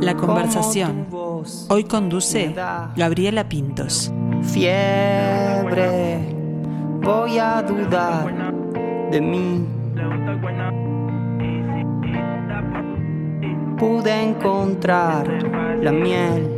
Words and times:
La 0.00 0.14
conversación. 0.16 1.08
Hoy 1.68 1.84
conduce 1.84 2.54
Gabriela 2.96 3.48
Pintos. 3.48 4.12
Fiebre, 4.42 6.18
voy 7.02 7.38
a 7.38 7.62
dudar 7.62 8.43
de 9.10 9.20
mí. 9.20 9.66
Pude 13.78 14.22
encontrar 14.22 15.26
la 15.82 15.92
miel. 15.92 16.50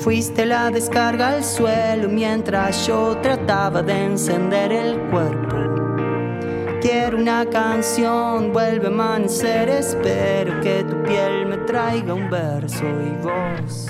Fuiste 0.00 0.46
la 0.46 0.70
descarga 0.70 1.28
al 1.28 1.44
suelo 1.44 2.08
mientras 2.08 2.86
yo 2.86 3.16
trataba 3.18 3.82
de 3.82 4.06
encender 4.06 4.72
el 4.72 4.98
cuerpo. 5.10 5.56
Quiero 6.80 7.18
una 7.18 7.44
canción, 7.44 8.52
vuelve 8.52 8.86
a 8.86 8.88
amanecer, 8.88 9.68
espero 9.68 10.58
que 10.62 10.82
tu 10.84 11.02
piel 11.02 11.44
me 11.46 11.58
traiga 11.58 12.14
un 12.14 12.30
verso 12.30 12.84
y 12.84 13.22
voz. 13.22 13.86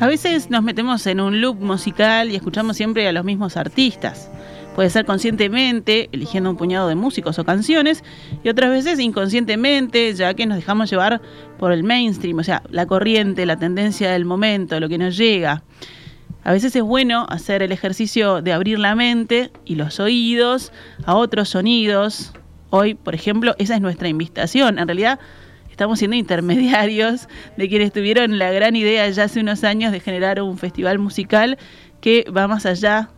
A 0.00 0.08
veces 0.08 0.50
nos 0.50 0.64
metemos 0.64 1.06
en 1.06 1.20
un 1.20 1.40
loop 1.40 1.60
musical 1.60 2.28
y 2.28 2.34
escuchamos 2.34 2.76
siempre 2.76 3.06
a 3.06 3.12
los 3.12 3.24
mismos 3.24 3.56
artistas. 3.56 4.28
Puede 4.74 4.90
ser 4.90 5.04
conscientemente, 5.04 6.08
eligiendo 6.10 6.50
un 6.50 6.56
puñado 6.56 6.88
de 6.88 6.96
músicos 6.96 7.38
o 7.38 7.44
canciones, 7.44 8.02
y 8.42 8.48
otras 8.48 8.70
veces 8.70 8.98
inconscientemente, 8.98 10.12
ya 10.14 10.34
que 10.34 10.46
nos 10.46 10.56
dejamos 10.56 10.90
llevar 10.90 11.22
por 11.58 11.70
el 11.70 11.84
mainstream, 11.84 12.38
o 12.38 12.42
sea, 12.42 12.64
la 12.70 12.86
corriente, 12.86 13.46
la 13.46 13.56
tendencia 13.56 14.10
del 14.10 14.24
momento, 14.24 14.80
lo 14.80 14.88
que 14.88 14.98
nos 14.98 15.16
llega. 15.16 15.62
A 16.42 16.52
veces 16.52 16.74
es 16.74 16.82
bueno 16.82 17.24
hacer 17.30 17.62
el 17.62 17.70
ejercicio 17.70 18.42
de 18.42 18.52
abrir 18.52 18.80
la 18.80 18.96
mente 18.96 19.52
y 19.64 19.76
los 19.76 20.00
oídos 20.00 20.72
a 21.06 21.14
otros 21.14 21.50
sonidos. 21.50 22.32
Hoy, 22.70 22.94
por 22.94 23.14
ejemplo, 23.14 23.54
esa 23.58 23.76
es 23.76 23.80
nuestra 23.80 24.08
invitación. 24.08 24.80
En 24.80 24.88
realidad, 24.88 25.20
estamos 25.74 25.98
siendo 25.98 26.16
intermediarios 26.16 27.28
de 27.56 27.68
quienes 27.68 27.92
tuvieron 27.92 28.38
la 28.38 28.52
gran 28.52 28.76
idea 28.76 29.08
ya 29.10 29.24
hace 29.24 29.40
unos 29.40 29.64
años 29.64 29.90
de 29.90 29.98
generar 29.98 30.40
un 30.40 30.56
festival 30.56 31.00
musical 31.00 31.58
que 32.00 32.24
va 32.30 32.46
más 32.46 32.64
allá 32.64 33.10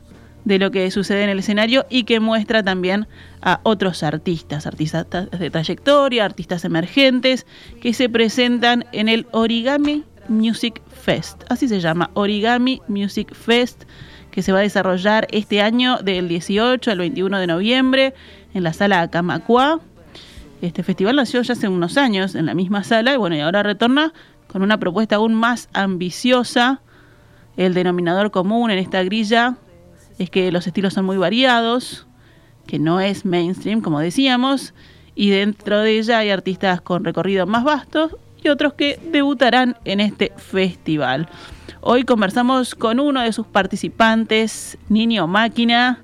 de 0.46 0.58
lo 0.58 0.70
que 0.70 0.90
sucede 0.90 1.22
en 1.22 1.28
el 1.28 1.40
escenario 1.40 1.84
y 1.90 2.04
que 2.04 2.18
muestra 2.18 2.62
también 2.62 3.08
a 3.42 3.60
otros 3.62 4.02
artistas, 4.02 4.66
artistas 4.66 5.06
de 5.38 5.50
trayectoria, 5.50 6.24
artistas 6.24 6.64
emergentes, 6.64 7.46
que 7.82 7.92
se 7.92 8.08
presentan 8.08 8.86
en 8.92 9.10
el 9.10 9.26
Origami 9.32 10.04
Music 10.28 10.80
Fest. 10.88 11.44
Así 11.50 11.68
se 11.68 11.80
llama, 11.80 12.10
Origami 12.14 12.80
Music 12.88 13.34
Fest, 13.34 13.84
que 14.30 14.40
se 14.40 14.52
va 14.52 14.60
a 14.60 14.62
desarrollar 14.62 15.26
este 15.30 15.60
año 15.60 15.98
del 15.98 16.26
18 16.26 16.90
al 16.90 16.98
21 17.00 17.38
de 17.38 17.46
noviembre 17.48 18.14
en 18.54 18.62
la 18.62 18.72
sala 18.72 19.10
Camacua. 19.10 19.82
Este 20.62 20.82
festival 20.82 21.16
nació 21.16 21.42
ya 21.42 21.52
hace 21.52 21.68
unos 21.68 21.96
años 21.98 22.34
en 22.34 22.46
la 22.46 22.54
misma 22.54 22.82
sala 22.82 23.12
y 23.12 23.16
bueno, 23.16 23.36
y 23.36 23.40
ahora 23.40 23.62
retorna 23.62 24.12
con 24.46 24.62
una 24.62 24.78
propuesta 24.78 25.16
aún 25.16 25.34
más 25.34 25.68
ambiciosa. 25.74 26.80
El 27.56 27.74
denominador 27.74 28.30
común 28.30 28.70
en 28.70 28.78
esta 28.78 29.02
grilla 29.02 29.56
es 30.18 30.30
que 30.30 30.50
los 30.52 30.66
estilos 30.66 30.94
son 30.94 31.04
muy 31.04 31.18
variados, 31.18 32.06
que 32.66 32.78
no 32.78 33.00
es 33.00 33.24
mainstream, 33.24 33.80
como 33.80 34.00
decíamos, 34.00 34.72
y 35.14 35.30
dentro 35.30 35.80
de 35.80 35.98
ella 35.98 36.18
hay 36.18 36.30
artistas 36.30 36.80
con 36.80 37.04
recorrido 37.04 37.46
más 37.46 37.64
vastos 37.64 38.16
y 38.42 38.48
otros 38.48 38.74
que 38.74 38.98
debutarán 39.10 39.76
en 39.84 40.00
este 40.00 40.32
festival. 40.36 41.28
Hoy 41.80 42.04
conversamos 42.04 42.74
con 42.74 42.98
uno 42.98 43.20
de 43.20 43.32
sus 43.32 43.46
participantes, 43.46 44.78
Niño 44.88 45.26
Máquina, 45.26 46.02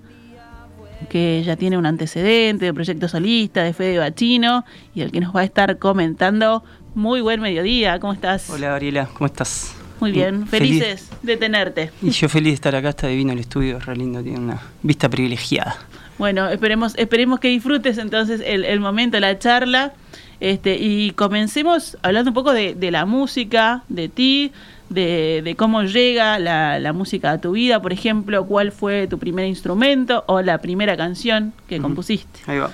que 1.08 1.42
ya 1.44 1.56
tiene 1.56 1.78
un 1.78 1.86
antecedente 1.86 2.64
de 2.66 2.74
proyecto 2.74 3.08
solista, 3.08 3.62
de 3.62 3.72
Fede 3.72 3.98
Bachino, 3.98 4.64
y 4.94 5.00
el 5.02 5.10
que 5.12 5.20
nos 5.20 5.34
va 5.34 5.40
a 5.40 5.44
estar 5.44 5.78
comentando. 5.78 6.64
Muy 6.94 7.20
buen 7.22 7.40
mediodía, 7.40 7.98
¿cómo 8.00 8.12
estás? 8.12 8.50
Hola 8.50 8.68
Gabriela, 8.68 9.08
¿cómo 9.14 9.26
estás? 9.26 9.74
Muy 10.00 10.10
bien, 10.12 10.46
Feliz- 10.46 10.80
felices 10.80 11.10
de 11.22 11.36
tenerte. 11.36 11.90
Y 12.02 12.10
yo 12.10 12.28
feliz 12.28 12.50
de 12.50 12.54
estar 12.54 12.74
acá, 12.74 12.90
está 12.90 13.06
divino 13.06 13.32
el 13.32 13.38
estudio, 13.38 13.78
es 13.78 13.86
re 13.86 13.96
lindo, 13.96 14.22
tiene 14.22 14.40
una 14.40 14.60
vista 14.82 15.08
privilegiada. 15.08 15.76
Bueno, 16.18 16.48
esperemos, 16.50 16.94
esperemos 16.98 17.40
que 17.40 17.48
disfrutes 17.48 17.98
entonces 17.98 18.42
el, 18.44 18.64
el 18.64 18.80
momento, 18.80 19.18
la 19.20 19.38
charla. 19.38 19.92
Este, 20.40 20.76
y 20.76 21.12
comencemos 21.12 21.96
hablando 22.02 22.30
un 22.30 22.34
poco 22.34 22.52
de, 22.52 22.74
de 22.74 22.90
la 22.90 23.06
música, 23.06 23.84
de 23.88 24.08
ti, 24.08 24.50
de, 24.92 25.42
de 25.44 25.56
cómo 25.56 25.82
llega 25.82 26.38
la, 26.38 26.78
la 26.78 26.92
música 26.92 27.32
a 27.32 27.40
tu 27.40 27.52
vida. 27.52 27.80
Por 27.80 27.92
ejemplo, 27.92 28.46
cuál 28.46 28.72
fue 28.72 29.06
tu 29.06 29.18
primer 29.18 29.46
instrumento 29.46 30.24
o 30.26 30.42
la 30.42 30.58
primera 30.58 30.96
canción 30.96 31.52
que 31.68 31.80
compusiste. 31.80 32.40
Ahí 32.46 32.58
va. 32.58 32.70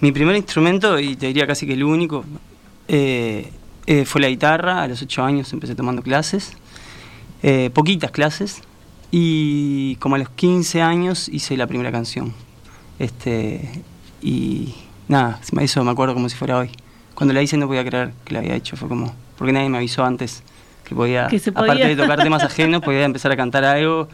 Mi 0.00 0.12
primer 0.12 0.36
instrumento, 0.36 0.98
y 0.98 1.16
te 1.16 1.28
diría 1.28 1.46
casi 1.46 1.66
que 1.66 1.74
el 1.74 1.84
único, 1.84 2.24
eh, 2.88 3.50
eh, 3.86 4.04
fue 4.04 4.20
la 4.20 4.28
guitarra. 4.28 4.82
A 4.82 4.88
los 4.88 5.00
ocho 5.02 5.22
años 5.22 5.52
empecé 5.52 5.74
tomando 5.74 6.02
clases, 6.02 6.52
eh, 7.42 7.70
poquitas 7.72 8.10
clases, 8.10 8.62
y 9.10 9.96
como 9.96 10.16
a 10.16 10.18
los 10.18 10.28
15 10.30 10.82
años 10.82 11.28
hice 11.28 11.56
la 11.56 11.66
primera 11.66 11.92
canción. 11.92 12.34
Este, 12.98 13.82
y 14.20 14.74
nada, 15.08 15.40
hizo, 15.62 15.84
me 15.84 15.90
acuerdo 15.90 16.14
como 16.14 16.28
si 16.28 16.36
fuera 16.36 16.58
hoy. 16.58 16.70
Cuando 17.14 17.32
la 17.32 17.42
hice 17.42 17.56
no 17.56 17.66
podía 17.66 17.84
creer 17.84 18.12
que 18.24 18.34
la 18.34 18.40
había 18.40 18.56
hecho, 18.56 18.76
fue 18.76 18.88
como, 18.88 19.14
porque 19.38 19.52
nadie 19.52 19.68
me 19.68 19.78
avisó 19.78 20.04
antes 20.04 20.42
que 20.84 20.94
podía, 20.94 21.26
Que 21.28 21.38
se 21.38 21.50
aparte 21.50 21.86
de 21.86 21.96
tocar 21.96 22.22
temas 22.22 22.42
ajenos, 22.44 22.82
podía 22.82 23.04
empezar 23.04 23.32
a 23.32 23.36
cantar 23.36 23.64
algo 23.64 24.08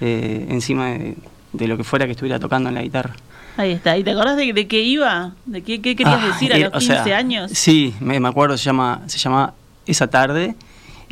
eh, 0.00 0.46
encima 0.50 0.86
de, 0.90 1.16
de 1.52 1.68
lo 1.68 1.76
que 1.76 1.84
fuera 1.84 2.06
que 2.06 2.12
estuviera 2.12 2.38
tocando 2.38 2.68
en 2.68 2.74
la 2.74 2.82
guitarra. 2.82 3.14
Ahí 3.56 3.72
está. 3.72 3.98
¿Y 3.98 4.04
te 4.04 4.12
acordás 4.12 4.36
de, 4.36 4.52
de 4.52 4.66
qué 4.68 4.80
iba? 4.82 5.32
¿De 5.44 5.62
qué, 5.62 5.80
qué 5.82 5.96
querías 5.96 6.20
Ah, 6.22 6.26
decir 6.28 6.52
a 6.52 6.56
eh, 6.56 6.60
los 6.64 6.74
o 6.74 6.78
15 6.78 7.02
sea, 7.04 7.16
años? 7.18 7.50
Sí, 7.52 7.94
me, 8.00 8.18
me 8.20 8.28
acuerdo, 8.28 8.56
se 8.56 8.64
llama, 8.64 9.02
se 9.06 9.18
llama 9.18 9.52
Esa 9.86 10.06
tarde. 10.08 10.54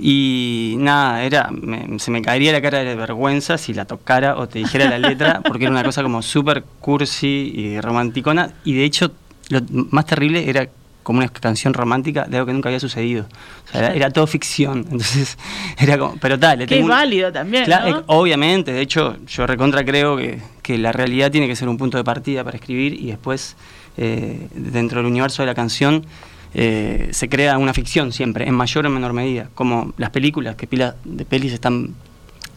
Y 0.01 0.77
nada, 0.79 1.25
era, 1.25 1.51
me- 1.51 1.99
se 1.99 2.11
me 2.13 2.23
caería 2.23 2.53
la 2.53 2.63
cara 2.63 2.79
de 2.85 2.95
vergüenza 2.95 3.59
si 3.59 3.75
la 3.75 3.85
tocara 3.85 4.37
o 4.39 4.47
te 4.49 4.61
dijera 4.61 4.89
la 4.89 4.99
letra, 4.99 5.41
porque 5.45 5.65
era 5.65 5.73
una 5.73 5.83
cosa 5.83 6.03
como 6.03 6.23
súper 6.23 6.63
cursi 6.81 7.53
y 7.55 7.81
romanticona. 7.81 8.53
Y 8.65 8.75
de 8.75 8.85
hecho, 8.85 9.11
lo 9.49 9.61
más 9.91 10.07
terrible 10.07 10.49
era 10.49 10.69
como 11.09 11.21
una 11.21 11.29
canción 11.31 11.73
romántica 11.73 12.27
de 12.29 12.37
algo 12.37 12.47
que 12.49 12.53
nunca 12.53 12.69
había 12.69 12.79
sucedido. 12.81 13.25
O 13.67 13.73
sea, 13.73 13.81
era, 13.87 13.95
era 13.95 14.11
todo 14.11 14.27
ficción. 14.27 14.81
Entonces, 14.91 15.39
era 15.79 15.97
como, 15.97 16.17
pero 16.21 16.39
tal, 16.39 16.67
Que 16.67 16.77
es 16.77 16.83
un- 16.83 16.91
válido 16.91 17.33
también, 17.33 17.65
Claro, 17.65 17.89
¿no? 17.91 17.99
eh, 18.01 18.03
Obviamente, 18.09 18.73
de 18.73 18.83
hecho, 18.83 19.17
yo 19.27 19.47
recontra 19.47 19.83
creo 19.87 20.19
que, 20.19 20.39
que 20.63 20.77
la 20.77 20.93
realidad 20.93 21.31
tiene 21.31 21.47
que 21.49 21.57
ser 21.57 21.67
un 21.71 21.79
punto 21.79 21.97
de 21.97 22.05
partida 22.05 22.45
para 22.45 22.59
escribir 22.59 22.93
y 22.93 23.07
después, 23.07 23.57
eh, 23.97 24.49
dentro 24.55 24.99
del 24.99 25.07
universo 25.11 25.41
de 25.43 25.47
la 25.47 25.55
canción, 25.55 26.05
eh, 26.53 27.09
se 27.13 27.29
crea 27.31 27.57
una 27.57 27.73
ficción 27.73 28.13
siempre, 28.13 28.47
en 28.47 28.55
mayor 28.55 28.85
o 28.87 28.91
menor 28.91 29.15
medida. 29.15 29.49
Como 29.55 29.95
las 29.97 30.11
películas, 30.11 30.57
que 30.57 30.67
pilas 30.67 30.95
de 31.05 31.25
pelis 31.25 31.55
están 31.55 31.95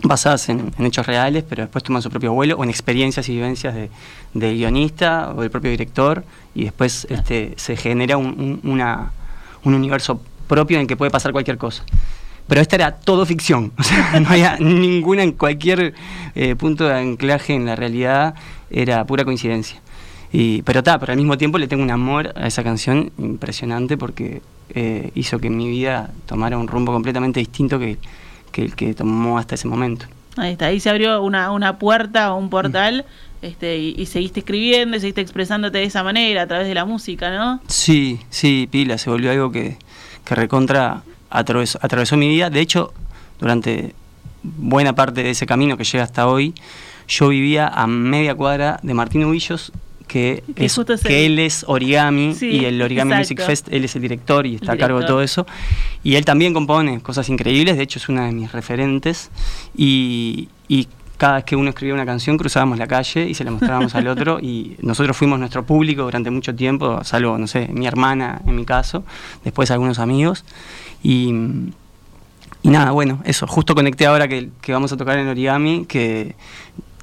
basadas 0.04 0.50
en, 0.50 0.72
en 0.78 0.86
hechos 0.86 1.06
reales, 1.06 1.44
pero 1.48 1.64
después 1.64 1.84
toman 1.84 2.02
su 2.02 2.10
propio 2.10 2.34
vuelo, 2.34 2.58
o 2.58 2.64
en 2.64 2.70
experiencias 2.70 3.28
y 3.30 3.34
vivencias 3.34 3.74
de- 3.76 3.90
del 4.34 4.56
guionista 4.56 5.34
o 5.36 5.42
del 5.42 5.50
propio 5.52 5.72
director, 5.72 6.24
y 6.56 6.64
después 6.66 7.06
este, 7.10 7.54
se 7.58 7.76
genera 7.78 8.18
un, 8.18 8.60
un- 8.64 8.72
una- 8.72 9.12
un 9.64 9.74
universo 9.74 10.22
propio 10.48 10.78
en 10.78 10.82
el 10.82 10.88
que 10.88 10.98
puede 10.98 11.12
pasar 11.12 11.32
cualquier 11.32 11.58
cosa. 11.58 11.84
Pero 12.48 12.60
esta 12.60 12.76
era 12.76 12.92
todo 12.96 13.26
ficción, 13.26 13.72
o 13.78 13.84
sea, 13.84 14.20
no 14.20 14.28
había 14.30 14.58
ninguna 14.58 15.24
en 15.24 15.32
cualquier 15.34 15.94
eh, 16.36 16.56
punto 16.56 16.88
de 16.88 16.96
anclaje 16.96 17.54
en 17.54 17.66
la 17.66 17.76
realidad, 17.76 18.36
era 18.70 19.06
pura 19.06 19.24
coincidencia. 19.24 19.80
Y, 20.34 20.62
pero 20.64 20.80
está, 20.80 20.98
pero 20.98 21.12
al 21.12 21.18
mismo 21.18 21.38
tiempo 21.38 21.58
le 21.58 21.68
tengo 21.68 21.84
un 21.84 21.92
amor 21.92 22.34
a 22.38 22.48
esa 22.48 22.64
canción 22.64 23.12
impresionante 23.18 23.98
porque 23.98 24.42
eh, 24.74 25.12
hizo 25.14 25.40
que 25.40 25.50
mi 25.50 25.70
vida 25.70 26.10
tomara 26.26 26.58
un 26.58 26.70
rumbo 26.70 26.94
completamente 26.94 27.40
distinto 27.42 27.78
que, 27.80 27.98
que 28.52 28.62
el 28.64 28.76
que 28.76 28.94
tomó 28.94 29.38
hasta 29.38 29.56
ese 29.56 29.68
momento. 29.68 30.06
Ahí 30.38 30.54
está, 30.54 30.68
ahí 30.68 30.80
se 30.80 30.90
abrió 30.90 31.22
una, 31.22 31.52
una 31.52 31.78
puerta 31.78 32.34
o 32.34 32.38
un 32.38 32.50
portal 32.50 33.06
este, 33.42 33.78
y, 33.78 33.96
y 33.98 34.06
seguiste 34.06 34.42
escribiendo 34.42 34.96
y 34.96 35.00
seguiste 35.00 35.22
expresándote 35.22 35.80
de 35.80 35.84
esa 35.86 36.04
manera 36.04 36.44
a 36.44 36.48
través 36.48 36.68
de 36.68 36.76
la 36.76 36.86
música, 36.86 37.32
¿no? 37.32 37.60
Sí, 37.68 38.20
sí, 38.30 38.68
pila, 38.72 38.98
se 38.98 39.10
volvió 39.10 39.32
algo 39.32 39.52
que, 39.52 39.78
que 40.24 40.36
recontra 40.36 41.04
atravesó, 41.30 41.80
atravesó 41.82 42.18
mi 42.18 42.28
vida. 42.28 42.50
De 42.50 42.60
hecho, 42.60 42.94
durante 43.40 43.96
buena 44.44 44.94
parte 44.94 45.24
de 45.24 45.32
ese 45.32 45.46
camino 45.46 45.78
que 45.78 45.84
llega 45.84 46.04
hasta 46.04 46.28
hoy, 46.28 46.54
yo 47.08 47.30
vivía 47.30 47.68
a 47.68 47.88
media 47.88 48.36
cuadra 48.36 48.80
de 48.84 48.94
Martín 48.94 49.26
Ubillos, 49.26 49.72
que, 50.12 50.44
es, 50.58 50.78
que 51.06 51.26
él 51.26 51.40
es 51.40 51.64
origami 51.70 52.36
Sí, 52.36 52.50
y 52.50 52.66
el 52.66 52.82
Origami 52.82 53.14
Music 53.14 53.40
exacto. 53.40 53.50
Fest, 53.50 53.68
él 53.72 53.86
es 53.86 53.96
el 53.96 54.02
director 54.02 54.46
y 54.46 54.56
está 54.56 54.74
El 54.74 54.78
a 54.78 54.82
cargo 54.82 54.98
de 54.98 55.06
director. 55.06 55.16
todo 55.16 55.24
eso. 55.24 55.46
Y 56.04 56.16
él 56.16 56.26
también 56.26 56.54
compone 56.54 57.00
cosas 57.00 57.30
increíbles, 57.30 57.78
de 57.78 57.84
hecho 57.84 57.98
es 57.98 58.10
una 58.10 58.26
de 58.26 58.34
mis 58.34 58.52
referentes. 58.52 59.32
Y, 59.74 60.50
y 60.68 60.90
cada 61.16 61.36
vez 61.36 61.46
que 61.46 61.56
uno 61.56 61.70
escribía 61.70 61.94
una 61.94 62.06
canción 62.06 62.38
cruzábamos 62.38 62.78
la 62.78 62.88
calle 62.88 63.30
y 63.30 63.36
se 63.36 63.46
la 63.46 63.52
mostrábamos 63.52 63.96
al 63.96 64.10
otro 64.10 64.40
y 64.42 64.76
nosotros 64.82 65.16
fuimos 65.16 65.40
nuestro 65.40 65.66
público 65.66 66.04
durante 66.04 66.30
mucho 66.30 66.54
tiempo, 66.54 67.06
salvo, 67.06 67.38
no 67.38 67.48
sé, 67.48 67.70
mi 67.72 67.88
hermana 67.88 68.42
en 68.46 68.54
mi 68.58 68.66
caso, 68.66 69.06
después 69.46 69.72
algunos 69.72 69.98
amigos. 69.98 70.44
Y, 71.04 71.30
y 72.64 72.70
nada, 72.70 72.92
bueno, 72.92 73.22
eso, 73.24 73.48
justo 73.48 73.76
conecté 73.76 74.08
ahora 74.08 74.28
que, 74.28 74.50
que 74.62 74.74
vamos 74.74 74.92
a 74.92 74.98
tocar 74.98 75.18
en 75.20 75.30
Origami, 75.30 75.86
que 75.86 76.36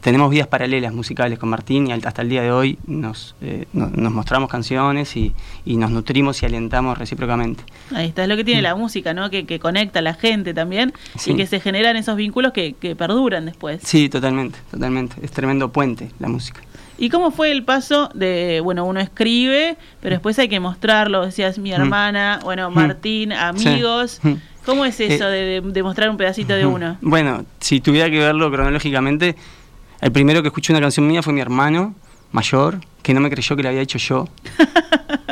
tenemos 0.00 0.30
vidas 0.30 0.46
paralelas 0.46 0.92
musicales 0.92 1.38
con 1.38 1.48
Martín 1.48 1.86
y 1.88 1.92
hasta 1.92 2.22
el 2.22 2.28
día 2.28 2.42
de 2.42 2.52
hoy 2.52 2.78
nos, 2.86 3.34
eh, 3.40 3.66
no- 3.72 3.88
nos 3.88 4.12
mostramos 4.12 4.48
canciones 4.50 5.16
y, 5.16 5.32
y 5.64 5.76
nos 5.76 5.90
nutrimos 5.90 6.42
y 6.42 6.46
alentamos 6.46 6.96
recíprocamente. 6.98 7.64
Ahí 7.94 8.06
está, 8.08 8.22
es 8.22 8.28
lo 8.28 8.36
que 8.36 8.44
tiene 8.44 8.62
la 8.62 8.74
música, 8.74 9.12
¿no? 9.14 9.30
Que, 9.30 9.44
que 9.46 9.58
conecta 9.58 9.98
a 9.98 10.02
la 10.02 10.14
gente 10.14 10.54
también 10.54 10.92
Sí. 11.18 11.32
y 11.32 11.36
que 11.36 11.46
se 11.46 11.60
generan 11.60 11.96
esos 11.96 12.16
vínculos 12.16 12.52
que, 12.52 12.74
que 12.74 12.94
perduran 12.96 13.46
después. 13.46 13.80
Sí, 13.82 14.08
totalmente, 14.08 14.58
totalmente. 14.70 15.16
Es 15.22 15.30
tremendo 15.32 15.70
puente 15.72 16.10
la 16.18 16.28
música. 16.28 16.60
¿Y 17.00 17.10
cómo 17.10 17.30
fue 17.30 17.52
el 17.52 17.62
paso 17.64 18.08
de, 18.14 18.60
bueno, 18.62 18.84
uno 18.84 18.98
escribe, 18.98 19.76
pero 20.00 20.14
después 20.16 20.36
hay 20.40 20.48
que 20.48 20.58
mostrarlo, 20.58 21.24
decías 21.24 21.58
mi 21.58 21.70
Mm. 21.70 21.74
hermana, 21.74 22.40
bueno, 22.42 22.70
Mm. 22.70 22.74
Martín, 22.74 23.32
amigos? 23.32 24.18
Mm. 24.22 24.32
¿Cómo 24.66 24.84
es 24.84 25.00
eso 25.00 25.28
Eh, 25.28 25.60
de, 25.62 25.70
de- 25.72 25.82
mostrar 25.82 26.10
un 26.10 26.16
pedacito 26.16 26.52
de 26.54 26.66
uno? 26.66 26.98
Bueno, 27.00 27.44
si 27.60 27.80
tuviera 27.80 28.10
que 28.10 28.18
verlo 28.18 28.50
cronológicamente, 28.50 29.36
el 30.00 30.12
primero 30.12 30.42
que 30.42 30.48
escuchó 30.48 30.72
una 30.72 30.80
canción 30.80 31.06
mía 31.06 31.22
fue 31.22 31.32
mi 31.32 31.40
hermano 31.40 31.94
mayor, 32.32 32.80
que 33.02 33.14
no 33.14 33.20
me 33.20 33.30
creyó 33.30 33.56
que 33.56 33.62
la 33.62 33.70
había 33.70 33.80
hecho 33.80 33.98
yo. 33.98 34.28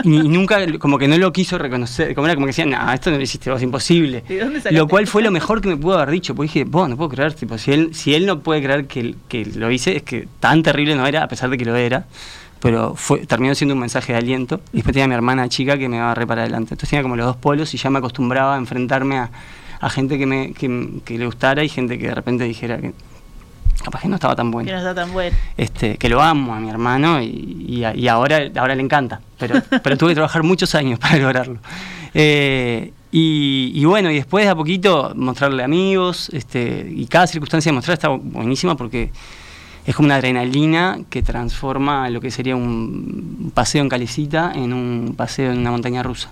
Y, 0.02 0.16
y 0.16 0.28
nunca, 0.28 0.60
como 0.78 0.98
que 0.98 1.08
no 1.08 1.18
lo 1.18 1.32
quiso 1.32 1.58
reconocer, 1.58 2.14
como 2.14 2.26
era 2.26 2.34
como 2.34 2.46
que 2.46 2.50
decía, 2.50 2.66
no, 2.66 2.92
esto 2.92 3.10
no 3.10 3.16
lo 3.16 3.22
hiciste 3.22 3.50
vos, 3.50 3.62
imposible. 3.62 4.24
¿De 4.26 4.38
dónde 4.38 4.60
sacaste 4.60 4.76
Lo 4.76 4.88
cual 4.88 5.06
fue 5.06 5.22
lo 5.22 5.30
mejor 5.30 5.60
que 5.60 5.68
me 5.68 5.76
pudo 5.76 5.94
haber 5.94 6.10
dicho, 6.10 6.34
porque 6.34 6.52
dije, 6.52 6.64
vos, 6.64 6.88
no 6.88 6.96
puedo 6.96 7.10
creer, 7.10 7.34
tipo, 7.34 7.58
si 7.58 7.72
él, 7.72 7.94
si 7.94 8.14
él 8.14 8.26
no 8.26 8.40
puede 8.40 8.62
creer 8.62 8.86
que, 8.86 9.14
que 9.28 9.44
lo 9.44 9.70
hice, 9.70 9.96
es 9.96 10.02
que 10.02 10.26
tan 10.40 10.62
terrible 10.62 10.94
no 10.94 11.06
era, 11.06 11.22
a 11.22 11.28
pesar 11.28 11.50
de 11.50 11.58
que 11.58 11.64
lo 11.64 11.76
era. 11.76 12.06
Pero 12.60 12.94
fue, 12.96 13.26
terminó 13.26 13.54
siendo 13.54 13.74
un 13.74 13.80
mensaje 13.80 14.12
de 14.12 14.18
aliento. 14.18 14.60
Y 14.72 14.76
después 14.76 14.94
tenía 14.94 15.06
mi 15.06 15.14
hermana 15.14 15.48
chica 15.48 15.76
que 15.76 15.88
me 15.90 15.98
daba 15.98 16.14
re 16.14 16.26
para 16.26 16.42
adelante. 16.42 16.74
Entonces 16.74 16.88
tenía 16.88 17.02
como 17.02 17.14
los 17.14 17.26
dos 17.26 17.36
polos 17.36 17.74
y 17.74 17.76
ya 17.76 17.90
me 17.90 17.98
acostumbraba 17.98 18.54
a 18.54 18.58
enfrentarme 18.58 19.18
a, 19.18 19.30
a 19.78 19.90
gente 19.90 20.18
que, 20.18 20.24
me, 20.24 20.52
que, 20.52 21.00
que 21.04 21.18
le 21.18 21.26
gustara 21.26 21.62
y 21.62 21.68
gente 21.68 21.98
que 21.98 22.08
de 22.08 22.14
repente 22.14 22.44
dijera 22.44 22.78
que 22.78 22.94
capaz 23.82 24.00
que 24.02 24.08
no 24.08 24.14
estaba 24.16 24.34
tan 24.36 24.48
Que 24.48 24.52
bueno. 24.52 24.72
no 24.72 24.78
está 24.78 24.94
tan 24.94 25.12
bueno. 25.12 25.36
Este, 25.56 25.96
que 25.96 26.08
lo 26.08 26.20
amo 26.22 26.54
a 26.54 26.60
mi 26.60 26.68
hermano 26.70 27.20
y, 27.22 27.64
y 27.68 27.84
a- 27.84 27.94
y 27.96 28.08
ahora, 28.08 28.40
ahora 28.56 28.74
le 28.74 28.82
encanta, 28.82 29.20
pero, 29.38 29.56
pero 29.82 29.96
tuve 29.96 30.10
que 30.10 30.14
trabajar 30.16 30.42
muchos 30.42 30.74
años 30.74 30.98
para 30.98 31.16
lograrlo. 31.18 31.58
Eh, 32.14 32.92
y, 33.12 33.72
y 33.74 33.84
bueno, 33.84 34.10
y 34.10 34.14
después 34.16 34.44
de 34.44 34.50
a 34.50 34.54
poquito 34.54 35.12
mostrarle 35.16 35.62
amigos, 35.62 36.28
este, 36.32 36.90
y 36.94 37.06
cada 37.06 37.26
circunstancia 37.26 37.70
de 37.70 37.74
mostrar 37.76 37.94
está 37.94 38.08
buenísima 38.08 38.76
porque 38.76 39.10
es 39.86 39.94
como 39.94 40.06
una 40.06 40.16
adrenalina 40.16 40.98
que 41.08 41.22
transforma 41.22 42.10
lo 42.10 42.20
que 42.20 42.30
sería 42.30 42.56
un 42.56 43.52
paseo 43.54 43.82
en 43.82 43.88
calecita 43.88 44.52
en 44.54 44.72
un 44.72 45.14
paseo 45.16 45.52
en 45.52 45.58
una 45.58 45.70
montaña 45.70 46.02
rusa. 46.02 46.28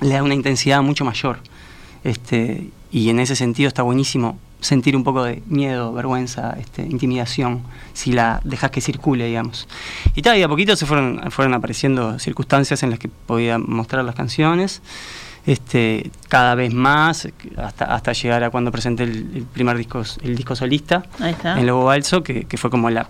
Le 0.00 0.10
da 0.10 0.22
una 0.22 0.34
intensidad 0.34 0.80
mucho 0.82 1.04
mayor. 1.04 1.38
Este, 2.04 2.70
y 2.92 3.10
en 3.10 3.18
ese 3.18 3.34
sentido 3.34 3.66
está 3.68 3.82
buenísimo 3.82 4.38
sentir 4.60 4.96
un 4.96 5.04
poco 5.04 5.24
de 5.24 5.42
miedo, 5.46 5.92
vergüenza, 5.92 6.56
este, 6.58 6.82
intimidación, 6.82 7.62
si 7.92 8.12
la 8.12 8.40
dejas 8.44 8.70
que 8.70 8.80
circule, 8.80 9.26
digamos. 9.26 9.68
Y 10.14 10.22
tal, 10.22 10.38
y 10.38 10.42
a 10.42 10.48
poquito 10.48 10.74
se 10.76 10.86
fueron, 10.86 11.30
fueron 11.30 11.54
apareciendo 11.54 12.18
circunstancias 12.18 12.82
en 12.82 12.90
las 12.90 12.98
que 12.98 13.08
podía 13.08 13.58
mostrar 13.58 14.04
las 14.04 14.14
canciones, 14.14 14.82
este, 15.46 16.10
cada 16.28 16.54
vez 16.54 16.74
más, 16.74 17.28
hasta, 17.56 17.84
hasta 17.86 18.12
llegar 18.12 18.44
a 18.44 18.50
cuando 18.50 18.70
presenté 18.70 19.04
el, 19.04 19.30
el 19.34 19.42
primer 19.44 19.78
disco, 19.78 20.02
el 20.22 20.36
disco 20.36 20.54
solista, 20.54 21.04
en 21.20 21.66
Lobo 21.66 21.84
Balso, 21.84 22.22
que, 22.22 22.44
que 22.44 22.56
fue 22.56 22.70
como 22.70 22.90
la 22.90 23.08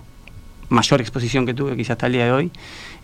mayor 0.68 1.00
exposición 1.00 1.46
que 1.46 1.54
tuve, 1.54 1.76
quizás 1.76 1.92
hasta 1.92 2.06
el 2.06 2.12
día 2.12 2.24
de 2.26 2.32
hoy. 2.32 2.50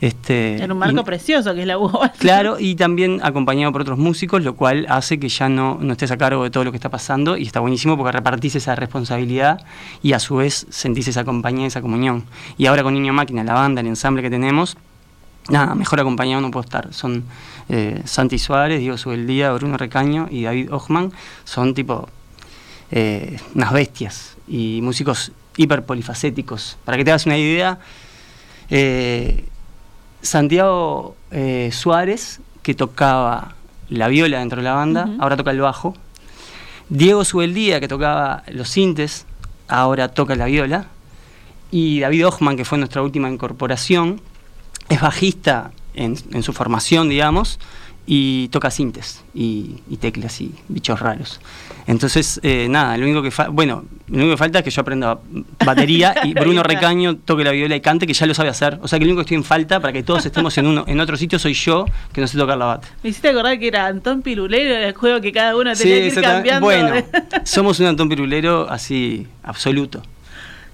Este, 0.01 0.63
En 0.63 0.73
un 0.73 0.79
marco 0.79 1.01
y- 1.01 1.05
precioso 1.05 1.55
que 1.55 1.63
es 1.63 1.67
la 1.67 1.79
UBA. 1.79 2.13
Claro, 2.19 2.57
y 2.59 2.75
también 2.75 3.21
acompañado 3.23 3.73
por 3.73 3.81
otros 3.83 3.99
músicos, 3.99 4.43
lo 4.43 4.55
cual 4.55 4.87
hace 4.89 5.19
que 5.19 5.29
ya 5.29 5.49
no, 5.49 5.79
no 5.81 5.93
estés 5.93 6.11
a 6.11 6.17
cargo 6.19 6.43
de 6.45 6.51
todo 6.51 6.65
lo 6.65 6.73
que 6.73 6.77
está 6.77 6.91
pasando 6.91 7.37
y 7.37 7.43
está 7.45 7.61
buenísimo 7.61 7.97
porque 7.97 8.13
repartís 8.13 8.55
esa 8.57 8.75
responsabilidad 8.75 9.65
y 10.03 10.13
a 10.13 10.19
su 10.19 10.37
vez 10.37 10.67
sentís 10.69 11.09
esa 11.09 11.25
compañía, 11.25 11.67
esa 11.67 11.81
comunión. 11.81 12.25
Y 12.59 12.67
ahora 12.67 12.83
con 12.83 12.93
Niño 12.95 13.13
Máquina, 13.13 13.45
la 13.45 13.55
banda, 13.55 13.81
el 13.81 13.87
ensamble 13.87 14.23
que 14.23 14.31
tenemos, 14.31 14.77
nada, 15.49 15.75
mejor 15.75 16.01
acompañado 16.01 16.43
no 16.43 16.51
puedo 16.51 16.65
estar. 16.65 16.93
Son 16.93 17.25
eh, 17.71 18.03
Santi 18.05 18.39
Suárez, 18.39 18.81
Diego 18.81 18.99
Subeldía, 18.99 19.53
Bruno 19.53 19.79
Recaño 19.79 20.29
y 20.31 20.43
David 20.43 20.71
Ochman, 20.73 21.13
son 21.45 21.73
tipo 21.73 22.09
eh, 22.91 23.39
unas 23.55 23.73
bestias 23.73 24.37
y 24.47 24.81
músicos 24.83 25.33
hiper 25.57 25.85
polifacéticos. 25.85 26.77
Para 26.85 26.97
que 26.97 27.05
te 27.05 27.11
hagas 27.11 27.27
una 27.27 27.39
idea, 27.39 27.79
eh, 28.71 29.45
Santiago 30.23 31.17
eh, 31.31 31.71
Suárez, 31.73 32.41
que 32.63 32.75
tocaba 32.75 33.55
la 33.89 34.09
viola 34.09 34.39
dentro 34.39 34.59
de 34.59 34.65
la 34.65 34.75
banda, 34.75 35.11
ahora 35.19 35.37
toca 35.37 35.51
el 35.51 35.61
bajo. 35.61 35.95
Diego 36.89 37.25
Subeldía, 37.25 37.81
que 37.81 37.89
tocaba 37.89 38.43
los 38.49 38.69
sintes, 38.69 39.27
ahora 39.69 40.09
toca 40.09 40.35
la 40.35 40.47
viola. 40.47 40.87
Y 41.71 42.01
David 42.01 42.27
Ochman, 42.29 42.57
que 42.57 42.65
fue 42.65 42.79
nuestra 42.79 43.03
última 43.03 43.29
incorporación, 43.29 44.21
es 44.89 45.01
bajista 45.01 45.73
en, 45.95 46.17
en 46.33 46.43
su 46.43 46.53
formación, 46.53 47.09
digamos, 47.09 47.59
y 48.07 48.49
toca 48.49 48.71
sintes 48.71 49.25
y, 49.35 49.77
y 49.89 49.97
teclas 49.97 50.41
y 50.41 50.55
bichos 50.69 51.01
raros. 51.01 51.41
Entonces, 51.87 52.41
eh, 52.43 52.67
nada, 52.69 52.97
lo 52.97 53.05
único 53.05 53.23
que 53.23 53.31
falta, 53.31 53.51
bueno, 53.51 53.85
lo 54.09 54.17
único 54.17 54.33
que 54.33 54.37
falta 54.37 54.59
es 54.59 54.65
que 54.65 54.71
yo 54.71 54.83
aprenda 54.83 55.19
batería 55.65 56.15
y 56.25 56.35
Bruno. 56.35 56.63
Recaño 56.63 57.17
toque 57.17 57.45
la 57.45 57.51
viola 57.51 57.77
y 57.77 57.81
cante, 57.81 58.07
que 58.07 58.15
ya 58.15 58.27
lo 58.27 58.35
sabe 58.35 58.49
hacer. 58.49 58.79
O 58.83 58.89
sea 58.89 58.99
que 58.99 59.05
lo 59.05 59.11
único 59.11 59.19
que 59.19 59.23
estoy 59.23 59.37
en 59.37 59.45
falta 59.45 59.81
para 59.81 59.93
que 59.93 60.03
todos 60.03 60.25
estemos 60.25 60.57
en 60.57 60.67
uno, 60.67 60.85
en 60.87 61.01
otro 61.01 61.17
sitio 61.17 61.39
soy 61.39 61.55
yo, 61.55 61.87
que 62.13 62.21
no 62.21 62.27
sé 62.27 62.39
tocar 62.39 62.57
la 62.57 62.67
bata. 62.67 62.89
Me 63.03 63.11
hiciste 63.11 63.29
acordar 63.29 63.59
que 63.59 63.69
era 63.69 63.87
Antón 63.87 64.23
Pirulero 64.23 64.77
el 64.77 64.95
juego 64.95 65.21
que 65.21 65.33
cada 65.33 65.57
uno 65.57 65.75
tenía 65.75 65.97
que 65.97 66.07
ir 66.07 66.21
cambiando. 66.23 66.65
Bueno, 66.65 67.05
somos 67.45 67.81
un 67.81 67.87
Antón 67.87 68.09
Pirulero 68.09 68.69
así, 68.71 69.27
absoluto. 69.43 70.03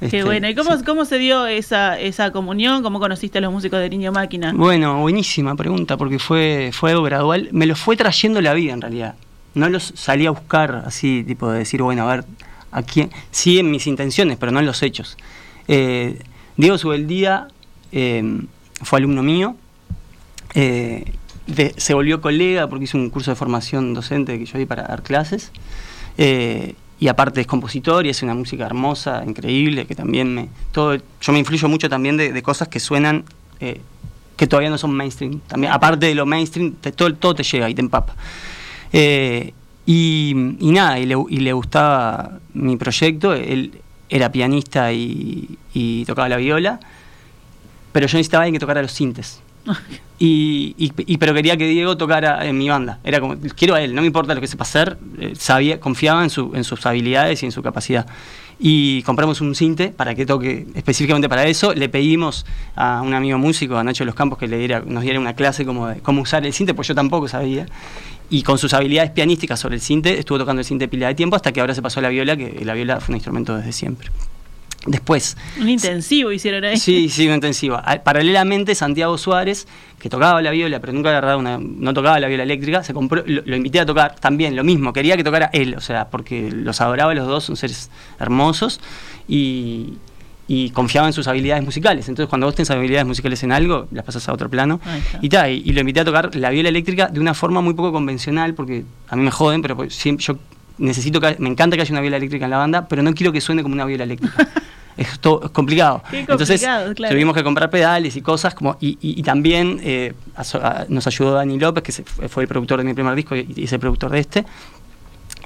Qué 0.00 0.06
Este, 0.06 0.24
bueno. 0.24 0.48
¿Y 0.48 0.54
cómo, 0.54 0.76
sí. 0.76 0.84
cómo 0.84 1.04
se 1.04 1.18
dio 1.18 1.46
esa, 1.46 1.98
esa 2.00 2.30
comunión? 2.32 2.82
¿Cómo 2.82 2.98
conociste 3.00 3.38
a 3.38 3.40
los 3.42 3.52
músicos 3.52 3.78
de 3.80 3.90
Niño 3.90 4.12
Máquina? 4.12 4.52
Bueno, 4.56 4.98
buenísima 5.00 5.54
pregunta, 5.56 5.96
porque 5.98 6.18
fue, 6.18 6.70
fue 6.72 6.90
algo 6.92 7.02
gradual. 7.02 7.48
Me 7.52 7.66
lo 7.66 7.76
fue 7.76 7.96
trayendo 7.96 8.40
la 8.40 8.54
vida, 8.54 8.72
en 8.72 8.80
realidad. 8.80 9.14
No 9.54 9.68
los 9.68 9.92
salí 9.96 10.26
a 10.26 10.30
buscar 10.30 10.84
así, 10.86 11.22
tipo 11.26 11.50
de 11.50 11.58
decir, 11.58 11.82
bueno, 11.82 12.08
a 12.08 12.16
ver, 12.16 12.24
a 12.72 12.82
quién. 12.82 13.10
Sí 13.30 13.58
en 13.58 13.70
mis 13.70 13.86
intenciones, 13.86 14.38
pero 14.38 14.52
no 14.52 14.60
en 14.60 14.66
los 14.66 14.82
hechos. 14.82 15.16
Eh, 15.68 16.18
Diego 16.56 16.78
Subeldía 16.78 17.48
eh, 17.92 18.40
fue 18.82 18.98
alumno 19.00 19.22
mío. 19.22 19.54
eh, 20.54 21.04
de- 21.46 21.74
se 21.76 21.94
volvió 21.94 22.20
colega 22.20 22.68
porque 22.68 22.84
hizo 22.84 22.96
un 22.96 23.10
curso 23.10 23.32
de 23.32 23.34
formación 23.34 23.92
docente 23.92 24.38
que 24.38 24.46
yo 24.46 24.56
di 24.58 24.66
para 24.66 24.84
dar 24.84 25.02
clases. 25.02 25.50
Y 27.00 27.08
aparte 27.08 27.40
es 27.40 27.46
compositor 27.46 28.06
y 28.06 28.10
hace 28.10 28.26
una 28.26 28.34
música 28.34 28.66
hermosa, 28.66 29.24
increíble, 29.26 29.86
que 29.86 29.94
también 29.94 30.34
me... 30.34 30.48
Todo, 30.70 30.96
yo 30.96 31.32
me 31.32 31.38
influyo 31.38 31.66
mucho 31.66 31.88
también 31.88 32.18
de, 32.18 32.30
de 32.32 32.42
cosas 32.42 32.68
que 32.68 32.78
suenan, 32.78 33.24
eh, 33.58 33.80
que 34.36 34.46
todavía 34.46 34.68
no 34.68 34.76
son 34.76 34.92
mainstream. 34.92 35.40
También, 35.48 35.72
aparte 35.72 36.06
de 36.06 36.14
lo 36.14 36.26
mainstream, 36.26 36.74
te- 36.74 36.92
todo, 36.92 37.14
todo 37.14 37.34
te 37.34 37.42
llega 37.42 37.70
y 37.70 37.74
te 37.74 37.80
empapa. 37.80 38.14
Eh, 38.92 39.54
y, 39.86 40.34
y 40.60 40.70
nada, 40.72 40.98
y 40.98 41.06
le, 41.06 41.16
y 41.30 41.38
le 41.38 41.52
gustaba 41.54 42.38
mi 42.52 42.76
proyecto, 42.76 43.32
él 43.32 43.72
era 44.10 44.30
pianista 44.30 44.92
y, 44.92 45.56
y 45.72 46.04
tocaba 46.04 46.28
la 46.28 46.36
viola, 46.36 46.80
pero 47.92 48.06
yo 48.08 48.18
necesitaba 48.18 48.42
alguien 48.44 48.54
que 48.56 48.60
tocara 48.60 48.82
los 48.82 48.92
sintes. 48.92 49.40
Y, 50.18 50.74
y- 50.76 50.92
y- 51.06 51.16
pero 51.16 51.32
quería 51.32 51.56
que 51.56 51.66
Diego 51.66 51.96
tocara 51.96 52.46
en 52.46 52.58
mi 52.58 52.68
banda. 52.68 52.98
Era 53.04 53.20
como, 53.20 53.36
quiero 53.56 53.74
a 53.74 53.80
él, 53.80 53.94
no 53.94 54.02
me 54.02 54.06
importa 54.06 54.34
lo 54.34 54.40
que 54.40 54.46
sepa 54.46 54.64
hacer, 54.64 54.98
eh, 55.18 55.32
sabía, 55.34 55.80
confiaba 55.80 56.22
en, 56.22 56.28
su, 56.30 56.52
en 56.54 56.64
sus 56.64 56.84
habilidades 56.84 57.42
y 57.42 57.46
en 57.46 57.52
su 57.52 57.62
capacidad. 57.62 58.06
Y 58.58 59.02
compramos 59.04 59.40
un 59.40 59.54
cinte 59.54 59.88
para 59.88 60.14
que 60.14 60.26
toque 60.26 60.66
específicamente 60.74 61.30
para 61.30 61.46
eso. 61.46 61.72
Le 61.72 61.88
pedimos 61.88 62.44
a 62.76 63.00
un 63.00 63.14
amigo 63.14 63.38
músico, 63.38 63.78
a 63.78 63.84
Nacho 63.84 64.04
de 64.04 64.06
los 64.06 64.14
Campos, 64.14 64.38
que 64.38 64.46
le 64.48 64.58
diera, 64.58 64.82
nos 64.84 65.02
diera 65.02 65.18
una 65.18 65.34
clase 65.34 65.64
como 65.64 65.88
de 65.88 66.00
cómo 66.00 66.20
usar 66.20 66.44
el 66.44 66.52
cinte, 66.52 66.74
pues 66.74 66.86
yo 66.88 66.94
tampoco 66.94 67.26
sabía. 67.26 67.64
Y 68.28 68.42
con 68.42 68.58
sus 68.58 68.74
habilidades 68.74 69.12
pianísticas 69.12 69.58
sobre 69.58 69.76
el 69.76 69.80
cinte, 69.80 70.18
estuvo 70.18 70.36
tocando 70.38 70.60
el 70.60 70.66
cinte 70.66 70.88
pila 70.88 71.08
de 71.08 71.14
tiempo 71.14 71.36
hasta 71.36 71.52
que 71.52 71.60
ahora 71.62 71.74
se 71.74 71.80
pasó 71.80 72.00
a 72.00 72.02
la 72.02 72.10
viola, 72.10 72.36
que 72.36 72.62
la 72.62 72.74
viola 72.74 73.00
fue 73.00 73.14
un 73.14 73.16
instrumento 73.16 73.56
desde 73.56 73.72
siempre. 73.72 74.10
Después, 74.86 75.36
Un 75.60 75.68
intensivo 75.68 76.32
hicieron 76.32 76.64
ahí. 76.64 76.78
Sí, 76.78 77.08
sí, 77.10 77.26
una 77.26 77.34
intensiva. 77.36 77.80
A- 77.84 78.02
Paralelamente, 78.02 78.74
Santiago 78.74 79.18
Suárez, 79.18 79.66
que 79.98 80.08
tocaba 80.08 80.40
la 80.40 80.50
viola, 80.50 80.80
pero 80.80 80.94
nunca 80.94 81.10
agarraba 81.10 81.36
una, 81.36 81.58
no 81.60 81.92
tocaba 81.92 82.18
la 82.18 82.28
viola 82.28 82.44
eléctrica, 82.44 82.82
se 82.82 82.94
compró, 82.94 83.22
lo, 83.26 83.42
lo 83.44 83.56
invité 83.56 83.80
a 83.80 83.84
tocar 83.86 84.14
también, 84.16 84.56
lo 84.56 84.64
mismo, 84.64 84.92
quería 84.94 85.16
que 85.18 85.24
tocara 85.24 85.50
él, 85.52 85.74
o 85.76 85.80
sea, 85.82 86.08
porque 86.08 86.50
los 86.50 86.80
adoraba 86.80 87.12
los 87.14 87.26
dos, 87.26 87.44
son 87.44 87.56
seres 87.56 87.90
hermosos 88.18 88.80
y, 89.28 89.94
y 90.48 90.70
confiaba 90.70 91.06
en 91.08 91.12
sus 91.12 91.28
habilidades 91.28 91.62
musicales. 91.62 92.08
Entonces, 92.08 92.30
cuando 92.30 92.46
vos 92.46 92.54
tenés 92.54 92.70
habilidades 92.70 93.06
musicales 93.06 93.42
en 93.42 93.52
algo, 93.52 93.86
las 93.92 94.04
pasas 94.04 94.26
a 94.30 94.32
otro 94.32 94.48
plano. 94.48 94.80
Y, 95.20 95.28
ta, 95.28 95.50
y, 95.50 95.62
y 95.64 95.72
lo 95.72 95.80
invité 95.80 96.00
a 96.00 96.04
tocar 96.06 96.34
la 96.34 96.48
viola 96.48 96.70
eléctrica 96.70 97.08
de 97.08 97.20
una 97.20 97.34
forma 97.34 97.60
muy 97.60 97.74
poco 97.74 97.92
convencional, 97.92 98.54
porque 98.54 98.84
a 99.08 99.16
mí 99.16 99.22
me 99.22 99.30
joden, 99.30 99.60
pero 99.60 99.76
pues 99.76 99.94
siempre, 99.94 100.24
yo 100.24 100.38
necesito 100.78 101.20
que, 101.20 101.36
me 101.38 101.50
encanta 101.50 101.76
que 101.76 101.82
haya 101.82 101.92
una 101.92 102.00
viola 102.00 102.16
eléctrica 102.16 102.46
en 102.46 102.50
la 102.52 102.56
banda, 102.56 102.88
pero 102.88 103.02
no 103.02 103.12
quiero 103.12 103.32
que 103.32 103.42
suene 103.42 103.62
como 103.62 103.74
una 103.74 103.84
viola 103.84 104.04
eléctrica. 104.04 104.48
es, 105.02 105.18
todo, 105.20 105.44
es 105.44 105.50
complicado. 105.50 106.02
Qué 106.10 106.20
Entonces 106.20 106.60
claro. 106.60 106.92
tuvimos 106.94 107.34
que 107.34 107.42
comprar 107.44 107.70
pedales 107.70 108.16
y 108.16 108.22
cosas 108.22 108.54
como 108.54 108.76
y, 108.80 108.90
y- 109.00 109.18
y 109.18 109.22
también 109.22 109.80
eh, 109.82 110.14
a- 110.36 110.84
nos 110.88 111.06
ayudó 111.06 111.32
Dani 111.34 111.58
López, 111.58 111.82
que 111.82 111.92
se- 111.92 112.04
fue 112.04 112.28
fue 112.28 112.42
el 112.44 112.48
productor 112.48 112.78
de 112.78 112.84
mi 112.84 112.94
primer 112.94 113.14
disco 113.14 113.34
y, 113.36 113.46
y 113.56 113.64
es 113.64 113.72
el 113.72 113.80
productor 113.80 114.10
de 114.10 114.18
este. 114.20 114.44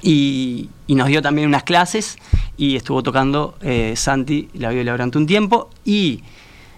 Y, 0.01 0.69
y 0.87 0.95
nos 0.95 1.07
dio 1.07 1.21
también 1.21 1.47
unas 1.47 1.63
clases 1.63 2.17
y 2.57 2.75
estuvo 2.75 3.01
tocando 3.01 3.55
eh, 3.61 3.93
Santi 3.95 4.49
la 4.53 4.69
viola 4.69 4.91
durante 4.91 5.17
un 5.17 5.25
tiempo 5.25 5.69
y 5.83 6.21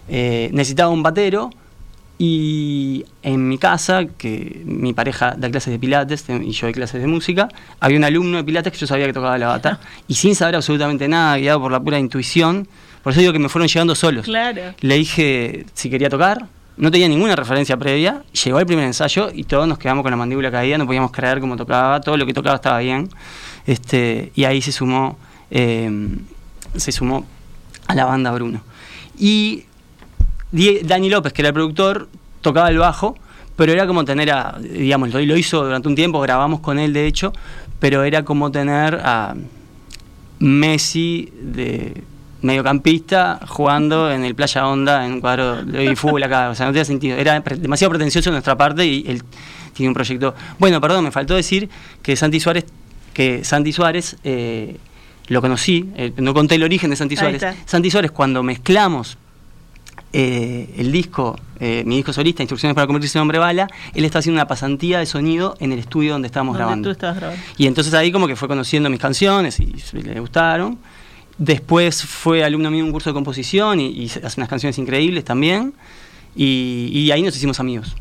eh, 0.08 0.50
necesitaba 0.54 0.90
un 0.90 1.04
batero 1.04 1.50
y 2.20 3.06
en 3.22 3.48
mi 3.48 3.58
casa, 3.58 4.06
que 4.18 4.64
mi 4.66 4.94
pareja 4.94 5.36
da 5.38 5.50
clases 5.52 5.72
de 5.72 5.80
pilates 5.80 6.26
y 6.28 6.52
yo 6.52 6.68
doy 6.68 6.74
clases 6.74 7.02
de 7.02 7.08
música, 7.08 7.48
había 7.80 7.98
un 7.98 8.04
alumno 8.04 8.38
de 8.38 8.44
pilates 8.44 8.74
que 8.74 8.80
yo 8.80 8.88
sabía 8.88 9.06
que 9.06 9.14
tocaba 9.14 9.38
la 9.38 9.48
bata 9.48 9.80
y 10.08 10.16
sin 10.16 10.36
saber 10.36 10.56
absolutamente 10.56 11.08
nada, 11.08 11.38
guiado 11.38 11.62
por 11.62 11.72
la 11.72 11.80
pura 11.80 12.00
intuición, 12.00 12.68
por 13.04 13.12
eso 13.12 13.20
digo 13.20 13.34
que 13.34 13.40
me 13.40 13.50
fueron 13.50 13.68
llegando 13.68 13.94
solos. 13.94 14.26
Claro. 14.26 14.62
Le 14.80 14.96
dije 14.96 15.66
si 15.74 15.90
quería 15.92 16.10
tocar, 16.10 16.48
no 16.78 16.90
tenía 16.90 17.08
ninguna 17.08 17.36
referencia 17.36 17.78
previa, 17.78 18.24
llegó 18.44 18.60
el 18.60 18.66
primer 18.66 18.86
ensayo 18.86 19.30
y 19.32 19.44
todos 19.44 19.68
nos 19.68 19.78
quedamos 19.78 20.02
con 20.02 20.12
la 20.12 20.18
mandíbula 20.18 20.50
caída, 20.50 20.78
no 20.80 20.88
podíamos 20.88 21.12
creer 21.12 21.40
cómo 21.40 21.56
tocaba, 21.56 22.02
todo 22.02 22.18
lo 22.18 22.26
que 22.26 22.34
tocaba 22.34 22.56
estaba 22.56 22.80
bien. 22.80 23.10
Este, 23.68 24.32
y 24.34 24.46
ahí 24.46 24.62
se 24.62 24.72
sumó, 24.72 25.20
eh, 25.52 25.90
se 26.76 26.92
sumó 26.92 27.26
a 27.86 27.94
la 27.94 28.06
banda 28.06 28.32
Bruno. 28.32 28.62
Y 29.20 29.66
Dani 30.52 31.10
López, 31.10 31.34
que 31.34 31.42
era 31.42 31.50
el 31.50 31.54
productor, 31.54 32.10
tocaba 32.42 32.70
el 32.70 32.78
bajo, 32.78 33.16
pero 33.56 33.74
era 33.74 33.88
como 33.88 34.06
tener 34.06 34.32
a, 34.32 34.58
digamos, 34.60 35.14
lo, 35.14 35.20
lo 35.20 35.38
hizo 35.38 35.64
durante 35.64 35.88
un 35.88 35.96
tiempo, 35.96 36.20
grabamos 36.22 36.60
con 36.60 36.80
él 36.80 36.94
de 36.94 37.08
hecho, 37.08 37.34
pero 37.80 38.04
era 38.04 38.24
como 38.24 38.52
tener 38.52 38.96
a 39.04 39.36
Messi 40.40 41.34
de 41.42 42.04
mediocampista 42.42 43.40
jugando 43.48 44.12
en 44.12 44.24
el 44.24 44.36
Playa 44.36 44.68
Honda 44.68 45.06
en 45.06 45.14
un 45.14 45.22
cuadro 45.22 45.64
de 45.64 45.96
fútbol 45.96 46.24
acá, 46.24 46.50
o 46.50 46.56
sea, 46.56 46.68
no 46.68 46.72
tenía 46.72 46.86
sentido, 46.86 47.18
era 47.18 47.40
demasiado 47.40 47.90
pretencioso 47.90 48.30
de 48.30 48.34
nuestra 48.36 48.56
parte 48.56 48.86
y 48.86 49.04
él 49.08 49.24
tiene 49.74 49.90
un 49.90 49.94
proyecto. 49.94 50.36
Bueno, 50.60 50.80
perdón, 50.80 51.04
me 51.04 51.12
faltó 51.12 51.36
decir 51.36 51.70
que 52.02 52.16
Santi 52.16 52.40
Suárez, 52.40 52.66
que 53.14 53.44
Santi 53.44 53.72
Suárez 53.72 54.18
eh, 54.24 54.78
lo 55.28 55.42
conocí, 55.42 55.90
eh, 55.96 56.14
no 56.18 56.34
conté 56.34 56.56
el 56.56 56.64
origen 56.64 56.90
de 56.90 56.96
Santi 56.96 57.18
Suárez. 57.18 57.44
Santi 57.66 57.90
Suárez 57.92 58.12
cuando 58.12 58.44
mezclamos 58.44 59.18
eh, 60.14 60.74
el 60.78 60.92
disco, 60.92 61.38
eh, 61.60 61.84
mi 61.86 61.98
disco 61.98 62.14
solista, 62.14 62.42
Instrucciones 62.44 62.76
para 62.76 62.88
convertirse 62.88 63.18
en 63.18 63.24
hombre 63.24 63.40
bala, 63.40 63.68
él 63.94 64.06
estaba 64.06 64.20
haciendo 64.20 64.40
una 64.40 64.48
pasantía 64.48 65.00
de 65.00 65.06
sonido 65.06 65.56
en 65.60 65.72
el 65.72 65.80
estudio 65.80 66.14
donde 66.14 66.28
estábamos 66.28 66.54
Donde 66.54 66.64
grabando. 66.64 66.90
tú 66.90 66.92
estabas 66.92 67.18
grabando. 67.18 67.42
Y 67.58 67.68
entonces 67.68 67.94
ahí 67.94 68.12
como 68.12 68.28
que 68.28 68.36
fue 68.36 68.48
conociendo 68.48 68.90
mis 68.90 69.00
canciones 69.00 69.60
y 69.60 69.74
le 70.02 70.20
gustaron. 70.20 70.78
Después 71.38 72.04
fue 72.04 72.44
alumno 72.44 72.72
mío 72.72 72.80
en 72.80 72.86
un 72.88 72.92
curso 72.92 73.10
de 73.10 73.14
composición 73.14 73.80
y, 73.80 73.88
y 73.90 74.06
hace 74.06 74.40
unas 74.40 74.50
canciones 74.50 74.78
increíbles 74.80 75.24
también. 75.24 75.74
Y, 76.36 76.90
y 76.92 77.12
ahí 77.12 77.22
nos 77.22 77.36
hicimos 77.36 77.60
amigos. 77.60 77.96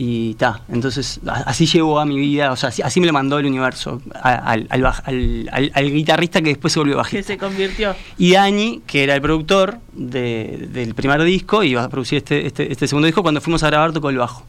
Y 0.00 0.34
ta, 0.34 0.62
entonces 0.68 1.18
así 1.26 1.66
llegó 1.66 1.98
a 1.98 2.04
mi 2.06 2.16
vida, 2.16 2.52
o 2.52 2.56
sea, 2.56 2.68
así, 2.68 2.82
así 2.82 3.00
me 3.00 3.06
lo 3.08 3.12
mandó 3.12 3.36
el 3.40 3.46
universo, 3.46 4.00
al, 4.22 4.64
al 4.70 4.86
al- 4.86 5.70
al- 5.74 5.90
guitarrista 5.92 6.40
que 6.40 6.50
después 6.50 6.72
se 6.72 6.78
volvió 6.78 6.94
Que 6.94 6.98
bajista. 6.98 7.26
se 7.32 7.36
convirtió. 7.36 7.96
Y 8.16 8.30
Dani, 8.34 8.80
que 8.86 9.02
era 9.02 9.16
el 9.16 9.20
productor 9.20 9.78
de- 9.92 10.68
del 10.70 10.94
primer 10.94 11.20
disco, 11.24 11.64
iba 11.64 11.82
a 11.82 11.88
producir 11.88 12.18
este, 12.18 12.46
este, 12.46 12.70
este 12.70 12.86
segundo 12.86 13.06
disco, 13.06 13.22
cuando 13.22 13.40
fuimos 13.40 13.64
a 13.64 13.66
grabar 13.70 13.90
tocó 13.92 14.10
el 14.10 14.18
bajo. 14.18 14.44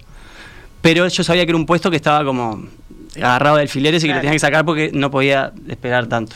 Pero 0.84 1.08
yo 1.08 1.24
sabía 1.24 1.46
que 1.48 1.50
era 1.52 1.58
un 1.58 1.66
puesto 1.66 1.90
que 1.90 1.96
estaba 1.96 2.24
como 2.24 2.64
agarrado 3.16 3.56
de 3.56 3.64
alfileres 3.64 4.04
y 4.04 4.06
que 4.06 4.10
Claro. 4.10 4.18
lo 4.20 4.22
tenía 4.22 4.34
que 4.36 4.40
sacar 4.40 4.66
porque 4.66 4.92
no 4.94 5.10
podía 5.10 5.52
esperar 5.68 6.06
tanto. 6.06 6.36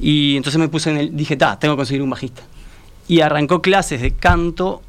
Y 0.00 0.36
entonces 0.36 0.58
me 0.58 0.68
puse 0.68 0.90
en 0.90 0.96
el, 0.96 1.16
dije, 1.16 1.36
ta, 1.36 1.60
tengo 1.60 1.74
que 1.74 1.78
conseguir 1.78 2.02
un 2.02 2.10
bajista. 2.10 2.42
Y 3.06 3.20
arrancó 3.20 3.62
clases 3.62 4.00
de 4.00 4.10
canto 4.10 4.82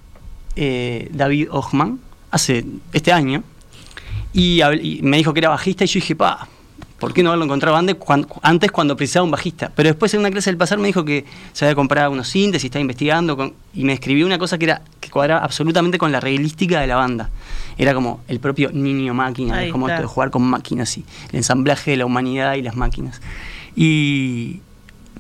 eh, 0.55 1.07
David 1.13 1.49
Ochman 1.51 1.99
hace 2.33 2.65
este 2.91 3.11
año. 3.13 3.43
Y, 4.33 4.61
me 5.03 5.17
dijo 5.17 5.33
que 5.33 5.39
era 5.39 5.49
bajista 5.49 5.83
y 5.83 5.87
yo 5.87 5.93
dije, 5.99 6.15
pa, 6.15 6.47
¿por 6.99 7.13
qué 7.13 7.21
no 7.21 7.29
haberlo 7.29 7.45
encontrado 7.45 7.77
antes 7.77 7.95
antes 8.41 8.71
cuando 8.71 8.97
precisaba 8.97 9.23
un 9.23 9.29
bajista? 9.29 9.71
Pero 9.75 9.89
después 9.89 10.11
en 10.15 10.21
una 10.21 10.31
clase 10.31 10.49
del 10.49 10.57
pasar 10.57 10.79
me 10.79 10.87
dijo 10.87 11.05
que 11.05 11.23
se 11.51 11.65
había 11.65 11.75
comprado 11.75 12.11
unos 12.11 12.27
sintes 12.29 12.63
y 12.63 12.67
estaba 12.67 12.81
investigando 12.81 13.37
con- 13.37 13.53
y 13.75 13.83
me 13.83 13.93
escribió 13.93 14.25
una 14.25 14.39
cosa 14.39 14.57
que 14.57 14.65
era 14.65 14.81
que 14.99 15.11
cuadraba 15.11 15.43
absolutamente 15.43 15.99
con 15.99 16.11
la 16.11 16.19
regalística 16.19 16.81
de 16.81 16.87
la 16.87 16.95
banda. 16.95 17.29
Era 17.77 17.93
como 17.93 18.21
el 18.27 18.39
propio 18.39 18.71
niño 18.71 19.13
máquina, 19.13 19.57
Ahí 19.57 19.67
es 19.67 19.71
como 19.71 19.85
está. 19.87 19.95
esto 19.97 20.07
de 20.07 20.13
jugar 20.13 20.31
con 20.31 20.41
máquinas 20.41 20.97
y 20.97 21.05
el 21.29 21.35
ensamblaje 21.37 21.91
de 21.91 21.97
la 21.97 22.05
humanidad 22.07 22.55
y 22.55 22.63
las 22.63 22.75
máquinas. 22.75 23.21
Y 23.75 24.61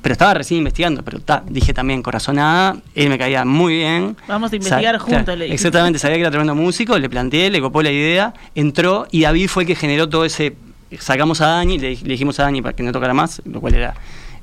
pero 0.03 0.13
estaba 0.13 0.35
recién 0.35 0.59
investigando, 0.59 1.01
pero 1.01 1.19
ta, 1.19 1.43
dije 1.49 1.73
también 1.73 2.03
corazonada, 2.03 2.75
él 2.93 3.09
me 3.09 3.17
caía 3.17 3.43
muy 3.45 3.73
bien. 3.77 4.15
Vamos 4.27 4.51
a 4.53 4.55
investigar 4.57 4.95
Sa- 4.95 4.99
juntos, 4.99 5.23
claro, 5.23 5.39
le. 5.39 5.51
Exactamente, 5.53 5.97
sabía 5.97 6.17
que 6.17 6.21
era 6.21 6.29
tremendo 6.29 6.53
músico, 6.53 6.99
le 6.99 7.09
planteé, 7.09 7.49
le 7.49 7.59
copó 7.61 7.81
la 7.81 7.91
idea, 7.91 8.33
entró 8.53 9.07
y 9.09 9.21
David 9.21 9.47
fue 9.47 9.63
el 9.63 9.67
que 9.67 9.75
generó 9.75 10.07
todo 10.07 10.25
ese. 10.25 10.55
Sacamos 10.99 11.41
a 11.41 11.47
Dani, 11.47 11.79
le, 11.79 11.95
le 11.95 12.09
dijimos 12.09 12.39
a 12.39 12.43
Dani 12.43 12.61
para 12.61 12.75
que 12.75 12.83
no 12.83 12.91
tocara 12.91 13.15
más, 13.15 13.41
lo 13.45 13.59
cual 13.61 13.73
era 13.73 13.95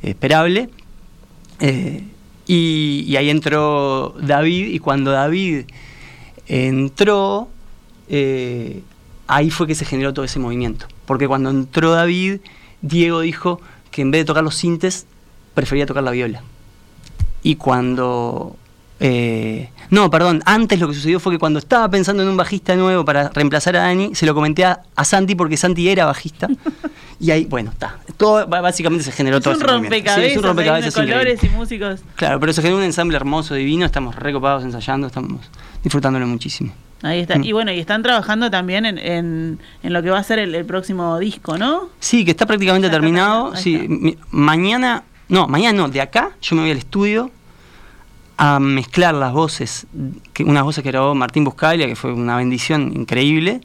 esperable. 0.02 0.69
Eh, 1.61 2.02
y, 2.47 3.05
y 3.07 3.17
ahí 3.17 3.31
entró 3.31 4.17
David, 4.21 4.69
y 4.69 4.79
cuando 4.81 5.12
David 5.12 5.67
entró, 6.49 7.49
eh, 8.09 8.83
ahí 9.29 9.50
fue 9.50 9.67
que 9.67 9.75
se 9.75 9.85
generó 9.85 10.12
todo 10.12 10.25
ese 10.25 10.38
movimiento. 10.38 10.87
Porque 11.07 11.29
cuando 11.29 11.50
entró 11.50 11.93
David, 11.93 12.40
Diego 12.83 13.21
dijo 13.21 13.61
que 13.90 14.02
en 14.02 14.11
vez 14.11 14.23
de 14.23 14.25
tocar 14.25 14.43
los 14.45 14.55
sintes, 14.57 15.07
prefería 15.54 15.87
tocar 15.87 16.02
la 16.02 16.11
viola. 16.11 16.42
Y 17.42 17.57
cuando... 17.57 18.57
eh, 19.00 19.71
no, 19.90 20.11
perdón, 20.11 20.42
antes 20.47 20.78
lo 20.78 20.88
que 20.88 20.95
sucedió 20.95 21.19
fue 21.21 21.33
que 21.33 21.38
cuando 21.38 21.59
estaba 21.59 21.88
pensando 21.90 22.23
en 22.23 22.28
un 22.28 22.37
bajista 22.37 22.76
nuevo 22.76 23.04
para 23.04 23.28
reemplazar 23.30 23.75
a 23.76 23.80
Dani, 23.80 24.14
se 24.14 24.25
lo 24.26 24.35
comenté 24.35 24.64
a, 24.64 24.80
a 24.95 25.04
Santi 25.04 25.35
porque 25.35 25.57
Santi 25.57 25.88
era 25.88 26.04
bajista. 26.04 26.49
y 27.21 27.30
ahí, 27.33 27.45
bueno, 27.47 27.71
está. 27.73 27.99
Todo 28.16 28.47
básicamente 28.47 29.04
se 29.04 29.11
generó 29.12 29.38
Es 29.38 29.42
todo 29.42 29.54
un 29.54 29.61
rompecabezas, 29.61 30.25
Sí, 30.26 30.30
es 30.33 30.37
un 30.37 30.42
rompecabezas 30.45 30.95
de 30.95 31.00
colores 31.00 31.35
increíble. 31.35 31.57
y 31.57 31.59
músicos. 31.59 32.00
Claro, 32.16 32.38
pero 32.38 32.52
se 32.52 32.61
generó 32.62 32.78
un 32.78 32.85
ensamble 32.85 33.16
hermoso, 33.16 33.54
divino, 33.54 33.85
estamos 33.87 34.14
recopados 34.14 34.62
ensayando, 34.64 35.07
estamos 35.09 35.40
disfrutándolo 35.83 36.26
muchísimo. 36.26 36.73
Ahí 37.02 37.21
está. 37.21 37.38
Mm. 37.38 37.45
Y 37.45 37.52
bueno, 37.52 37.73
y 37.73 37.80
están 37.80 38.02
trabajando 38.02 38.50
también 38.50 38.85
en, 38.85 38.99
en, 38.99 39.59
en 39.83 39.92
lo 39.95 40.02
que 40.02 40.11
va 40.11 40.19
a 40.19 40.23
ser 40.23 40.38
el, 40.38 40.54
el 40.54 40.66
próximo 40.66 41.19
disco, 41.19 41.57
¿no? 41.57 41.88
Sí, 41.99 42.25
que 42.26 42.33
está 42.33 42.45
prácticamente 42.47 42.87
está 42.88 42.99
terminado. 42.99 43.57
Sí, 43.57 43.87
mi- 43.88 44.19
mañana, 44.30 45.02
no, 45.31 45.49
mañana 45.49 45.77
no, 45.79 45.89
de 45.89 46.01
acá 46.01 46.33
yo 46.43 46.57
me 46.57 46.63
voy 46.63 46.71
al 46.73 46.79
estudio 46.79 47.31
a 48.37 48.59
mezclar 48.59 49.15
las 49.15 49.33
voces, 49.33 49.87
que, 50.33 50.45
unas 50.45 50.65
voces 50.65 50.83
que 50.83 50.91
grabó 50.91 51.15
Martín 51.15 51.45
Buscalia, 51.45 51.87
que 51.87 51.95
fue 51.95 52.13
una 52.13 52.37
bendición 52.37 52.93
increíble, 52.95 53.61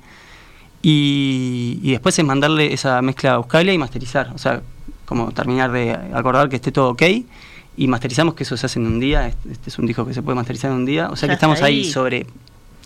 y, 0.81 1.79
y 1.81 1.91
después 1.91 2.17
es 2.19 2.25
mandarle 2.25 2.73
esa 2.73 3.01
mezcla 3.01 3.33
a 3.33 3.37
Buscalia 3.37 3.73
y 3.73 3.77
masterizar, 3.77 4.31
o 4.35 4.37
sea, 4.37 4.61
como 5.05 5.31
terminar 5.31 5.71
de 5.71 5.91
acordar 6.13 6.49
que 6.49 6.57
esté 6.57 6.71
todo 6.71 6.89
ok, 6.89 7.03
y 7.77 7.87
masterizamos 7.87 8.33
que 8.35 8.43
eso 8.43 8.57
se 8.57 8.65
hace 8.65 8.79
en 8.79 8.87
un 8.87 8.99
día, 8.99 9.27
este, 9.27 9.51
este 9.51 9.69
es 9.69 9.79
un 9.79 9.85
disco 9.85 10.05
que 10.05 10.13
se 10.13 10.21
puede 10.21 10.35
masterizar 10.35 10.71
en 10.71 10.77
un 10.77 10.85
día, 10.85 11.09
o 11.09 11.15
sea 11.15 11.27
Ya 11.27 11.31
que 11.31 11.35
estamos 11.35 11.61
ahí 11.61 11.79
ahí. 11.79 11.85
sobre, 11.85 12.25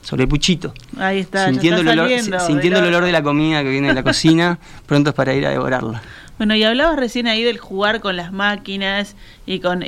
sobre 0.02 0.28
Puchito. 0.28 0.74
Ahí 0.98 1.20
está. 1.20 1.50
sintiendo, 1.50 1.80
está 1.80 1.92
el 1.92 2.00
olor, 2.00 2.10
saliendo 2.10 2.40
sintiendo 2.40 2.80
el 2.80 2.86
olor 2.86 3.04
de 3.04 3.12
la 3.12 3.24
comida 3.24 3.64
que 3.64 3.70
viene 3.70 3.90
de 3.90 3.94
la 3.94 4.04
cocina, 4.04 4.60
pronto 4.86 5.10
es 5.10 5.16
para 5.16 5.34
ir 5.34 5.46
a 5.46 5.50
devorarla. 5.50 6.02
Bueno, 6.40 6.56
y 6.56 6.64
hablabas 6.64 6.96
recién 6.96 7.28
ahí 7.28 7.44
del 7.44 7.58
jugar 7.58 8.00
con 8.00 8.16
las 8.16 8.32
máquinas 8.32 9.18
y 9.46 9.60
con, 9.60 9.84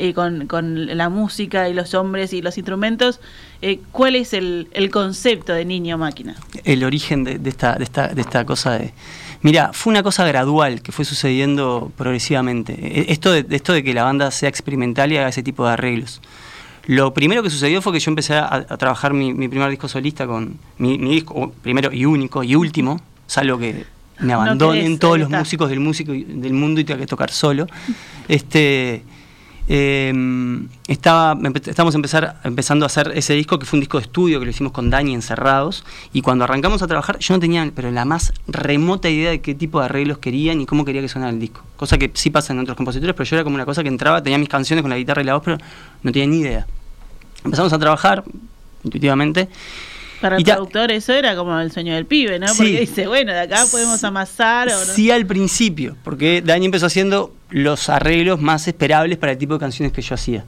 la 0.97 1.07
música 1.07 1.69
y 1.69 1.73
los 1.73 1.93
hombres 1.93 2.33
y 2.33 2.41
los 2.41 2.57
instrumentos. 2.57 3.21
Eh, 3.61 3.79
¿Cuál 3.93 4.17
es 4.17 4.33
el, 4.33 4.67
concepto 4.91 5.53
de 5.53 5.63
niño 5.63 5.97
máquina? 5.97 6.35
el 6.65 6.83
origen 6.83 7.23
de, 7.23 7.39
esta, 7.49 7.75
de, 7.75 7.85
esta, 7.85 8.09
de 8.09 8.19
esta 8.19 8.45
cosa 8.45 8.77
de... 8.77 8.93
Mira, 9.41 9.71
fue 9.71 9.91
una 9.91 10.03
cosa 10.03 10.25
gradual 10.25 10.81
que 10.81 10.91
fue 10.91 11.05
sucediendo 11.05 11.89
progresivamente. 11.95 12.73
E- 12.73 13.13
Esto 13.13 13.31
de, 13.31 13.83
que 13.83 13.93
la 13.93 14.03
banda 14.03 14.29
sea 14.29 14.49
experimental 14.49 15.13
y 15.13 15.17
haga 15.17 15.29
ese 15.29 15.43
tipo 15.43 15.65
de 15.65 15.71
arreglos. 15.71 16.21
Lo 16.85 17.13
primero 17.13 17.43
que 17.43 17.49
sucedió 17.49 17.81
fue 17.81 17.93
que 17.93 18.01
yo 18.01 18.11
empecé 18.11 18.35
a, 18.35 18.65
trabajar 18.77 19.13
mi, 19.13 19.47
primer 19.47 19.69
disco 19.69 19.87
solista 19.87 20.27
con 20.27 20.59
mi, 20.77 20.97
mi 20.97 21.11
disco, 21.11 21.53
primero 21.61 21.93
y 21.93 22.03
único 22.03 22.43
y 22.43 22.55
último, 22.55 22.99
salvo 23.25 23.57
que 23.57 23.85
me 24.21 24.27
No 24.27 24.41
abandonen 24.41 24.83
querés, 24.83 24.99
todos 24.99 25.19
los 25.19 25.29
músicos 25.29 25.69
del 25.69 25.79
músico 25.79 26.13
y- 26.13 26.23
del 26.23 26.53
mundo 26.53 26.79
y 26.79 26.83
tenga 26.85 26.99
que 26.99 27.07
tocar 27.07 27.31
solo. 27.31 27.67
Este 28.27 29.03
eh, 29.67 30.11
estaba, 30.87 31.37
estamos 31.65 31.95
empezar, 31.95 32.41
empezando 32.43 32.83
a 32.83 32.87
hacer 32.87 33.11
ese 33.15 33.33
disco 33.35 33.57
que 33.57 33.65
fue 33.65 33.77
un 33.77 33.81
disco 33.81 33.99
de 33.99 34.03
estudio 34.03 34.39
que 34.39 34.45
lo 34.45 34.51
hicimos 34.51 34.73
con 34.73 34.89
Dani 34.89 35.13
encerrados. 35.13 35.85
Y 36.11 36.21
cuando 36.21 36.43
arrancamos 36.43 36.81
a 36.81 36.87
trabajar 36.87 37.19
yo 37.19 37.33
no 37.35 37.39
tenía 37.39 37.69
pero 37.73 37.89
la 37.91 38.03
más 38.03 38.33
remota 38.47 39.09
idea 39.09 39.29
de 39.29 39.39
qué 39.41 39.55
tipo 39.55 39.79
de 39.79 39.85
arreglos 39.85 40.17
quería 40.17 40.53
ni 40.55 40.65
cómo 40.65 40.83
quería 40.83 41.01
que 41.01 41.07
sonara 41.09 41.31
el 41.31 41.39
disco. 41.39 41.61
Cosa 41.77 41.97
que 41.97 42.11
sí 42.13 42.29
pasa 42.31 42.53
en 42.53 42.59
otros 42.59 42.75
compositores 42.75 43.15
pero 43.15 43.29
yo 43.29 43.35
era 43.37 43.43
como 43.43 43.55
una 43.55 43.65
cosa 43.65 43.81
que 43.83 43.89
entraba 43.89 44.21
tenía 44.21 44.37
mis 44.37 44.49
canciones 44.49 44.81
con 44.81 44.89
la 44.89 44.97
guitarra 44.97 45.21
y 45.21 45.25
la 45.25 45.35
voz 45.35 45.43
pero 45.45 45.57
no 46.03 46.11
tenía 46.11 46.27
ni 46.27 46.39
idea. 46.39 46.67
Empezamos 47.45 47.71
a 47.71 47.79
trabajar 47.79 48.23
intuitivamente 48.83 49.47
Para 50.21 50.35
el 50.35 50.41
Y 50.41 50.45
productor 50.45 50.91
eso 50.91 51.13
era 51.13 51.35
como 51.35 51.59
el 51.59 51.71
sueño 51.71 51.95
del 51.95 52.05
pibe, 52.05 52.37
¿no? 52.39 52.47
Sí. 52.47 52.57
Porque 52.57 52.79
dice, 52.79 53.07
bueno, 53.07 53.33
de 53.33 53.41
acá 53.41 53.65
podemos 53.69 54.03
amasar 54.03 54.69
o 54.69 54.71
no. 54.71 54.93
Sí 54.93 55.09
al 55.09 55.25
principio, 55.25 55.97
porque 56.03 56.41
Dani 56.45 56.65
empezó 56.65 56.85
haciendo 56.85 57.33
los 57.49 57.89
arreglos 57.89 58.39
más 58.39 58.67
esperables 58.67 59.17
para 59.17 59.31
el 59.33 59.37
tipo 59.37 59.55
de 59.55 59.59
canciones 59.59 59.91
que 59.91 60.01
yo 60.01 60.15
hacía. 60.15 60.45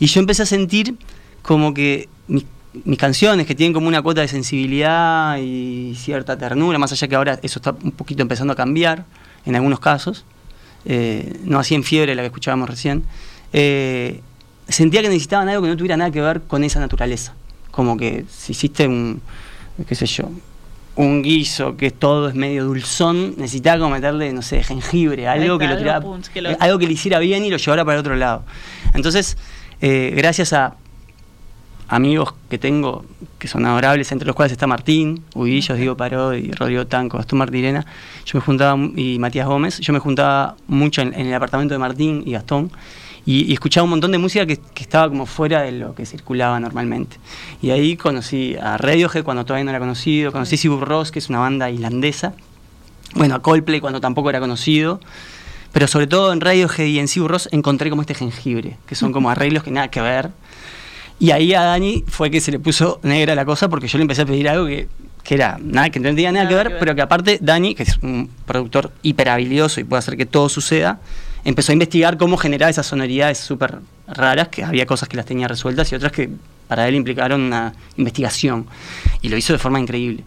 Y 0.00 0.06
yo 0.06 0.20
empecé 0.20 0.42
a 0.42 0.46
sentir 0.46 0.96
como 1.42 1.72
que 1.72 2.08
mis, 2.26 2.44
mis 2.84 2.98
canciones, 2.98 3.46
que 3.46 3.54
tienen 3.54 3.72
como 3.72 3.88
una 3.88 4.02
cuota 4.02 4.20
de 4.20 4.28
sensibilidad 4.28 5.38
y 5.38 5.94
cierta 5.96 6.36
ternura, 6.36 6.78
más 6.78 6.92
allá 6.92 7.08
que 7.08 7.14
ahora 7.14 7.38
eso 7.42 7.58
está 7.58 7.74
un 7.82 7.92
poquito 7.92 8.22
empezando 8.22 8.52
a 8.52 8.56
cambiar 8.56 9.04
en 9.46 9.56
algunos 9.56 9.80
casos, 9.80 10.24
eh, 10.84 11.38
no 11.44 11.58
así 11.58 11.74
en 11.74 11.84
fiebre 11.84 12.14
la 12.14 12.22
que 12.22 12.26
escuchábamos 12.26 12.68
recién, 12.68 13.04
eh, 13.52 14.20
sentía 14.68 15.02
que 15.02 15.08
necesitaban 15.08 15.48
algo 15.48 15.62
que 15.62 15.68
no 15.68 15.76
tuviera 15.76 15.96
nada 15.96 16.10
que 16.10 16.20
ver 16.20 16.42
con 16.42 16.64
esa 16.64 16.80
naturaleza. 16.80 17.34
Como 17.70 17.96
que 17.96 18.24
si 18.30 18.52
hiciste 18.52 18.86
un, 18.88 19.20
qué 19.88 19.94
sé 19.94 20.06
yo, 20.06 20.30
un 20.96 21.22
guiso 21.22 21.76
que 21.76 21.90
todo 21.90 22.28
es 22.28 22.34
medio 22.34 22.64
dulzón, 22.64 23.34
necesitaba 23.38 23.78
como 23.78 23.90
meterle, 23.94 24.32
no 24.32 24.42
sé, 24.42 24.62
jengibre, 24.62 25.26
algo, 25.28 25.58
que, 25.58 25.64
lo 25.66 25.70
algo 25.72 25.82
tirara- 25.84 26.00
punch, 26.02 26.26
que 26.28 26.42
lo- 26.42 26.50
algo 26.60 26.78
que 26.78 26.86
le 26.86 26.92
hiciera 26.94 27.18
bien 27.20 27.44
y 27.44 27.50
lo 27.50 27.56
llevara 27.56 27.84
para 27.84 27.94
el 27.96 28.00
otro 28.00 28.16
lado. 28.16 28.42
Entonces, 28.94 29.36
eh, 29.80 30.12
gracias 30.16 30.52
a 30.52 30.74
amigos 31.88 32.34
que 32.48 32.58
tengo 32.58 33.04
que 33.38 33.48
son 33.48 33.64
adorables, 33.66 34.12
entre 34.12 34.26
los 34.26 34.36
cuales 34.36 34.52
está 34.52 34.66
Martín, 34.66 35.24
Udillos, 35.34 35.76
Diego 35.78 35.96
Parodi, 35.96 36.50
Rodrigo 36.52 36.86
Tanco, 36.86 37.16
Gastón 37.16 37.38
Martirena, 37.38 37.84
yo 38.26 38.38
me 38.38 38.44
juntaba, 38.44 38.78
y 38.96 39.18
Matías 39.18 39.46
Gómez, 39.46 39.80
yo 39.80 39.92
me 39.94 39.98
juntaba 39.98 40.56
mucho 40.68 41.00
en, 41.02 41.14
en 41.14 41.26
el 41.28 41.34
apartamento 41.34 41.74
de 41.74 41.78
Martín 41.78 42.22
y 42.26 42.32
Gastón, 42.32 42.70
y, 43.26 43.44
y 43.50 43.52
escuchaba 43.52 43.84
un 43.84 43.90
montón 43.90 44.12
de 44.12 44.18
música 44.18 44.46
que, 44.46 44.56
que 44.56 44.82
estaba 44.82 45.08
como 45.08 45.26
fuera 45.26 45.62
de 45.62 45.72
lo 45.72 45.94
que 45.94 46.06
circulaba 46.06 46.58
normalmente. 46.60 47.16
Y 47.62 47.70
ahí 47.70 47.96
conocí 47.96 48.56
a 48.60 48.76
Radiohead 48.76 49.24
cuando 49.24 49.44
todavía 49.44 49.64
no 49.64 49.70
era 49.70 49.78
conocido, 49.80 50.32
conocí 50.32 50.54
a 50.54 50.58
Sigur 50.58 50.86
Rós, 50.86 51.10
que 51.10 51.18
es 51.18 51.28
una 51.28 51.38
banda 51.38 51.70
islandesa, 51.70 52.34
bueno, 53.14 53.34
a 53.34 53.42
Coldplay 53.42 53.80
cuando 53.80 54.00
tampoco 54.00 54.30
era 54.30 54.40
conocido, 54.40 55.00
pero 55.72 55.86
sobre 55.86 56.06
todo 56.06 56.32
en 56.32 56.40
Radiohead 56.40 56.86
y 56.86 56.98
en 56.98 57.08
Sigur 57.08 57.30
Rós 57.30 57.48
encontré 57.52 57.90
como 57.90 58.02
este 58.02 58.14
jengibre, 58.14 58.78
que 58.86 58.94
son 58.94 59.12
como 59.12 59.30
arreglos 59.30 59.62
que 59.62 59.70
nada 59.70 59.88
que 59.88 60.00
ver. 60.00 60.30
Y 61.18 61.32
ahí 61.32 61.52
a 61.52 61.60
Dani 61.62 62.04
fue 62.08 62.30
que 62.30 62.40
se 62.40 62.50
le 62.50 62.58
puso 62.58 62.98
negra 63.02 63.34
la 63.34 63.44
cosa 63.44 63.68
porque 63.68 63.88
yo 63.88 63.98
le 63.98 64.02
empecé 64.02 64.22
a 64.22 64.26
pedir 64.26 64.48
algo 64.48 64.66
que, 64.66 64.88
que 65.22 65.34
era 65.34 65.58
nada, 65.62 65.90
que 65.90 66.00
no 66.00 66.08
tenía 66.08 66.32
nada, 66.32 66.44
Nada 66.44 66.48
que, 66.48 66.54
ver, 66.54 66.66
que 66.68 66.72
ver. 66.72 66.80
pero 66.80 66.94
que 66.94 67.02
aparte 67.02 67.38
Dani, 67.42 67.74
que 67.74 67.82
es 67.82 67.98
un 67.98 68.30
productor 68.46 68.90
hiper 69.02 69.28
habilidoso 69.28 69.80
y 69.80 69.84
puede 69.84 69.98
hacer 69.98 70.16
que 70.16 70.24
todo 70.24 70.48
suceda, 70.48 70.98
empezó 71.44 71.72
a 71.72 71.74
investigar 71.74 72.16
cómo 72.18 72.36
generar 72.36 72.70
esas 72.70 72.86
sonoridades 72.86 73.38
súper 73.38 73.78
raras, 74.06 74.48
que 74.48 74.64
había 74.64 74.86
cosas 74.86 75.08
que 75.08 75.16
las 75.16 75.26
tenía 75.26 75.48
resueltas 75.48 75.90
y 75.92 75.94
otras 75.94 76.12
que 76.12 76.30
para 76.68 76.86
él 76.88 76.94
implicaron 76.94 77.40
una 77.40 77.72
investigación. 77.96 78.66
Y 79.22 79.28
lo 79.28 79.36
hizo 79.36 79.52
de 79.52 79.58
forma 79.58 79.80
increíble. 79.80 80.24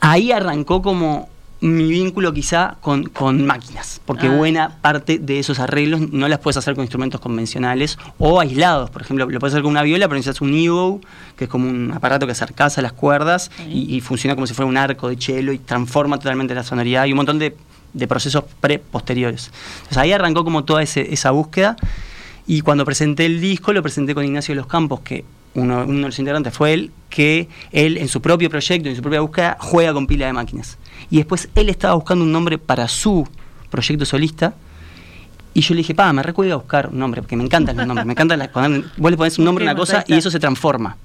Ahí 0.00 0.32
arrancó 0.32 0.80
como 0.82 1.28
mi 1.62 1.90
vínculo 1.90 2.32
quizá 2.32 2.76
con, 2.80 3.04
con 3.04 3.44
máquinas, 3.44 4.00
porque 4.06 4.28
Ah. 4.28 4.34
buena 4.34 4.76
parte 4.80 5.18
de 5.18 5.38
esos 5.38 5.58
arreglos 5.58 6.00
no 6.10 6.26
las 6.26 6.38
puedes 6.38 6.56
hacer 6.56 6.74
con 6.74 6.84
instrumentos 6.84 7.20
convencionales 7.20 7.98
o 8.18 8.40
aislados. 8.40 8.88
Por 8.88 9.02
ejemplo, 9.02 9.28
lo 9.28 9.38
puedes 9.38 9.52
hacer 9.52 9.62
con 9.62 9.72
una 9.72 9.82
viola, 9.82 10.08
pero 10.08 10.16
necesitas 10.16 10.40
un 10.40 10.54
Evo, 10.54 11.02
que 11.36 11.44
es 11.44 11.50
como 11.50 11.68
un 11.68 11.92
aparato 11.92 12.24
que 12.24 12.32
acercas 12.32 12.78
a 12.78 12.82
las 12.82 12.94
cuerdas 12.94 13.50
y, 13.68 13.94
y 13.94 14.00
funciona 14.00 14.34
como 14.36 14.46
si 14.46 14.54
fuera 14.54 14.70
un 14.70 14.78
arco 14.78 15.10
de 15.10 15.18
chelo 15.18 15.52
y 15.52 15.58
transforma 15.58 16.16
totalmente 16.18 16.54
la 16.54 16.62
sonoridad 16.62 17.04
y 17.04 17.12
un 17.12 17.16
montón 17.16 17.38
de, 17.38 17.54
de 17.92 18.06
procesos 18.06 18.44
pre-posteriores. 18.60 19.50
Entonces 19.78 19.98
ahí 19.98 20.12
arrancó 20.12 20.44
como 20.44 20.64
toda 20.64 20.82
ese- 20.82 21.12
esa 21.12 21.30
búsqueda 21.30 21.76
y 22.46 22.60
cuando 22.62 22.84
presenté 22.84 23.26
el 23.26 23.40
disco 23.40 23.72
lo 23.72 23.82
presenté 23.82 24.14
con 24.14 24.24
Ignacio 24.24 24.52
de 24.54 24.56
los 24.60 24.66
Campos, 24.66 25.00
que 25.00 25.24
uno, 25.54 25.84
uno 25.86 25.94
de 25.98 26.06
los 26.06 26.18
integrantes 26.18 26.54
fue 26.54 26.72
él, 26.74 26.90
que 27.08 27.48
él 27.72 27.98
en 27.98 28.06
su 28.08 28.20
propio 28.22 28.48
proyecto, 28.50 28.88
en 28.88 28.94
su 28.96 29.02
propia 29.02 29.20
búsqueda, 29.20 29.56
juega 29.60 29.92
con 29.92 30.06
pila 30.06 30.26
de 30.26 30.32
máquinas. 30.32 30.78
Y 31.10 31.16
después 31.16 31.48
él 31.56 31.68
estaba 31.68 31.94
buscando 31.94 32.24
un 32.24 32.30
nombre 32.32 32.56
para 32.58 32.86
su 32.86 33.26
proyecto 33.68 34.04
solista. 34.04 34.54
Y 35.52 35.62
yo 35.62 35.74
le 35.74 35.78
dije, 35.78 35.96
pa, 35.96 36.12
me 36.12 36.22
recuerda 36.22 36.52
a 36.54 36.56
buscar 36.58 36.90
un 36.92 36.98
nombre, 37.00 37.22
porque 37.22 37.34
me 37.34 37.42
encantan 37.42 37.76
los 37.76 37.84
nombres. 37.84 38.06
Me 38.06 38.12
encantan 38.12 38.38
las, 38.38 38.50
cuando 38.50 38.86
vos 38.96 39.10
le 39.10 39.16
pones 39.16 39.36
un 39.40 39.44
nombre 39.44 39.64
a 39.64 39.72
una 39.72 39.74
cosa 39.76 40.04
y 40.06 40.12
eso 40.18 40.30
se 40.30 40.38
transforma. 40.38 40.96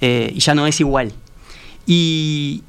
Eh, 0.00 0.30
y 0.32 0.38
ya 0.38 0.54
no 0.54 0.68
es 0.68 0.78
igual. 0.78 1.12
Y, 1.86 2.62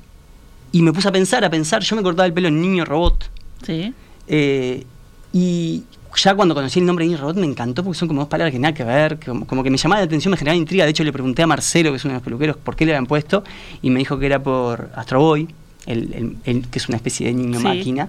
y 0.77 0.81
me 0.81 0.91
puse 0.93 1.07
a 1.07 1.11
pensar, 1.11 1.43
a 1.45 1.49
pensar. 1.49 1.81
Yo 1.83 1.95
me 1.95 2.03
cortaba 2.03 2.25
el 2.25 2.33
pelo 2.33 2.47
en 2.47 2.61
niño 2.61 2.85
robot. 2.85 3.29
Sí. 3.65 3.93
Eh, 4.27 4.85
y 5.33 5.83
ya 6.15 6.33
cuando 6.35 6.55
conocí 6.55 6.79
el 6.79 6.85
nombre 6.85 7.05
de 7.05 7.09
Niño 7.09 7.21
Robot 7.21 7.35
me 7.37 7.45
encantó 7.45 7.83
porque 7.83 7.99
son 7.99 8.07
como 8.07 8.21
dos 8.21 8.29
palabras 8.29 8.51
que 8.51 8.57
nada 8.59 8.73
que 8.73 8.83
ver, 8.83 9.19
que 9.19 9.27
como, 9.27 9.45
como 9.45 9.61
que 9.63 9.69
me 9.69 9.77
llamaba 9.77 10.01
la 10.01 10.05
atención, 10.05 10.31
me 10.31 10.37
generaba 10.37 10.57
intriga. 10.57 10.83
De 10.85 10.91
hecho, 10.91 11.03
le 11.03 11.11
pregunté 11.13 11.43
a 11.43 11.47
Marcelo, 11.47 11.91
que 11.91 11.97
es 11.97 12.05
uno 12.05 12.13
de 12.13 12.19
los 12.19 12.23
peluqueros, 12.23 12.57
por 12.57 12.75
qué 12.75 12.85
le 12.85 12.93
habían 12.93 13.05
puesto, 13.05 13.43
y 13.83 13.89
me 13.91 13.99
dijo 13.99 14.17
que 14.17 14.25
era 14.25 14.41
por 14.41 14.89
Astro 14.95 15.19
Boy, 15.19 15.47
el, 15.85 16.13
el- 16.13 16.37
el- 16.45 16.67
que 16.69 16.79
es 16.79 16.87
una 16.89 16.97
especie 16.97 17.27
de 17.27 17.33
niño 17.33 17.59
Sí. 17.59 17.63
máquina. 17.63 18.07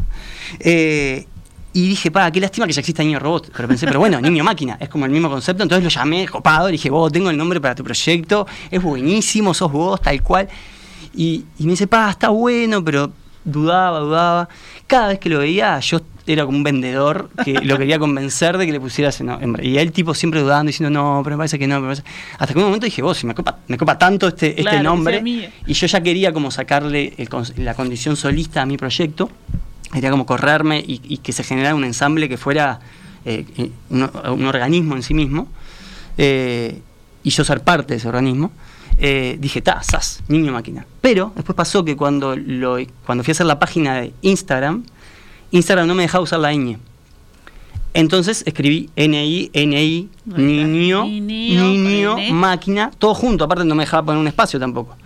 Eh, 0.60 1.26
y 1.74 1.88
dije, 1.88 2.10
pa, 2.10 2.30
qué 2.30 2.40
lástima 2.40 2.66
que 2.66 2.72
ya 2.72 2.80
exista 2.80 3.02
Niño 3.02 3.18
Robot. 3.18 3.50
Pero 3.54 3.68
pensé, 3.68 3.86
pero 3.86 3.98
bueno, 4.00 4.20
Niño 4.22 4.42
Máquina, 4.42 4.78
es 4.80 4.88
como 4.88 5.04
el 5.04 5.12
mismo 5.12 5.28
concepto. 5.28 5.62
Entonces 5.62 5.84
lo 5.84 5.90
llamé, 5.90 6.26
copado, 6.28 6.66
le 6.66 6.72
dije, 6.72 6.88
vos, 6.90 7.12
tengo 7.12 7.28
el 7.30 7.36
nombre 7.36 7.60
para 7.60 7.74
tu 7.74 7.84
proyecto, 7.84 8.46
es 8.70 8.82
buenísimo, 8.82 9.52
sos 9.52 9.70
vos, 9.70 10.00
tal 10.00 10.22
cual. 10.22 10.48
Y, 11.18 11.44
y 11.58 11.64
me 11.64 11.72
dice, 11.72 11.88
pa, 11.88 12.08
está 12.10 12.28
bueno, 12.28 12.84
pero 12.84 13.10
dudaba, 13.44 13.98
dudaba. 13.98 14.48
Cada 14.86 15.08
vez 15.08 15.18
que 15.18 15.28
lo 15.28 15.40
veía, 15.40 15.80
yo 15.80 16.00
era 16.28 16.44
como 16.44 16.58
un 16.58 16.62
vendedor 16.62 17.28
que 17.44 17.54
lo 17.54 17.76
quería 17.76 17.98
convencer 17.98 18.56
de 18.56 18.66
que 18.66 18.70
le 18.72 18.78
pusiera 18.78 19.08
ese 19.08 19.24
nombre. 19.24 19.66
Y 19.66 19.78
el 19.78 19.90
tipo 19.90 20.14
siempre 20.14 20.40
dudando, 20.40 20.68
diciendo, 20.68 20.90
no, 20.90 21.22
pero 21.24 21.36
me 21.36 21.40
parece 21.40 21.58
que 21.58 21.66
no. 21.66 21.80
me 21.80 21.88
parece-". 21.88 22.04
Hasta 22.38 22.54
que 22.54 22.60
un 22.60 22.66
momento 22.66 22.84
dije, 22.84 23.02
vos, 23.02 23.18
si 23.18 23.26
me 23.26 23.34
copa, 23.34 23.58
me 23.66 23.76
copa 23.76 23.98
tanto 23.98 24.28
este, 24.28 24.54
Claro, 24.54 24.76
este 24.76 24.84
nombre. 24.84 25.50
Y 25.66 25.72
yo 25.72 25.86
ya 25.88 26.00
quería 26.00 26.32
como 26.32 26.52
sacarle 26.52 27.14
el 27.18 27.28
la 27.56 27.74
condición 27.74 28.14
solista 28.14 28.62
a 28.62 28.66
mi 28.66 28.76
proyecto. 28.76 29.28
Quería 29.92 30.12
como 30.12 30.24
correrme 30.24 30.78
y, 30.78 31.00
y 31.02 31.16
que 31.16 31.32
se 31.32 31.42
generara 31.42 31.74
un 31.74 31.82
ensamble 31.82 32.28
que 32.28 32.36
fuera 32.36 32.78
eh, 33.24 33.44
un, 33.90 34.08
un 34.30 34.46
organismo 34.46 34.94
en 34.94 35.02
sí 35.02 35.14
mismo. 35.14 35.48
Eh, 36.16 36.80
y 37.24 37.30
yo 37.30 37.42
ser 37.42 37.62
parte 37.62 37.94
de 37.94 37.96
ese 37.98 38.06
organismo. 38.06 38.52
Eh, 39.00 39.36
dije, 39.40 39.62
ta, 39.62 39.82
sas, 39.82 40.22
niño 40.28 40.52
máquina. 40.52 40.84
Pero 41.00 41.32
después 41.36 41.54
pasó 41.54 41.84
que 41.84 41.96
cuando, 41.96 42.34
lo, 42.36 42.76
cuando 43.06 43.22
fui 43.22 43.30
a 43.30 43.32
hacer 43.32 43.46
la 43.46 43.58
página 43.58 43.94
de 44.00 44.12
Instagram, 44.22 44.82
Instagram 45.52 45.86
no 45.86 45.94
me 45.94 46.02
dejaba 46.02 46.24
usar 46.24 46.40
la 46.40 46.52
ñ. 46.52 46.76
Entonces 47.94 48.42
escribí 48.46 48.90
N-I, 48.96 49.50
N-I, 49.52 50.08
niño, 50.26 51.04
Niño, 52.14 52.16
máquina, 52.32 52.90
todo 52.98 53.14
junto, 53.14 53.44
aparte 53.44 53.64
no 53.64 53.74
me 53.74 53.84
dejaba 53.84 54.04
poner 54.06 54.20
un 54.20 54.28
espacio 54.28 54.60
tampoco. 54.60 54.96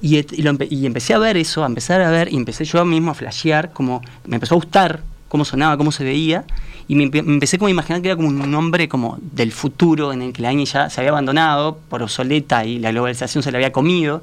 Y, 0.00 0.16
et- 0.16 0.32
y 0.32 0.42
lo 0.42 0.50
empe- 0.52 0.68
y 0.70 0.86
empecé 0.86 1.12
a 1.12 1.18
ver 1.18 1.36
eso, 1.36 1.62
a 1.64 1.66
empezar 1.66 2.00
a 2.00 2.10
ver, 2.10 2.32
y 2.32 2.36
empecé 2.36 2.64
yo 2.64 2.84
mismo 2.84 3.10
a 3.10 3.14
flashear, 3.14 3.72
como 3.72 4.00
me 4.26 4.36
empezó 4.36 4.54
a 4.54 4.56
gustar 4.56 5.02
cómo 5.30 5.46
sonaba, 5.46 5.78
cómo 5.78 5.92
se 5.92 6.02
veía, 6.04 6.44
y 6.88 6.96
me, 6.96 7.04
empe- 7.04 7.22
me 7.22 7.34
empecé 7.34 7.56
como 7.56 7.68
a 7.68 7.70
imaginar 7.70 8.02
que 8.02 8.08
era 8.08 8.16
como 8.16 8.28
un 8.28 8.50
nombre 8.50 8.88
como 8.88 9.16
del 9.20 9.52
futuro, 9.52 10.12
en 10.12 10.22
el 10.22 10.32
que 10.32 10.42
la 10.42 10.52
ñ 10.52 10.64
ya 10.66 10.90
se 10.90 11.00
había 11.00 11.10
abandonado 11.12 11.78
por 11.88 12.02
obsoleta 12.02 12.64
y 12.64 12.80
la 12.80 12.90
globalización 12.90 13.42
se 13.44 13.52
la 13.52 13.58
había 13.58 13.70
comido, 13.72 14.22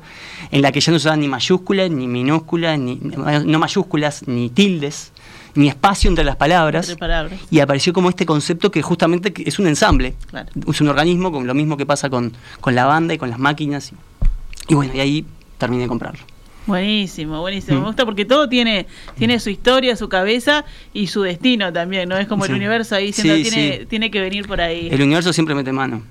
en 0.51 0.61
la 0.61 0.71
que 0.73 0.81
ya 0.81 0.91
no 0.91 0.99
se 0.99 1.03
usaban 1.07 1.21
ni 1.21 1.29
mayúsculas, 1.29 1.89
ni 1.89 2.07
minúsculas, 2.07 2.77
ni, 2.77 2.99
no 3.01 3.57
mayúsculas, 3.57 4.27
ni 4.27 4.49
tildes, 4.49 5.13
ni 5.55 5.69
espacio 5.69 6.09
entre 6.09 6.25
las 6.25 6.35
palabras. 6.35 6.89
Entre 6.89 6.99
palabras. 6.99 7.39
Y 7.49 7.61
apareció 7.61 7.93
como 7.93 8.09
este 8.09 8.25
concepto 8.25 8.69
que 8.69 8.81
justamente 8.81 9.33
es 9.47 9.57
un 9.59 9.67
ensamble, 9.67 10.13
Claro. 10.29 10.49
es 10.69 10.81
un 10.81 10.89
organismo, 10.89 11.31
con 11.31 11.47
lo 11.47 11.53
mismo 11.53 11.77
que 11.77 11.85
pasa 11.85 12.09
con, 12.09 12.33
con 12.59 12.75
la 12.75 12.85
banda 12.85 13.13
y 13.13 13.17
con 13.17 13.29
las 13.29 13.39
máquinas. 13.39 13.91
Y, 13.93 14.73
y 14.73 14.75
bueno, 14.75 14.91
y 14.93 14.99
ahí 14.99 15.25
terminé 15.57 15.83
de 15.83 15.87
comprarlo. 15.87 16.19
Buenísimo, 16.67 17.39
buenísimo. 17.41 17.77
Mm. 17.77 17.82
Me 17.82 17.88
gusta 17.88 18.06
porque 18.06 18.25
todo 18.25 18.47
tiene, 18.47 18.86
tiene 19.17 19.39
su 19.39 19.49
historia, 19.49 19.95
su 19.95 20.08
cabeza 20.10 20.65
y 20.93 21.08
su 21.08 21.21
destino 21.23 21.71
también, 21.73 22.08
¿no? 22.10 22.17
Es 22.17 22.27
como 22.27 22.45
Sí. 22.45 22.51
el 22.51 22.58
universo 22.58 22.95
ahí 22.95 23.08
diciendo, 23.08 23.36
Sí, 23.36 23.43
tiene, 23.43 23.77
sí. 23.80 23.86
tiene 23.88 24.12
que 24.12 24.21
venir 24.21 24.47
por 24.47 24.62
ahí. 24.62 24.89
El 24.91 25.01
universo 25.01 25.34
siempre 25.34 25.56
mete 25.56 25.71
mano. 25.71 26.03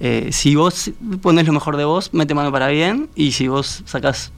Eh, 0.00 0.28
si 0.32 0.54
vos 0.54 0.90
pones 1.22 1.46
lo 1.46 1.52
mejor 1.52 1.76
de 1.76 1.84
vos, 1.84 2.10
mete 2.14 2.34
mano 2.34 2.52
para 2.52 2.68
bien. 2.68 3.08
Y 3.14 3.32
si 3.32 3.48
vos 3.48 3.82
sacás 3.84 4.32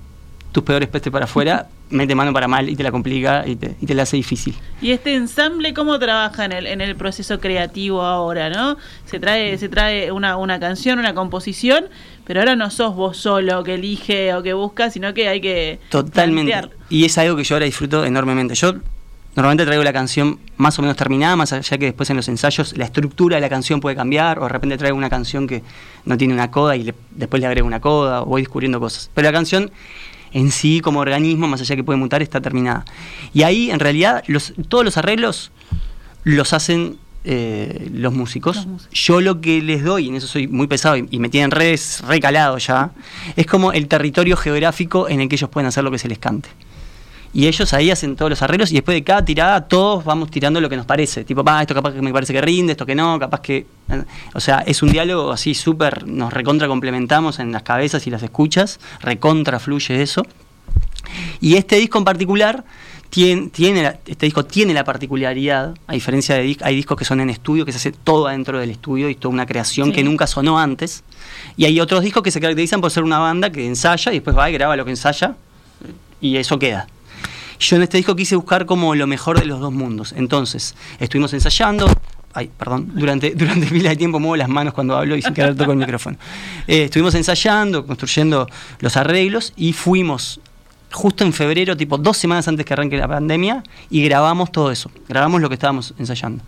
tus 0.52 0.64
peores 0.64 0.88
pestes 0.88 1.12
para 1.12 1.26
afuera, 1.26 1.68
mete 1.90 2.14
mano 2.14 2.32
para 2.32 2.48
mal 2.48 2.68
y 2.68 2.76
te 2.76 2.82
la 2.82 2.90
complica 2.90 3.44
y 3.46 3.56
te, 3.56 3.74
y 3.80 3.86
te 3.86 3.94
la 3.94 4.02
hace 4.04 4.16
difícil. 4.16 4.54
Y 4.80 4.92
este 4.92 5.14
ensamble, 5.14 5.74
¿cómo 5.74 5.98
trabaja 5.98 6.44
en 6.44 6.52
el, 6.52 6.66
en 6.66 6.80
el 6.80 6.96
proceso 6.96 7.40
creativo 7.40 8.02
ahora, 8.02 8.48
no? 8.50 8.76
Se 9.06 9.18
trae, 9.18 9.56
se 9.58 9.68
trae 9.68 10.12
una, 10.12 10.36
una 10.36 10.60
canción, 10.60 10.98
una 10.98 11.14
composición, 11.14 11.86
pero 12.28 12.40
ahora 12.40 12.54
no 12.54 12.70
sos 12.70 12.94
vos 12.94 13.16
solo 13.16 13.64
que 13.64 13.74
elige 13.74 14.32
o 14.34 14.42
que 14.42 14.52
busca, 14.52 14.90
sino 14.90 15.12
que 15.14 15.26
hay 15.28 15.40
que 15.40 15.80
Totalmente. 15.88 16.52
plantear. 16.52 16.76
Y 16.88 17.04
es 17.04 17.18
algo 17.18 17.34
que 17.34 17.42
yo 17.42 17.56
ahora 17.56 17.64
disfruto 17.66 18.04
enormemente. 18.04 18.54
Yo 18.54 18.74
normalmente 19.34 19.64
traigo 19.66 19.82
la 19.82 19.92
canción 19.92 20.38
más 20.58 20.78
o 20.78 20.82
menos 20.82 20.96
terminada, 20.96 21.34
más 21.36 21.52
allá 21.52 21.78
que 21.78 21.86
después 21.86 22.10
en 22.10 22.16
los 22.16 22.28
ensayos 22.28 22.76
la 22.76 22.84
estructura 22.84 23.36
de 23.36 23.40
la 23.40 23.48
canción 23.48 23.80
puede 23.80 23.96
cambiar, 23.96 24.38
o 24.38 24.42
de 24.42 24.48
repente 24.50 24.76
traigo 24.76 24.96
una 24.96 25.08
canción 25.10 25.46
que 25.46 25.62
no 26.04 26.16
tiene 26.18 26.34
una 26.34 26.50
coda 26.50 26.76
y 26.76 26.82
le- 26.84 26.94
después 27.12 27.40
le 27.40 27.46
agrego 27.46 27.66
una 27.66 27.80
coda, 27.80 28.22
o 28.22 28.26
voy 28.26 28.42
descubriendo 28.42 28.78
cosas. 28.78 29.10
Pero 29.14 29.26
la 29.26 29.32
canción 29.32 29.70
en 30.32 30.50
sí, 30.50 30.80
como 30.80 31.00
organismo, 31.00 31.48
más 31.48 31.60
allá 31.62 31.74
que 31.76 31.82
puede 31.84 31.98
mutar, 31.98 32.20
está 32.20 32.40
terminada. 32.40 32.84
Y 33.32 33.42
ahí, 33.44 33.70
en 33.70 33.80
realidad, 33.80 34.22
los, 34.26 34.52
todos 34.68 34.84
los 34.84 34.96
arreglos 34.98 35.50
los 36.24 36.52
hacen 36.52 36.98
eh, 37.24 37.90
los, 37.92 38.12
músicos. 38.12 38.56
Los 38.56 38.66
músicos. 38.66 38.98
Yo 38.98 39.20
lo 39.20 39.40
que 39.40 39.60
les 39.60 39.84
doy, 39.84 40.06
y 40.06 40.08
en 40.08 40.16
eso 40.16 40.26
soy 40.26 40.46
muy 40.48 40.66
pesado 40.66 40.96
y, 40.96 41.06
y 41.10 41.18
me 41.18 41.28
tienen 41.28 41.50
redes 41.50 42.02
recalado 42.06 42.58
ya, 42.58 42.92
es 43.36 43.46
como 43.46 43.72
el 43.72 43.88
territorio 43.88 44.36
geográfico 44.36 45.08
en 45.08 45.20
el 45.20 45.28
que 45.28 45.36
ellos 45.36 45.50
pueden 45.50 45.66
hacer 45.66 45.84
lo 45.84 45.90
que 45.90 45.98
se 45.98 46.08
les 46.08 46.18
cante. 46.18 46.48
y 47.32 47.46
ellos 47.46 47.72
ahí 47.74 47.90
hacen 47.90 48.16
todos 48.16 48.30
los 48.30 48.42
arreglos 48.42 48.70
y 48.70 48.74
después 48.74 48.94
de 48.94 49.04
cada 49.04 49.24
tirada 49.24 49.68
todos 49.68 50.04
vamos 50.04 50.30
tirando 50.30 50.60
lo 50.60 50.68
que 50.68 50.76
nos 50.76 50.86
parece. 50.86 51.24
Tipo, 51.24 51.44
esto 51.60 51.74
capaz 51.74 51.92
que 51.92 52.02
me 52.02 52.12
parece 52.12 52.32
que 52.32 52.40
rinde, 52.40 52.72
esto 52.72 52.86
que 52.86 52.94
no, 52.94 53.18
capaz 53.18 53.40
que... 53.40 53.66
O 54.34 54.40
sea, 54.40 54.60
es 54.60 54.82
un 54.82 54.90
diálogo 54.90 55.30
así 55.32 55.54
súper, 55.54 56.06
nos 56.06 56.32
recontra 56.32 56.68
complementamos 56.68 57.38
en 57.38 57.52
las 57.52 57.62
cabezas 57.62 58.06
y 58.06 58.10
las 58.10 58.22
escuchas, 58.22 58.80
recontra 59.00 59.58
fluye 59.58 60.02
eso. 60.02 60.26
Y 61.40 61.56
este 61.56 61.76
disco 61.76 61.98
en 61.98 62.04
particular 62.04 62.64
tiene, 63.10 63.48
tiene 63.48 63.98
este 64.06 64.26
disco 64.26 64.44
tiene 64.44 64.74
la 64.74 64.84
particularidad, 64.84 65.74
a 65.86 65.92
diferencia 65.92 66.34
de 66.34 66.56
hay 66.60 66.76
discos 66.76 66.96
que 66.96 67.04
son 67.04 67.20
en 67.20 67.30
estudio, 67.30 67.64
que 67.64 67.72
se 67.72 67.78
hace 67.78 67.92
todo 67.92 68.28
adentro 68.28 68.58
del 68.58 68.70
estudio 68.70 69.08
y 69.08 69.14
toda 69.14 69.32
una 69.32 69.46
creación 69.46 69.92
que 69.92 70.02
nunca 70.04 70.26
sonó 70.26 70.58
antes. 70.58 71.04
Y 71.56 71.64
hay 71.64 71.80
otros 71.80 72.02
discos 72.02 72.22
que 72.22 72.30
se 72.30 72.40
caracterizan 72.40 72.80
por 72.80 72.90
ser 72.90 73.04
una 73.04 73.18
banda 73.18 73.50
que 73.50 73.66
ensaya 73.66 74.12
y 74.12 74.16
después 74.16 74.36
va 74.36 74.50
y 74.50 74.52
graba 74.52 74.76
lo 74.76 74.84
que 74.84 74.90
ensaya 74.90 75.36
y 76.20 76.36
eso 76.36 76.58
queda. 76.58 76.86
Yo 77.58 77.76
en 77.76 77.82
este 77.82 77.96
disco 77.96 78.14
quise 78.14 78.36
buscar 78.36 78.66
como 78.66 78.94
lo 78.94 79.06
mejor 79.06 79.40
de 79.40 79.46
los 79.46 79.60
dos 79.60 79.72
mundos. 79.72 80.12
Entonces, 80.16 80.76
estuvimos 81.00 81.32
ensayando, 81.32 81.86
ay, 82.32 82.50
perdón, 82.56 82.92
durante, 82.94 83.30
durante 83.34 83.66
pila 83.66 83.90
de 83.90 83.96
tiempo 83.96 84.20
muevo 84.20 84.36
las 84.36 84.48
manos 84.48 84.74
cuando 84.74 84.96
hablo 84.96 85.16
y 85.16 85.22
sin 85.22 85.34
querer 85.34 85.56
toco 85.56 85.72
el 85.72 85.78
micrófono. 85.78 86.18
Eh, 86.66 86.84
estuvimos 86.84 87.14
ensayando, 87.14 87.84
construyendo 87.86 88.48
los 88.80 88.96
arreglos 88.96 89.52
y 89.56 89.72
fuimos 89.72 90.40
justo 90.92 91.24
en 91.24 91.32
febrero, 91.32 91.76
tipo 91.76 91.98
dos 91.98 92.16
semanas 92.16 92.48
antes 92.48 92.64
que 92.64 92.72
arranque 92.72 92.96
la 92.96 93.08
pandemia, 93.08 93.62
y 93.90 94.02
grabamos 94.04 94.50
todo 94.52 94.70
eso. 94.70 94.90
Grabamos 95.08 95.40
lo 95.40 95.48
que 95.48 95.54
estábamos 95.54 95.94
ensayando. 95.98 96.42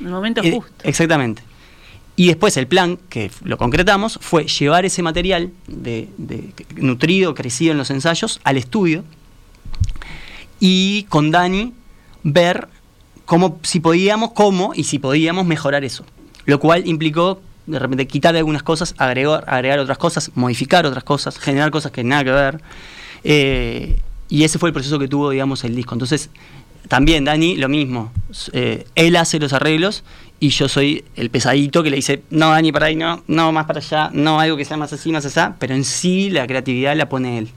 En 0.00 0.06
el 0.06 0.12
momento 0.12 0.42
Eh, 0.44 0.52
justo. 0.52 0.72
Exactamente. 0.84 1.42
Y 2.16 2.26
después 2.26 2.56
el 2.56 2.66
plan, 2.66 2.98
que 3.08 3.30
lo 3.44 3.56
concretamos, 3.58 4.18
fue 4.20 4.44
llevar 4.46 4.84
ese 4.84 5.02
material 5.02 5.50
de, 5.68 6.08
de- 6.18 6.52
nutrido, 6.76 7.34
crecido 7.34 7.70
en 7.72 7.78
los 7.78 7.90
ensayos, 7.90 8.40
al 8.44 8.56
estudio 8.56 9.04
y 10.60 11.04
con 11.04 11.30
Dani 11.30 11.72
ver 12.24 12.68
cómo, 13.24 13.58
si 13.62 13.80
podíamos, 13.80 14.32
cómo 14.32 14.72
y 14.74 14.84
si 14.84 14.98
podíamos 14.98 15.46
mejorar 15.46 15.84
eso. 15.84 16.04
Lo 16.44 16.58
cual 16.58 16.86
implicó 16.86 17.40
de 17.66 17.78
repente 17.78 18.06
quitar 18.06 18.34
algunas 18.34 18.62
cosas, 18.62 18.94
agregar, 18.98 19.44
agregar 19.46 19.78
otras 19.78 19.98
cosas, 19.98 20.30
modificar 20.34 20.86
otras 20.86 21.04
cosas, 21.04 21.38
generar 21.38 21.70
cosas 21.70 21.92
que 21.92 22.02
nada 22.02 22.24
que 22.24 22.30
ver. 22.30 22.60
Eh, 23.24 23.98
y 24.28 24.44
ese 24.44 24.58
fue 24.58 24.70
el 24.70 24.72
proceso 24.72 24.98
que 24.98 25.08
tuvo, 25.08 25.30
digamos, 25.30 25.64
el 25.64 25.74
disco. 25.74 25.94
Entonces, 25.94 26.30
también 26.88 27.24
Dani, 27.24 27.56
lo 27.56 27.68
mismo. 27.68 28.12
Eh, 28.52 28.86
él 28.94 29.16
hace 29.16 29.38
los 29.38 29.52
arreglos 29.52 30.04
y 30.40 30.50
yo 30.50 30.68
soy 30.68 31.04
el 31.16 31.30
pesadito 31.30 31.82
que 31.82 31.90
le 31.90 31.96
dice, 31.96 32.22
no, 32.30 32.50
Dani, 32.50 32.72
para 32.72 32.86
ahí, 32.86 32.96
no, 32.96 33.22
no, 33.26 33.52
más 33.52 33.66
para 33.66 33.80
allá, 33.80 34.10
no, 34.12 34.40
algo 34.40 34.56
que 34.56 34.64
sea 34.64 34.76
más 34.76 34.92
así, 34.92 35.12
más 35.12 35.24
así, 35.24 35.40
pero 35.58 35.74
en 35.74 35.84
sí 35.84 36.30
la 36.30 36.46
creatividad 36.46 36.96
la 36.96 37.08
pone 37.08 37.38
él. 37.38 37.48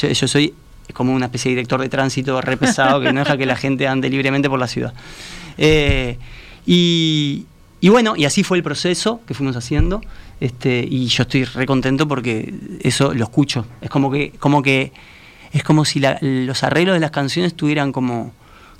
Yo, 0.00 0.08
yo 0.08 0.28
soy 0.28 0.54
como 0.92 1.12
una 1.12 1.26
especie 1.26 1.50
de 1.50 1.56
director 1.56 1.80
de 1.80 1.88
tránsito 1.88 2.40
re 2.40 2.56
pesado 2.56 3.00
que 3.00 3.12
no 3.12 3.20
deja 3.20 3.36
que 3.36 3.46
la 3.46 3.56
gente 3.56 3.88
ande 3.88 4.08
libremente 4.10 4.48
por 4.48 4.58
la 4.58 4.68
ciudad. 4.68 4.94
Eh, 5.58 6.18
y, 6.66 7.46
y 7.80 7.88
bueno, 7.88 8.14
y 8.16 8.24
así 8.24 8.42
fue 8.42 8.58
el 8.58 8.62
proceso 8.62 9.20
que 9.26 9.34
fuimos 9.34 9.56
haciendo. 9.56 10.00
Este, 10.40 10.86
y 10.88 11.06
yo 11.06 11.22
estoy 11.22 11.44
re 11.44 11.66
contento 11.66 12.06
porque 12.06 12.54
eso 12.80 13.14
lo 13.14 13.24
escucho. 13.24 13.66
Es 13.80 13.90
como 13.90 14.10
que, 14.10 14.32
como 14.38 14.62
que 14.62 14.92
es 15.52 15.62
como 15.62 15.84
si 15.84 16.02
los 16.20 16.62
arreglos 16.62 16.94
de 16.94 17.00
las 17.00 17.10
canciones 17.10 17.54
tuvieran 17.54 17.92
como 17.92 18.32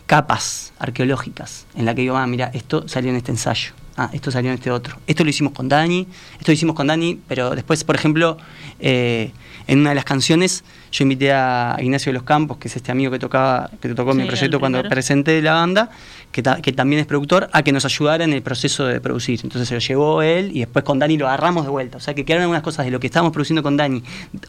capas 0.06 0.72
arqueológicas 0.78 1.66
en 1.74 1.84
la 1.84 1.94
que 1.94 2.02
digo, 2.02 2.16
ah, 2.16 2.26
mira, 2.26 2.50
esto 2.54 2.86
salió 2.88 3.10
en 3.10 3.16
este 3.16 3.32
ensayo, 3.32 3.72
ah, 3.96 4.10
esto 4.12 4.30
salió 4.30 4.50
en 4.50 4.56
este 4.56 4.70
otro. 4.70 4.98
Esto 5.06 5.24
lo 5.24 5.30
hicimos 5.30 5.52
con 5.52 5.68
Dani, 5.68 6.06
esto 6.38 6.48
lo 6.48 6.52
hicimos 6.52 6.76
con 6.76 6.86
Dani, 6.86 7.18
pero 7.26 7.50
después, 7.54 7.82
por 7.84 7.96
ejemplo, 7.96 8.36
eh, 8.78 9.32
en 9.66 9.80
una 9.80 9.90
de 9.90 9.94
las 9.96 10.04
canciones 10.04 10.62
yo 10.92 11.02
invité 11.02 11.32
a 11.32 11.76
Ignacio 11.80 12.10
de 12.10 12.14
los 12.14 12.22
Campos, 12.22 12.56
que 12.58 12.68
es 12.68 12.76
este 12.76 12.92
amigo 12.92 13.10
que 13.10 13.18
tocaba, 13.18 13.70
que 13.80 13.88
tocó 13.94 14.14
mi 14.14 14.24
proyecto 14.24 14.60
cuando 14.60 14.82
presenté 14.88 15.42
la 15.42 15.54
banda, 15.54 15.90
que, 16.32 16.42
ta- 16.42 16.60
que 16.62 16.72
también 16.72 17.00
es 17.00 17.06
productor, 17.06 17.48
a 17.52 17.62
que 17.62 17.72
nos 17.72 17.84
ayudara 17.84 18.24
en 18.24 18.32
el 18.32 18.42
proceso 18.42 18.86
de 18.86 19.00
producir. 19.00 19.40
Entonces 19.42 19.68
se 19.68 19.74
lo 19.74 19.80
llevó 19.80 20.22
él 20.22 20.50
y 20.54 20.60
después 20.60 20.84
con 20.84 20.98
Dani 20.98 21.16
lo 21.18 21.26
agarramos 21.26 21.64
de 21.64 21.70
vuelta. 21.70 21.96
O 21.98 22.00
sea 22.00 22.14
que 22.14 22.24
quedaron 22.24 22.42
algunas 22.42 22.62
cosas 22.62 22.84
de 22.84 22.90
lo 22.92 23.00
que 23.00 23.06
estábamos 23.08 23.32
produciendo 23.32 23.62
con 23.62 23.76
Dani, 23.76 24.02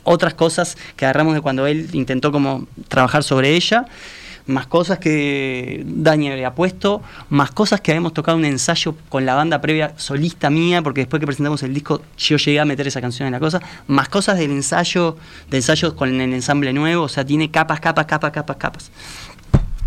otras 0.04 0.34
cosas 0.36 0.78
que 0.96 1.06
agarramos 1.06 1.34
de 1.34 1.42
cuando 1.42 1.66
él 1.68 1.90
intentó 1.94 2.32
como 2.32 2.68
trabajar 2.88 3.24
sobre 3.24 3.56
ella, 3.56 3.86
más 4.48 4.68
cosas 4.68 5.00
que 5.00 5.84
Dani 5.86 6.30
había 6.30 6.56
puesto, 6.56 7.02
más 7.30 7.52
cosas 7.52 7.82
que 7.82 7.92
habíamos 7.92 8.14
tocado 8.14 8.38
un 8.38 8.46
ensayo 8.46 8.96
con 9.10 9.26
la 9.26 9.36
banda 9.36 9.62
previa 9.62 9.94
solista 9.98 10.50
mía, 10.50 10.82
porque 10.82 11.02
después 11.02 11.20
que 11.20 11.26
presentamos 11.26 11.64
el 11.64 11.74
disco 11.74 12.02
yo 12.18 12.38
llegué 12.38 12.60
a 12.60 12.66
meter 12.66 12.88
esa 12.88 13.02
canción 13.02 13.28
en 13.28 13.34
la 13.34 13.40
cosa, 13.40 13.62
más 13.88 14.10
cosas 14.10 14.38
del 14.38 14.52
ensayo, 14.52 15.18
de 15.50 15.58
ensayos 15.58 15.94
con 15.94 16.20
el 16.20 16.34
ensamble 16.34 16.74
nuevo, 16.74 17.04
o 17.04 17.10
sea, 17.10 17.26
tiene 17.26 17.52
capas, 17.52 17.80
capas, 17.80 18.06
capas, 18.06 18.32
capas, 18.32 18.58
capas. 18.58 18.92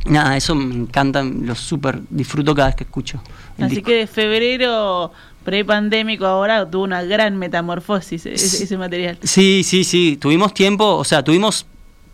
Nada, 0.06 0.36
eso 0.36 0.54
me 0.54 0.74
encanta, 0.74 1.22
lo 1.22 1.54
súper 1.54 2.00
disfruto 2.08 2.54
cada 2.54 2.68
vez 2.68 2.76
que 2.76 2.84
escucho. 2.84 3.22
Así 3.58 3.76
disco. 3.76 3.88
que 3.88 3.96
de 3.96 4.06
febrero 4.06 5.12
prepandémico 5.44 6.26
ahora 6.26 6.70
tuvo 6.70 6.84
una 6.84 7.02
gran 7.02 7.36
metamorfosis 7.36 8.26
e-, 8.26 8.34
ese, 8.34 8.64
ese 8.64 8.78
material. 8.78 9.18
Sí, 9.22 9.62
sí, 9.62 9.84
sí. 9.84 10.16
Tuvimos 10.18 10.54
tiempo, 10.54 10.96
o 10.96 11.04
sea, 11.04 11.22
tuvimos 11.22 11.66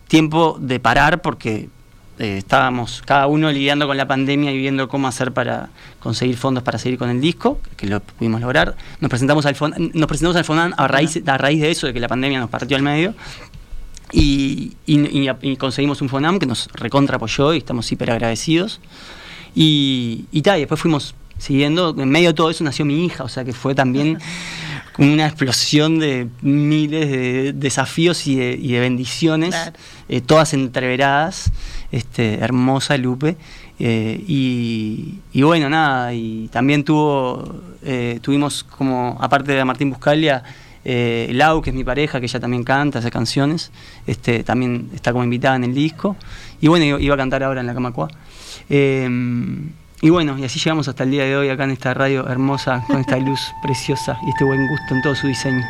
tiempo 0.08 0.56
de 0.60 0.80
parar 0.80 1.22
porque 1.22 1.68
eh, 2.18 2.38
estábamos 2.38 3.02
cada 3.04 3.26
uno 3.26 3.50
lidiando 3.50 3.86
con 3.86 3.96
la 3.96 4.06
pandemia 4.06 4.50
y 4.52 4.58
viendo 4.58 4.88
cómo 4.88 5.06
hacer 5.08 5.32
para 5.32 5.68
conseguir 6.00 6.36
fondos 6.36 6.62
para 6.62 6.78
seguir 6.78 6.98
con 6.98 7.10
el 7.10 7.20
disco, 7.20 7.60
que 7.76 7.86
lo 7.86 8.00
pudimos 8.00 8.40
lograr. 8.40 8.76
Nos 9.00 9.08
presentamos 9.10 9.44
al 9.46 9.54
Fon- 9.54 9.90
nos 9.92 10.06
presentamos 10.06 10.36
al 10.36 10.44
Fonan 10.44 10.74
a 10.76 10.88
raíz, 10.88 11.20
a 11.26 11.38
raíz 11.38 11.60
de 11.60 11.70
eso, 11.70 11.86
de 11.86 11.92
que 11.92 12.00
la 12.00 12.08
pandemia 12.08 12.40
nos 12.40 12.50
partió 12.50 12.76
al 12.76 12.82
medio. 12.82 13.14
Y, 14.12 14.76
conseguimos 15.58 16.00
un 16.00 16.08
Fonam 16.08 16.38
que 16.38 16.46
nos 16.46 16.68
recontra 16.74 17.16
apoyó 17.16 17.52
y 17.54 17.58
estamos 17.58 17.90
hiper 17.90 18.10
agradecidos. 18.12 18.80
Y, 19.54 20.26
y, 20.30 20.38
y 20.38 20.42
después 20.42 20.80
fuimos 20.80 21.14
siguiendo, 21.38 21.94
en 21.98 22.08
medio 22.08 22.28
de 22.28 22.34
todo 22.34 22.50
eso 22.50 22.64
nació 22.64 22.84
mi 22.84 23.04
hija, 23.04 23.24
o 23.24 23.28
sea 23.28 23.44
que 23.44 23.52
fue 23.52 23.74
también 23.74 24.18
una 24.98 25.26
explosión 25.26 25.98
de 25.98 26.28
miles 26.42 27.10
de 27.10 27.52
desafíos 27.52 28.26
y 28.26 28.36
de, 28.36 28.52
y 28.60 28.72
de 28.72 28.80
bendiciones, 28.80 29.50
Claro. 29.50 29.72
eh, 30.08 30.20
todas 30.20 30.54
entreveradas, 30.54 31.52
este, 31.92 32.34
hermosa 32.40 32.96
Lupe. 32.96 33.36
eh, 33.78 34.24
y, 34.26 35.16
y 35.34 35.42
bueno, 35.42 35.68
nada, 35.68 36.14
y 36.14 36.48
también 36.50 36.82
tuvo, 36.82 37.60
eh, 37.82 38.18
tuvimos 38.22 38.64
como, 38.64 39.18
aparte 39.20 39.52
de 39.52 39.64
Martín 39.66 39.90
Buscalia, 39.90 40.42
Lau, 41.30 41.60
que 41.62 41.70
es 41.70 41.76
mi 41.76 41.82
pareja, 41.82 42.20
que 42.20 42.26
ella 42.26 42.38
también 42.40 42.62
canta, 42.62 43.00
hace 43.00 43.10
canciones, 43.10 43.72
este, 44.06 44.44
también 44.44 44.88
está 44.94 45.10
como 45.12 45.24
invitada 45.24 45.56
en 45.56 45.64
el 45.64 45.74
disco. 45.74 46.14
Y 46.60 46.68
bueno, 46.68 46.84
iba- 46.86 47.00
iba 47.00 47.14
a 47.14 47.18
cantar 47.18 47.42
ahora 47.42 47.60
en 47.60 47.66
la 47.66 47.74
Camacua. 47.74 48.08
Y 50.02 50.10
bueno, 50.10 50.38
y 50.38 50.44
así 50.44 50.58
llegamos 50.58 50.88
hasta 50.88 51.04
el 51.04 51.10
día 51.10 51.24
de 51.24 51.36
hoy 51.36 51.48
acá 51.48 51.64
en 51.64 51.70
esta 51.70 51.94
radio 51.94 52.28
hermosa, 52.28 52.84
con 52.86 53.00
esta 53.00 53.16
luz 53.16 53.40
preciosa 53.62 54.18
y 54.26 54.30
este 54.30 54.44
buen 54.44 54.68
gusto 54.68 54.94
en 54.94 55.02
todo 55.02 55.14
su 55.14 55.26
diseño. 55.26 55.64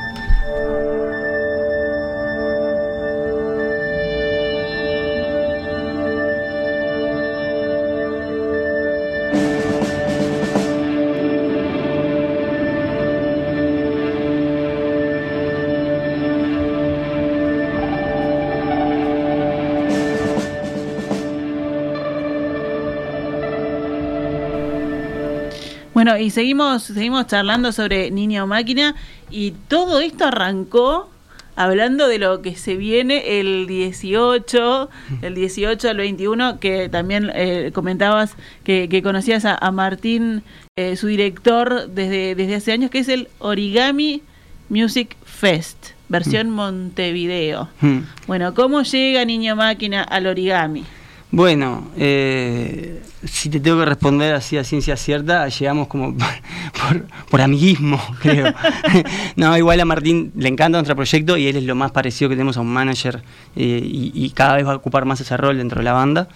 Seguimos, 26.36 26.82
seguimos 26.82 27.26
charlando 27.28 27.72
sobre 27.72 28.10
Niño 28.10 28.46
Máquina 28.46 28.94
y 29.30 29.52
todo 29.68 30.00
esto 30.00 30.26
arrancó 30.26 31.08
hablando 31.54 32.08
de 32.08 32.18
lo 32.18 32.42
que 32.42 32.56
se 32.56 32.76
viene 32.76 33.40
el 33.40 33.66
18, 33.66 34.90
el 35.22 35.34
18 35.34 35.88
al 35.88 35.96
21, 35.96 36.60
que 36.60 36.90
también 36.90 37.30
eh, 37.34 37.70
comentabas 37.72 38.34
que, 38.64 38.86
que 38.90 39.02
conocías 39.02 39.46
a, 39.46 39.54
a 39.54 39.70
Martín, 39.72 40.42
eh, 40.76 40.96
su 40.96 41.06
director 41.06 41.88
desde, 41.88 42.34
desde 42.34 42.56
hace 42.56 42.72
años, 42.72 42.90
que 42.90 42.98
es 42.98 43.08
el 43.08 43.28
Origami 43.38 44.20
Music 44.68 45.16
Fest, 45.24 45.92
versión 46.10 46.50
Montevideo. 46.50 47.70
Mm. 47.80 48.00
Bueno, 48.26 48.52
¿cómo 48.52 48.82
llega 48.82 49.24
Niño 49.24 49.56
Máquina 49.56 50.02
al 50.02 50.26
origami? 50.26 50.84
Bueno, 51.30 51.88
eh, 51.96 53.02
si 53.24 53.50
te 53.50 53.58
tengo 53.58 53.78
que 53.80 53.84
responder 53.84 54.34
así 54.34 54.56
a 54.56 54.64
ciencia 54.64 54.96
cierta, 54.96 55.48
llegamos 55.48 55.88
como 55.88 56.14
por, 56.16 57.06
por 57.28 57.40
amiguismo, 57.40 58.00
creo. 58.20 58.54
no, 59.36 59.56
igual 59.56 59.80
a 59.80 59.84
Martín 59.84 60.32
le 60.36 60.48
encanta 60.48 60.78
nuestro 60.78 60.94
proyecto 60.94 61.36
y 61.36 61.48
él 61.48 61.56
es 61.56 61.64
lo 61.64 61.74
más 61.74 61.90
parecido 61.90 62.28
que 62.28 62.36
tenemos 62.36 62.56
a 62.56 62.60
un 62.60 62.68
manager 62.68 63.22
eh, 63.56 63.80
y, 63.82 64.30
cada 64.30 64.56
vez 64.56 64.66
va 64.66 64.72
a 64.72 64.76
ocupar 64.76 65.04
más 65.04 65.20
ese 65.20 65.36
rol 65.36 65.58
dentro 65.58 65.78
de 65.78 65.84
la 65.84 65.92
banda. 65.92 66.28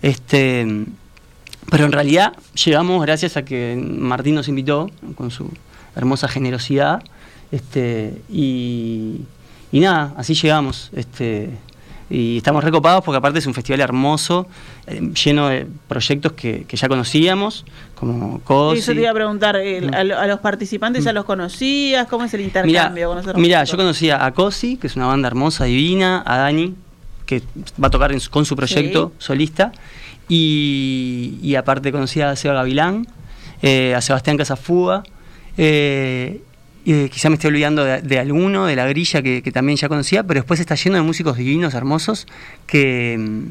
Este, 0.00 0.66
pero 1.70 1.84
en 1.84 1.92
realidad 1.92 2.32
llegamos 2.54 3.02
gracias 3.02 3.36
a 3.36 3.44
que 3.44 3.76
Martín 3.76 4.34
nos 4.34 4.48
invitó 4.48 4.90
con 5.16 5.30
su 5.30 5.50
hermosa 5.94 6.28
generosidad. 6.28 7.02
Este, 7.50 8.22
y, 8.30 9.20
y 9.72 9.80
nada, 9.80 10.14
así 10.16 10.34
llegamos. 10.34 10.90
Este, 10.94 11.50
Y 12.10 12.38
estamos 12.38 12.64
recopados 12.64 13.04
porque 13.04 13.18
aparte 13.18 13.38
es 13.38 13.46
un 13.46 13.52
festival 13.52 13.80
hermoso, 13.80 14.46
eh, 14.86 15.10
lleno 15.24 15.48
de 15.48 15.66
proyectos 15.88 16.32
que, 16.32 16.64
que 16.66 16.76
ya 16.76 16.88
conocíamos, 16.88 17.66
como 17.94 18.40
COSI. 18.40 18.78
Eso 18.78 18.92
te 18.94 19.00
iba 19.00 19.10
a 19.10 19.14
preguntar, 19.14 19.56
el- 19.56 19.90
Mm. 19.90 19.94
a, 19.94 20.04
lo- 20.04 20.18
a 20.18 20.26
los 20.26 20.40
participantes 20.40 21.04
ya 21.04 21.12
los 21.12 21.26
conocías, 21.26 22.06
¿cómo 22.08 22.24
es 22.24 22.32
el 22.32 22.40
intercambio? 22.40 23.08
con 23.10 23.18
esos 23.18 23.34
Mira, 23.36 23.62
yo 23.64 23.76
conocía 23.76 24.24
a 24.24 24.32
Cosi, 24.32 24.78
que 24.78 24.86
es 24.86 24.96
una 24.96 25.06
banda 25.06 25.26
hermosa, 25.28 25.64
divina, 25.64 26.22
a 26.26 26.38
Dani, 26.38 26.74
que 27.26 27.42
va 27.82 27.88
a 27.88 27.90
tocar 27.90 28.10
en 28.12 28.20
con 28.30 28.46
su 28.46 28.56
proyecto 28.56 29.12
solista, 29.18 29.72
y, 30.28 31.38
y 31.42 31.54
aparte 31.56 31.92
conocía 31.92 32.30
a 32.30 32.36
Seba 32.36 32.54
Gavilán, 32.54 33.06
eh, 33.60 33.94
a 33.94 34.00
Sebastián 34.00 34.36
Casafuga, 34.38 35.02
eh, 35.58 36.40
y 36.88 37.10
quizá 37.10 37.28
me 37.28 37.34
estoy 37.34 37.48
olvidando 37.48 37.84
de, 37.84 38.00
de 38.00 38.18
alguno, 38.18 38.64
de 38.64 38.74
la 38.74 38.86
grilla 38.86 39.20
que, 39.20 39.42
que 39.42 39.52
también 39.52 39.76
ya 39.76 39.90
conocía, 39.90 40.22
pero 40.22 40.40
después 40.40 40.58
está 40.58 40.74
lleno 40.74 40.96
de 40.96 41.02
músicos 41.02 41.36
divinos, 41.36 41.74
hermosos, 41.74 42.26
que, 42.66 43.14
mm, 43.18 43.42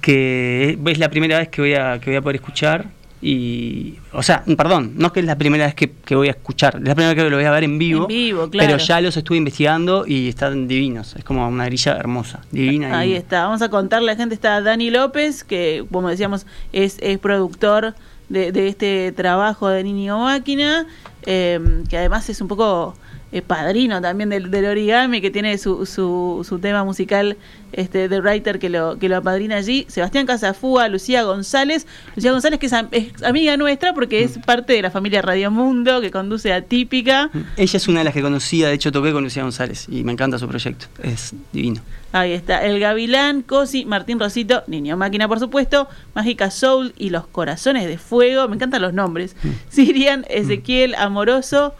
que 0.00 0.78
es 0.86 0.98
la 0.98 1.10
primera 1.10 1.36
vez 1.36 1.50
que 1.50 1.60
voy 1.60 1.74
a, 1.74 2.00
que 2.00 2.08
voy 2.08 2.16
a 2.16 2.22
poder 2.22 2.36
escuchar. 2.36 2.86
Y, 3.20 3.96
o 4.14 4.22
sea, 4.22 4.44
perdón, 4.56 4.92
no 4.96 5.08
es 5.08 5.12
que 5.12 5.20
es 5.20 5.26
la 5.26 5.36
primera 5.36 5.66
vez 5.66 5.74
que, 5.74 5.90
que 5.90 6.14
voy 6.14 6.28
a 6.28 6.30
escuchar, 6.30 6.76
es 6.76 6.88
la 6.88 6.94
primera 6.94 7.12
vez 7.12 7.22
que 7.22 7.28
lo 7.28 7.36
voy 7.36 7.44
a 7.44 7.50
ver 7.50 7.64
en 7.64 7.76
vivo, 7.76 8.04
En 8.04 8.08
vivo, 8.08 8.48
claro. 8.48 8.66
pero 8.66 8.78
ya 8.82 9.02
los 9.02 9.14
estuve 9.18 9.36
investigando 9.36 10.06
y 10.06 10.28
están 10.30 10.68
divinos. 10.68 11.16
Es 11.16 11.24
como 11.24 11.46
una 11.46 11.66
grilla 11.66 11.96
hermosa, 11.98 12.40
divina. 12.50 12.98
Ahí 12.98 13.08
divina. 13.08 13.20
está, 13.24 13.42
vamos 13.44 13.60
a 13.60 13.68
contarle 13.68 14.12
a 14.12 14.14
la 14.14 14.18
gente, 14.18 14.34
está 14.34 14.62
Dani 14.62 14.88
López, 14.90 15.44
que 15.44 15.84
como 15.92 16.08
decíamos 16.08 16.46
es, 16.72 16.96
es 17.02 17.18
productor 17.18 17.94
de, 18.30 18.52
de 18.52 18.68
este 18.68 19.12
trabajo 19.12 19.68
de 19.68 19.84
Niño 19.84 20.18
Máquina, 20.20 20.86
eh, 21.30 21.84
que 21.90 21.98
además 21.98 22.26
es 22.30 22.40
un 22.40 22.48
poco 22.48 22.94
eh, 23.32 23.42
padrino 23.42 24.00
también 24.00 24.30
del, 24.30 24.50
del 24.50 24.64
origami, 24.66 25.20
que 25.20 25.30
tiene 25.30 25.58
su, 25.58 25.84
su, 25.86 26.44
su 26.48 26.58
tema 26.58 26.84
musical 26.84 27.36
este, 27.72 28.08
de 28.08 28.20
Writer 28.20 28.58
que 28.58 28.70
lo, 28.70 28.98
que 28.98 29.08
lo 29.10 29.16
apadrina 29.18 29.56
allí, 29.56 29.84
Sebastián 29.88 30.24
Casafúa, 30.26 30.88
Lucía 30.88 31.22
González, 31.24 31.86
Lucía 32.16 32.32
González 32.32 32.58
que 32.58 32.66
es, 32.66 32.72
am- 32.72 32.88
es 32.90 33.22
amiga 33.22 33.56
nuestra 33.58 33.92
porque 33.92 34.22
es 34.24 34.38
parte 34.38 34.72
de 34.72 34.80
la 34.82 34.90
familia 34.90 35.20
Radio 35.20 35.50
Mundo, 35.50 36.00
que 36.00 36.10
conduce 36.10 36.52
a 36.52 36.62
Típica. 36.62 37.30
Ella 37.58 37.76
es 37.76 37.88
una 37.88 37.98
de 38.00 38.04
las 38.04 38.14
que 38.14 38.22
conocía, 38.22 38.68
de 38.68 38.74
hecho 38.74 38.90
toqué 38.92 39.12
con 39.12 39.22
Lucía 39.24 39.42
González 39.42 39.86
y 39.90 40.04
me 40.04 40.12
encanta 40.12 40.38
su 40.38 40.48
proyecto, 40.48 40.86
es 41.02 41.34
divino. 41.52 41.82
Ahí 42.10 42.32
está, 42.32 42.64
El 42.64 42.80
Gavilán, 42.80 43.42
Cosi, 43.42 43.84
Martín 43.84 44.18
Rosito, 44.18 44.62
Niño 44.66 44.96
Máquina, 44.96 45.28
por 45.28 45.38
supuesto, 45.38 45.88
Mágica 46.14 46.50
Soul 46.50 46.94
y 46.96 47.10
Los 47.10 47.26
Corazones 47.26 47.86
de 47.86 47.98
Fuego, 47.98 48.48
me 48.48 48.54
encantan 48.54 48.80
los 48.80 48.94
nombres. 48.94 49.36
Sirian, 49.68 50.24
Ezequiel, 50.30 50.94
Amoroso, 50.94 51.74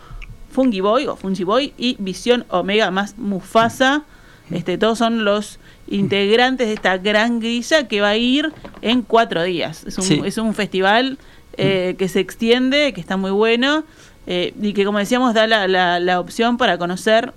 Fungi 0.58 0.80
Boy 0.80 1.06
o 1.06 1.14
Fungi 1.14 1.44
Boy 1.44 1.72
y 1.78 1.94
Visión 2.00 2.44
Omega 2.48 2.90
más 2.90 3.16
Mufasa. 3.16 4.02
Este, 4.50 4.76
todos 4.76 4.98
son 4.98 5.24
los 5.24 5.60
integrantes 5.86 6.66
de 6.66 6.72
esta 6.72 6.96
gran 6.98 7.38
grilla 7.38 7.86
que 7.86 8.00
va 8.00 8.08
a 8.08 8.16
ir 8.16 8.52
en 8.82 9.02
cuatro 9.02 9.44
días. 9.44 9.84
Es 9.84 9.98
un, 9.98 10.02
Sí. 10.04 10.20
es 10.24 10.36
un 10.36 10.54
festival 10.54 11.16
eh, 11.56 11.94
que 11.96 12.08
se 12.08 12.18
extiende, 12.18 12.92
que 12.92 13.00
está 13.00 13.16
muy 13.16 13.30
bueno 13.30 13.84
eh, 14.26 14.52
y 14.60 14.72
que, 14.72 14.84
como 14.84 14.98
decíamos, 14.98 15.32
da 15.32 15.46
la, 15.46 15.68
la- 15.68 16.00
la 16.00 16.18
opción 16.18 16.56
para 16.56 16.76
conocer 16.76 17.32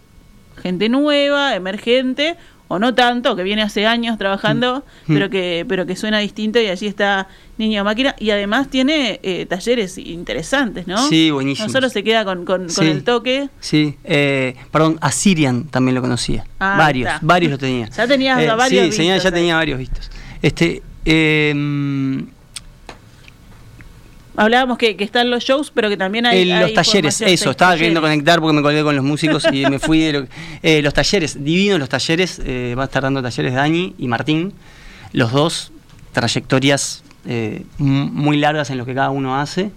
gente 0.64 0.90
nueva, 0.90 1.54
emergente, 1.56 2.38
o 2.72 2.80
no 2.80 2.94
tanto, 2.96 3.36
que 3.36 3.44
viene 3.44 3.62
hace 3.62 3.86
años 3.86 4.18
trabajando, 4.18 4.84
Mm. 5.08 5.14
pero 5.14 5.30
que 5.30 5.66
pero 5.68 5.86
que 5.86 5.96
suena 5.96 6.20
distinto 6.20 6.60
y 6.60 6.68
allí 6.68 6.88
está 6.88 7.28
Niño 7.58 7.84
Máquina 7.84 8.16
y 8.18 8.30
además 8.32 8.70
tiene 8.70 9.20
eh, 9.24 9.46
talleres 9.46 9.98
interesantes, 9.98 10.88
¿no? 10.88 10.98
Sí, 11.10 11.32
buenísimos. 11.32 11.68
No 11.68 11.74
solo 11.74 11.90
se 11.90 12.04
queda 12.04 12.26
con, 12.26 12.46
con, 12.46 12.68
el 12.82 13.04
toque. 13.04 13.50
Sí, 13.60 13.98
eh, 14.04 14.56
perdón, 14.72 14.98
a 15.02 15.12
Sirian 15.12 15.66
también 15.66 15.96
lo 15.96 16.02
conocía. 16.02 16.46
Ah, 16.60 16.76
varios, 16.78 17.08
está. 17.14 17.20
varios 17.24 17.52
lo 17.52 17.58
tenía. 17.58 17.90
Ya 17.90 18.08
tenías 18.08 18.38
a 18.48 18.56
varios 18.56 18.86
Sí, 18.94 18.98
tenía- 18.98 19.14
vistos 19.16 19.32
ya 19.32 19.36
tenía 19.36 19.56
varios 19.56 19.78
vistos. 19.80 20.10
Este, 20.42 20.82
eh, 21.06 21.54
Hablábamos 24.38 24.78
que, 24.78 24.96
que 24.96 25.04
están 25.04 25.30
los 25.30 25.44
shows, 25.44 25.72
pero 25.74 25.90
que 25.90 25.98
también 25.98 26.26
hay, 26.26 26.50
Eh, 26.50 26.54
hay 26.54 26.62
los 26.62 26.74
talleres, 26.74 27.20
eso, 27.22 27.52
estaba 27.52 27.74
queriendo 27.76 28.00
talleres. 28.00 28.18
conectar 28.18 28.40
porque 28.40 28.54
me 28.56 28.62
colgué 28.62 28.82
con 28.84 28.96
los 28.96 29.04
músicos 29.04 29.46
y 29.52 29.66
me 29.66 29.78
fui 29.80 30.00
de 30.00 30.14
lo- 30.14 30.28
eh, 30.64 30.82
los 30.82 30.94
talleres, 30.94 31.44
divinos 31.44 31.80
los 31.80 31.90
talleres, 31.90 32.42
eh, 32.46 32.74
va 32.78 32.84
a 32.84 32.86
estar 32.86 33.04
dando 33.04 33.22
talleres 33.22 33.54
Dani 33.54 33.94
y 33.98 34.08
Martín, 34.08 34.54
los 35.12 35.32
dos 35.34 35.72
trayectorias 36.14 37.04
eh, 37.26 37.64
muy 37.78 38.38
largas 38.38 38.70
en 38.70 38.78
lo 38.78 38.86
que 38.86 38.94
cada 38.96 39.10
uno 39.10 39.40
hace, 39.40 39.72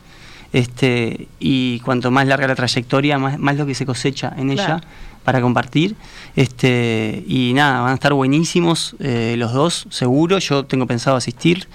este, 0.52 1.26
y 1.40 1.80
cuanto 1.80 2.10
más 2.10 2.26
larga 2.28 2.46
la 2.46 2.54
trayectoria, 2.54 3.18
más, 3.18 3.38
más 3.38 3.56
lo 3.56 3.66
que 3.66 3.74
se 3.74 3.84
cosecha 3.84 4.32
en 4.36 4.50
ella 4.50 4.64
Claro. 4.66 4.80
para 5.24 5.40
compartir, 5.40 5.96
este, 6.36 7.24
y 7.26 7.52
nada, 7.54 7.80
van 7.80 7.90
a 7.90 7.94
estar 7.94 8.12
buenísimos 8.12 8.94
los 9.00 9.52
dos, 9.52 9.86
seguro, 9.90 10.38
yo 10.38 10.64
tengo 10.64 10.86
pensado 10.86 11.16
asistir, 11.16 11.66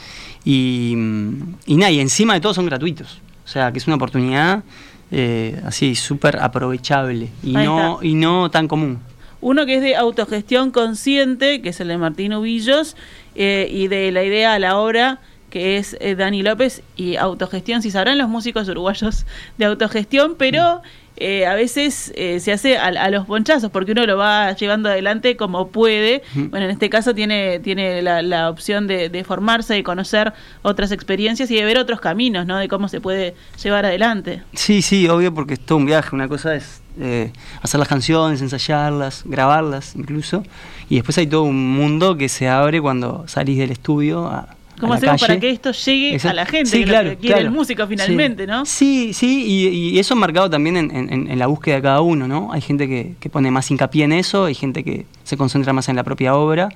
y, 0.45 0.93
mm, 0.95 1.55
y 1.65 1.75
nada, 1.77 1.91
y 1.91 1.99
encima 1.99 2.33
de 2.33 2.41
todo 2.41 2.53
son 2.53 2.65
gratuitos. 2.65 3.19
O 3.45 3.47
sea, 3.47 3.71
que 3.71 3.79
es 3.79 3.87
una 3.87 3.95
oportunidad 3.95 4.63
eh, 5.11 5.59
así 5.65 5.95
súper 5.95 6.37
aprovechable 6.39 7.29
y 7.41 7.55
Ahí 7.55 7.65
no, 7.65 7.93
está. 7.93 8.05
y 8.05 8.13
no 8.13 8.51
tan 8.51 8.67
común. 8.67 8.99
Uno 9.41 9.65
que 9.65 9.75
es 9.75 9.81
de 9.81 9.95
autogestión 9.95 10.71
consciente, 10.71 11.61
que 11.61 11.69
es 11.69 11.79
el 11.79 11.87
de 11.87 11.97
Martín 11.97 12.33
Ubillos, 12.33 12.95
eh, 13.35 13.69
y 13.71 13.87
de 13.87 14.11
la 14.11 14.23
idea 14.23 14.53
a 14.53 14.59
la 14.59 14.77
obra, 14.77 15.19
que 15.49 15.77
es 15.77 15.97
eh, 15.99 16.15
Dani 16.15 16.43
López, 16.43 16.83
y 16.95 17.15
autogestión, 17.15 17.81
si 17.81 17.89
sabrán 17.89 18.17
los 18.17 18.29
músicos 18.29 18.67
uruguayos 18.69 19.25
de 19.57 19.65
autogestión, 19.65 20.35
pero 20.37 20.81
eh, 21.19 21.45
a 21.45 21.53
veces 21.55 22.11
eh, 22.15 22.39
se 22.39 22.51
hace 22.51 22.77
a, 22.77 22.87
a 22.87 23.09
los 23.09 23.25
ponchazos, 23.25 23.69
porque 23.71 23.91
uno 23.91 24.05
lo 24.05 24.17
va 24.17 24.53
llevando 24.53 24.89
adelante 24.89 25.35
como 25.35 25.67
puede. 25.67 26.23
Bueno, 26.33 26.65
en 26.65 26.71
este 26.71 26.89
caso 26.89 27.13
tiene, 27.13 27.59
tiene 27.59 28.01
la, 28.01 28.21
la 28.21 28.49
opción 28.49 28.87
de, 28.87 29.09
de 29.09 29.23
formarse, 29.23 29.73
de 29.73 29.83
conocer 29.83 30.33
otras 30.61 30.91
experiencias 30.91 31.51
y 31.51 31.55
de 31.55 31.65
ver 31.65 31.77
otros 31.77 31.99
caminos, 31.99 32.45
¿no? 32.45 32.57
De 32.57 32.67
cómo 32.67 32.87
se 32.87 33.01
puede 33.01 33.35
llevar 33.61 33.85
adelante. 33.85 34.41
Sí, 34.53 34.81
sí, 34.81 35.07
obvio, 35.07 35.33
porque 35.33 35.55
es 35.55 35.59
todo 35.59 35.77
un 35.77 35.85
viaje. 35.85 36.15
Una 36.15 36.27
cosa 36.27 36.55
es 36.55 36.81
eh, 36.99 37.31
hacer 37.61 37.79
las 37.79 37.87
canciones, 37.87 38.41
ensayarlas, 38.41 39.23
grabarlas 39.25 39.95
incluso. 39.95 40.43
Y 40.89 40.95
después 40.95 41.17
hay 41.17 41.27
todo 41.27 41.43
un 41.43 41.73
mundo 41.73 42.17
que 42.17 42.29
se 42.29 42.47
abre 42.47 42.81
cuando 42.81 43.27
salís 43.27 43.57
del 43.57 43.71
estudio 43.71 44.27
a 44.27 44.55
¿Cómo 44.79 44.93
hacemos 44.93 45.13
calle. 45.21 45.27
para 45.27 45.39
que 45.39 45.49
esto 45.49 45.71
llegue 45.71 46.13
Exacto. 46.15 46.29
a 46.31 46.33
la 46.33 46.45
gente? 46.45 46.69
Sí, 46.69 46.83
que 46.85 47.03
lo 47.03 47.17
quiere 47.17 47.41
el 47.41 47.51
músico 47.51 47.85
finalmente, 47.87 48.43
Sí. 48.43 48.47
¿no? 48.47 48.65
Sí, 48.65 49.13
sí, 49.13 49.45
y, 49.45 49.67
y 49.95 49.99
eso 49.99 50.15
marcado 50.15 50.49
también 50.49 50.77
en, 50.77 50.95
en- 50.95 51.29
en 51.29 51.39
la 51.39 51.47
búsqueda 51.47 51.75
de 51.75 51.81
cada 51.81 52.01
uno, 52.01 52.27
¿no? 52.27 52.51
Hay 52.53 52.61
gente 52.61 52.87
que, 52.87 53.15
que 53.19 53.29
pone 53.29 53.51
más 53.51 53.69
hincapié 53.69 54.05
en 54.05 54.13
eso, 54.13 54.45
hay 54.45 54.55
gente 54.55 54.83
que 54.83 55.05
se 55.23 55.37
concentra 55.37 55.73
más 55.73 55.89
en 55.89 55.95
la 55.95 56.03
propia 56.03 56.35
obra, 56.35 56.69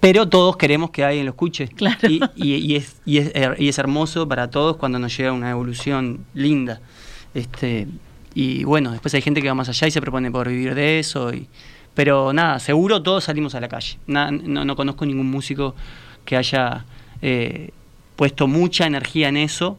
pero 0.00 0.28
todos 0.28 0.56
queremos 0.56 0.90
que 0.90 1.04
alguien 1.04 1.26
lo 1.26 1.32
escuche. 1.32 1.68
Claro. 1.68 1.98
Y, 2.08 2.20
y- 2.36 2.82
y 3.06 3.18
es, 3.68 3.78
hermoso 3.78 4.26
para 4.26 4.48
todos 4.50 4.76
cuando 4.76 4.98
nos 4.98 5.16
llega 5.16 5.32
una 5.32 5.50
evolución 5.50 6.24
linda. 6.34 6.80
Este, 7.34 7.86
y 8.34 8.64
bueno, 8.64 8.92
después 8.92 9.12
hay 9.14 9.22
gente 9.22 9.42
que 9.42 9.48
va 9.48 9.54
más 9.54 9.68
allá 9.68 9.86
y 9.86 9.90
se 9.90 10.00
propone 10.00 10.30
por 10.30 10.48
vivir 10.48 10.74
de 10.74 10.98
eso. 10.98 11.32
Y, 11.32 11.46
pero 11.94 12.32
nada, 12.32 12.58
seguro 12.60 13.02
todos 13.02 13.24
salimos 13.24 13.54
a 13.54 13.60
la 13.60 13.68
calle. 13.68 13.98
Na- 14.06 14.30
no, 14.30 14.64
no 14.64 14.76
conozco 14.76 15.04
ningún 15.04 15.30
músico 15.30 15.74
que 16.24 16.36
haya 16.36 16.84
eh, 17.22 17.70
puesto 18.16 18.46
mucha 18.46 18.86
energía 18.86 19.28
en 19.28 19.36
eso 19.36 19.78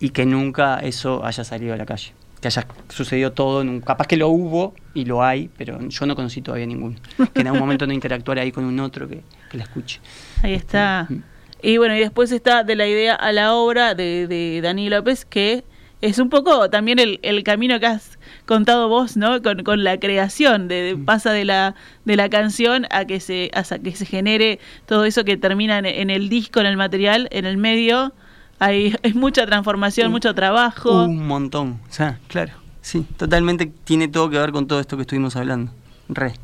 y 0.00 0.10
que 0.10 0.26
nunca 0.26 0.78
eso 0.80 1.24
haya 1.24 1.44
salido 1.44 1.74
a 1.74 1.76
la 1.76 1.86
calle. 1.86 2.12
Que 2.40 2.48
haya 2.48 2.66
sucedido 2.88 3.32
todo, 3.32 3.62
en 3.62 3.68
un- 3.70 3.80
capaz 3.80 4.06
que 4.06 4.16
lo 4.16 4.28
hubo 4.28 4.74
y 4.92 5.04
lo 5.06 5.22
hay, 5.24 5.48
pero 5.56 5.80
yo 5.88 6.06
no 6.06 6.14
conocí 6.14 6.42
todavía 6.42 6.66
ninguno. 6.66 6.96
Que 7.32 7.40
en 7.40 7.46
algún 7.46 7.60
momento 7.60 7.86
no 7.86 7.92
interactuara 7.92 8.42
ahí 8.42 8.52
con 8.52 8.64
un 8.64 8.78
otro 8.80 9.08
que, 9.08 9.22
que 9.50 9.56
la 9.56 9.64
escuche. 9.64 10.00
Ahí 10.42 10.52
está. 10.54 11.06
Mm. 11.08 11.16
Y 11.62 11.78
bueno, 11.78 11.96
y 11.96 12.00
después 12.00 12.30
está 12.32 12.62
de 12.62 12.76
la 12.76 12.86
idea 12.86 13.14
a 13.14 13.32
la 13.32 13.54
obra 13.54 13.94
de, 13.94 14.26
de 14.26 14.60
Dani 14.62 14.90
López, 14.90 15.24
que 15.24 15.64
es 16.02 16.18
un 16.18 16.28
poco 16.28 16.68
también 16.68 16.98
el, 16.98 17.18
el 17.22 17.42
camino 17.42 17.80
que 17.80 17.86
has 17.86 18.13
contado 18.46 18.88
vos, 18.88 19.16
¿no? 19.16 19.40
Con, 19.42 19.62
con 19.62 19.84
la 19.84 19.98
creación, 19.98 20.68
de, 20.68 20.82
de- 20.82 20.96
pasa 20.96 21.32
de 21.32 21.44
la, 21.44 21.74
de 22.04 22.16
la 22.16 22.28
canción 22.28 22.86
a 22.90 23.04
que 23.04 23.20
se, 23.20 23.50
hasta 23.54 23.78
que 23.78 23.94
se 23.96 24.06
genere 24.06 24.58
todo 24.86 25.04
eso 25.04 25.24
que 25.24 25.36
termina 25.36 25.78
en, 25.78 25.86
en 25.86 26.10
el 26.10 26.28
disco, 26.28 26.60
en 26.60 26.66
el 26.66 26.76
material, 26.76 27.28
en 27.30 27.44
el 27.46 27.56
medio. 27.56 28.12
Hay, 28.58 28.94
es 29.02 29.14
mucha 29.14 29.46
transformación, 29.46 30.06
Un- 30.08 30.12
mucho 30.12 30.34
trabajo. 30.34 31.04
Un 31.04 31.26
montón. 31.26 31.80
O 31.88 31.92
sea, 31.92 32.18
claro. 32.28 32.52
Sí, 32.82 33.06
totalmente 33.16 33.72
tiene 33.84 34.08
todo 34.08 34.28
que 34.28 34.38
ver 34.38 34.52
con 34.52 34.66
todo 34.66 34.78
esto 34.80 34.96
que 34.96 35.02
estuvimos 35.02 35.36
hablando. 35.36 35.72
Re. 36.08 36.34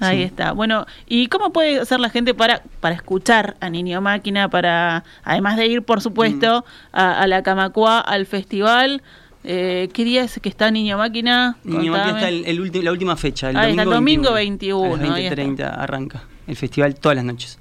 Ahí 0.00 0.16
Sí. 0.18 0.22
está. 0.24 0.50
Bueno, 0.50 0.86
¿y 1.06 1.28
cómo 1.28 1.52
puede 1.52 1.78
hacer 1.78 2.00
la 2.00 2.10
gente 2.10 2.34
para, 2.34 2.62
para 2.80 2.96
escuchar 2.96 3.56
a 3.60 3.70
Niño 3.70 4.00
Máquina, 4.00 4.48
para 4.50 5.04
además 5.22 5.56
de 5.56 5.68
ir, 5.68 5.82
por 5.82 6.00
supuesto, 6.00 6.64
Mm. 6.92 6.96
a, 6.96 7.20
a 7.22 7.26
la 7.28 7.44
Camacua, 7.44 8.00
al 8.00 8.26
festival? 8.26 9.02
Eh, 9.44 9.88
¿Qué 9.92 10.04
día 10.04 10.24
es 10.24 10.38
que 10.40 10.48
está 10.48 10.70
Niño 10.70 10.96
Máquina? 10.98 11.58
Niño 11.64 11.92
Contame. 11.92 11.98
Máquina 12.12 12.18
está 12.18 12.28
el, 12.30 12.44
el 12.46 12.60
ulti- 12.60 12.82
la 12.82 12.92
última 12.92 13.14
fecha, 13.16 13.50
el 13.50 13.56
está, 13.56 13.66
domingo, 13.66 13.82
el 13.82 13.90
domingo 13.90 14.32
21, 14.32 14.94
A 14.94 14.96
las 14.96 15.10
ahí 15.10 15.26
está. 15.26 15.36
20:30 15.42 15.74
arranca 15.78 16.24
el 16.46 16.56
festival 16.56 16.94
todas 16.94 17.16
las 17.16 17.24
noches. 17.24 17.58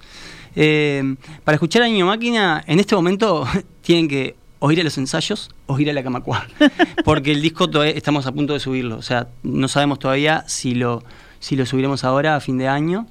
Eh, 0.55 1.15
para 1.43 1.55
escuchar 1.55 1.81
a 1.83 1.87
Niño 1.87 2.05
Máquina, 2.05 2.63
en 2.67 2.79
este 2.79 2.95
momento 2.95 3.45
tienen 3.81 4.07
que 4.07 4.35
o 4.59 4.71
ir 4.71 4.79
a 4.79 4.83
los 4.85 4.97
ensayos 4.97 5.49
o 5.65 5.77
ir 5.77 5.89
a 5.89 5.93
la 5.93 6.03
Camacua. 6.03 6.47
Porque 7.03 7.31
el 7.33 7.41
disco 7.41 7.69
todavía 7.69 7.93
estamos 7.95 8.27
a 8.27 8.31
punto 8.31 8.53
de 8.53 8.61
subirlo. 8.61 8.95
O 8.97 9.01
sea, 9.01 9.27
no 9.43 9.67
sabemos 9.67 9.99
todavía 9.99 10.45
si 10.47 10.75
lo, 10.75 11.03
si 11.39 11.57
lo 11.57 11.65
subiremos 11.65 12.05
ahora 12.05 12.37
a 12.37 12.39
fin 12.39 12.57
de 12.57 12.69
año 12.69 13.05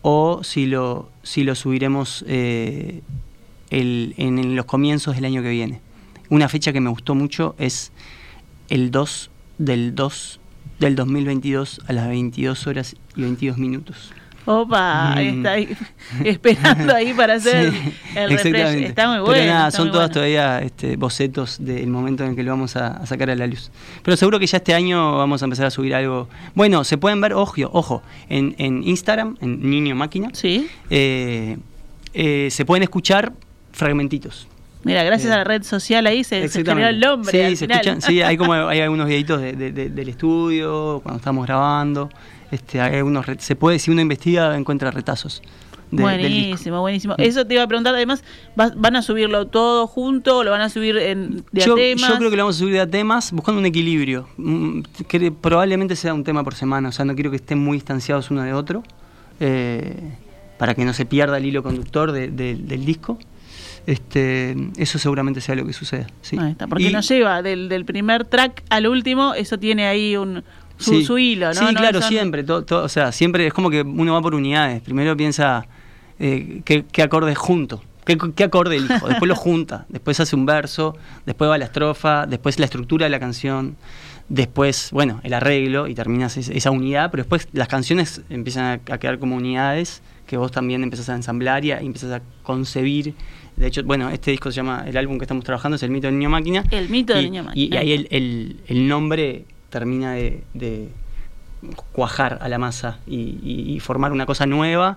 o 0.00 0.42
si 0.44 0.64
lo, 0.64 1.10
si 1.22 1.44
lo 1.44 1.54
subiremos 1.54 2.24
eh, 2.26 3.02
el- 3.68 4.14
en 4.16 4.56
los 4.56 4.64
comienzos 4.64 5.14
del 5.16 5.26
año 5.26 5.42
que 5.42 5.50
viene. 5.50 5.80
Una 6.30 6.48
fecha 6.48 6.72
que 6.72 6.80
me 6.80 6.90
gustó 6.90 7.14
mucho 7.14 7.54
es 7.58 7.92
el 8.68 8.90
2 8.90 9.30
del 9.58 9.94
2 9.94 10.40
del 10.80 10.96
2022 10.96 11.80
a 11.86 11.92
las 11.92 12.08
22 12.08 12.66
horas 12.66 12.96
y 13.16 13.22
22 13.22 13.58
minutos. 13.58 14.12
Opa, 14.46 15.14
ahí 15.14 15.32
Mm. 15.32 15.36
está 15.38 15.52
ahí, 15.52 15.76
esperando 16.24 16.94
ahí 16.94 17.14
para 17.14 17.34
hacer 17.34 17.70
Sí, 17.72 17.92
el 18.14 18.30
refresh. 18.30 18.82
Está 18.82 19.06
muy 19.06 19.14
Pero 19.16 19.24
bueno. 19.24 19.46
nada, 19.54 19.68
está 19.68 19.78
son 19.78 19.88
todas 19.90 20.08
bueno. 20.08 20.12
todavía 20.14 20.58
este, 20.60 20.96
bocetos 20.96 21.64
del 21.64 21.86
momento 21.86 22.24
en 22.24 22.30
el 22.30 22.36
que 22.36 22.42
lo 22.42 22.50
vamos 22.50 22.76
a, 22.76 22.88
a 22.88 23.06
sacar 23.06 23.30
a 23.30 23.34
la 23.36 23.46
luz. 23.46 23.70
Pero 24.02 24.16
seguro 24.18 24.38
que 24.38 24.46
ya 24.46 24.58
este 24.58 24.74
año 24.74 25.16
vamos 25.16 25.40
a 25.40 25.46
empezar 25.46 25.64
a 25.66 25.70
subir 25.70 25.94
algo. 25.94 26.28
Bueno, 26.54 26.84
se 26.84 26.98
pueden 26.98 27.22
ver, 27.22 27.32
ojo, 27.32 27.54
ojo, 27.72 28.02
en, 28.28 28.54
en 28.58 28.82
Instagram, 28.86 29.38
en 29.40 29.70
Niño 29.70 29.94
Máquina, 29.94 30.28
Sí. 30.34 30.68
eh, 30.90 31.56
eh, 32.12 32.48
se 32.50 32.66
pueden 32.66 32.82
escuchar 32.82 33.32
fragmentitos. 33.72 34.46
Mira, 34.84 35.02
gracias 35.02 35.30
Eh, 35.30 35.34
a 35.34 35.38
la 35.38 35.44
red 35.44 35.62
social 35.62 36.06
ahí 36.06 36.24
se, 36.24 36.48
se 36.48 36.64
generó 36.64 36.86
el 36.88 37.00
nombre. 37.00 37.30
Sí, 37.30 37.40
al 37.40 37.56
se 37.56 37.64
final. 37.66 37.78
escuchan, 37.80 38.02
sí, 38.02 38.20
hay 38.22 38.36
como 38.36 38.52
hay 38.68 38.80
algunos 38.80 39.06
videitos 39.08 39.40
de- 39.40 39.52
de- 39.54 39.72
de- 39.72 39.88
del 39.90 40.08
estudio, 40.08 41.00
cuando 41.02 41.18
estamos 41.18 41.46
grabando. 41.46 42.10
Este, 42.50 42.80
hay 42.80 42.96
algunos 42.96 43.26
se 43.38 43.56
puede, 43.56 43.78
si 43.78 43.90
uno 43.90 44.00
investiga, 44.00 44.56
encuentra 44.56 44.90
retazos. 44.90 45.42
de- 45.90 46.02
buenísimo, 46.02 46.80
buenísimo. 46.80 47.14
Eso 47.18 47.46
te 47.46 47.54
iba 47.54 47.62
a 47.62 47.66
preguntar, 47.68 47.94
además, 47.94 48.24
¿vas- 48.56 48.74
¿van 48.76 48.96
a 48.96 49.02
subirlo 49.02 49.46
todo 49.46 49.86
junto 49.86 50.38
o 50.38 50.44
lo 50.44 50.50
van 50.50 50.60
a 50.60 50.68
subir 50.68 50.96
en, 50.96 51.44
de 51.52 51.62
a 51.62 51.66
yo, 51.66 51.74
temas? 51.76 52.08
yo 52.10 52.16
creo 52.16 52.30
que 52.30 52.36
lo 52.36 52.42
vamos 52.44 52.56
a 52.56 52.58
subir 52.58 52.74
de 52.74 52.80
a 52.80 52.86
temas 52.90 53.30
buscando 53.32 53.60
un 53.60 53.66
equilibrio. 53.66 54.28
Mm, 54.36 54.80
que 55.08 55.30
probablemente 55.32 55.94
sea 55.96 56.12
un 56.12 56.24
tema 56.24 56.42
por 56.44 56.54
semana, 56.54 56.88
o 56.88 56.92
sea, 56.92 57.04
no 57.04 57.14
quiero 57.14 57.30
que 57.30 57.36
estén 57.36 57.58
muy 57.58 57.76
distanciados 57.76 58.30
uno 58.30 58.42
de 58.42 58.52
otro, 58.52 58.82
eh, 59.40 59.96
para 60.58 60.74
que 60.74 60.84
no 60.84 60.92
se 60.92 61.04
pierda 61.06 61.38
el 61.38 61.46
hilo 61.46 61.62
conductor 61.62 62.12
de- 62.12 62.28
de- 62.28 62.56
del 62.56 62.84
disco. 62.84 63.18
Este, 63.86 64.56
eso 64.76 64.98
seguramente 64.98 65.40
sea 65.40 65.54
lo 65.54 65.66
que 65.66 65.72
suceda. 65.72 66.06
Sí. 66.22 66.36
Ahí 66.38 66.52
está, 66.52 66.66
porque 66.66 66.84
Y- 66.88 66.92
nos 66.92 67.06
lleva 67.08 67.42
del, 67.42 67.68
del 67.68 67.84
primer 67.84 68.24
track 68.24 68.62
al 68.70 68.86
último, 68.86 69.34
eso 69.34 69.58
tiene 69.58 69.86
ahí 69.86 70.16
un 70.16 70.42
su, 70.76 70.92
Sí. 70.92 71.04
su 71.04 71.18
hilo, 71.18 71.48
¿no? 71.48 71.54
Sí, 71.54 71.64
No 71.72 71.80
claro, 71.80 72.00
son- 72.00 72.08
siempre. 72.10 72.44
o 72.48 72.88
sea, 72.88 73.12
siempre 73.12 73.46
es 73.46 73.52
como 73.52 73.70
que 73.70 73.82
uno 73.82 74.12
va 74.14 74.20
por 74.22 74.34
unidades. 74.34 74.80
Primero 74.82 75.16
piensa 75.16 75.66
eh, 76.18 76.62
qué, 76.64 76.84
qué 76.90 77.02
acordes 77.02 77.36
junto. 77.38 77.82
¿Qué, 78.04 78.18
qué 78.36 78.44
acorde 78.44 78.76
elijo? 78.76 79.08
Después 79.08 79.28
lo 79.28 79.34
junta. 79.36 79.86
Después 79.88 80.18
hace 80.20 80.34
un 80.36 80.46
verso. 80.46 80.96
Después 81.26 81.48
va 81.50 81.58
la 81.58 81.64
estrofa. 81.66 82.26
Después 82.26 82.58
la 82.58 82.64
estructura 82.66 83.04
de 83.06 83.10
la 83.10 83.18
canción. 83.20 83.76
Después, 84.28 84.88
bueno, 84.92 85.20
el 85.22 85.32
arreglo 85.34 85.86
y 85.86 85.94
terminas 85.94 86.36
es- 86.36 86.48
esa 86.48 86.70
unidad. 86.70 87.10
Pero 87.10 87.22
después 87.22 87.48
las 87.52 87.68
canciones 87.68 88.22
empiezan 88.30 88.64
a, 88.88 88.92
a 88.94 88.98
quedar 88.98 89.18
como 89.18 89.36
unidades 89.36 90.02
que 90.26 90.36
vos 90.36 90.50
también 90.52 90.82
empezás 90.82 91.08
a 91.10 91.14
ensamblar 91.14 91.64
y, 91.64 91.72
a- 91.72 91.82
y 91.82 91.86
empezás 91.86 92.12
a 92.12 92.22
concebir. 92.42 93.14
De 93.56 93.66
hecho, 93.68 93.82
bueno, 93.84 94.08
este 94.10 94.30
disco 94.30 94.50
se 94.50 94.56
llama, 94.56 94.84
el 94.86 94.96
álbum 94.96 95.18
que 95.18 95.24
estamos 95.24 95.44
trabajando 95.44 95.76
es 95.76 95.82
El 95.82 95.90
mito 95.90 96.06
del 96.06 96.18
niño 96.18 96.30
máquina. 96.30 96.64
El 96.70 96.88
mito 96.88 97.14
del 97.14 97.26
Y- 97.26 97.30
niño 97.30 97.42
y- 97.42 97.44
máquina. 97.46 97.76
Y, 97.76 97.78
ahí 97.78 97.92
el, 97.92 98.08
el- 98.10 98.56
el 98.66 98.88
nombre 98.88 99.44
termina 99.70 100.12
de, 100.12 100.42
de 100.54 100.88
cuajar 101.92 102.38
a 102.42 102.48
la 102.48 102.58
masa 102.58 102.98
y, 103.06 103.38
y- 103.42 103.74
y 103.74 103.80
formar 103.80 104.12
una 104.12 104.26
cosa 104.26 104.46
nueva 104.46 104.96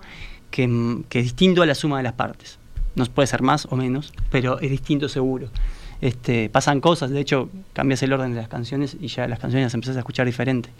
que, 0.50 1.02
que 1.08 1.18
es 1.20 1.24
distinto 1.26 1.62
a 1.62 1.66
la 1.66 1.74
suma 1.74 1.98
de 1.98 2.02
las 2.04 2.12
partes. 2.14 2.58
No 2.94 3.04
puede 3.06 3.26
ser 3.26 3.42
más 3.42 3.66
o 3.70 3.76
menos, 3.76 4.12
pero 4.30 4.58
es 4.60 4.70
distinto 4.70 5.08
seguro. 5.08 5.48
Este, 6.00 6.48
pasan 6.48 6.80
cosas, 6.80 7.10
de 7.10 7.20
hecho 7.20 7.50
cambias 7.72 8.02
el 8.04 8.12
orden 8.12 8.30
de 8.30 8.36
las 8.36 8.48
canciones 8.48 8.96
y 9.00 9.08
ya 9.08 9.26
las 9.26 9.40
canciones 9.40 9.66
las 9.66 9.74
empezás 9.74 9.96
a 9.96 10.00
escuchar 10.00 10.26
diferente. 10.26 10.70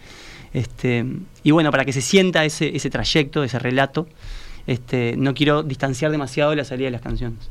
Este, 0.52 1.04
y 1.42 1.50
bueno, 1.50 1.70
para 1.70 1.84
que 1.84 1.92
se 1.92 2.02
sienta 2.02 2.44
ese, 2.44 2.74
ese 2.76 2.88
trayecto, 2.88 3.42
ese 3.42 3.58
relato, 3.58 4.06
este, 4.66 5.16
no 5.16 5.34
quiero 5.34 5.62
distanciar 5.62 6.10
demasiado 6.10 6.54
la 6.54 6.64
salida 6.64 6.86
de 6.86 6.92
las 6.92 7.02
canciones. 7.02 7.48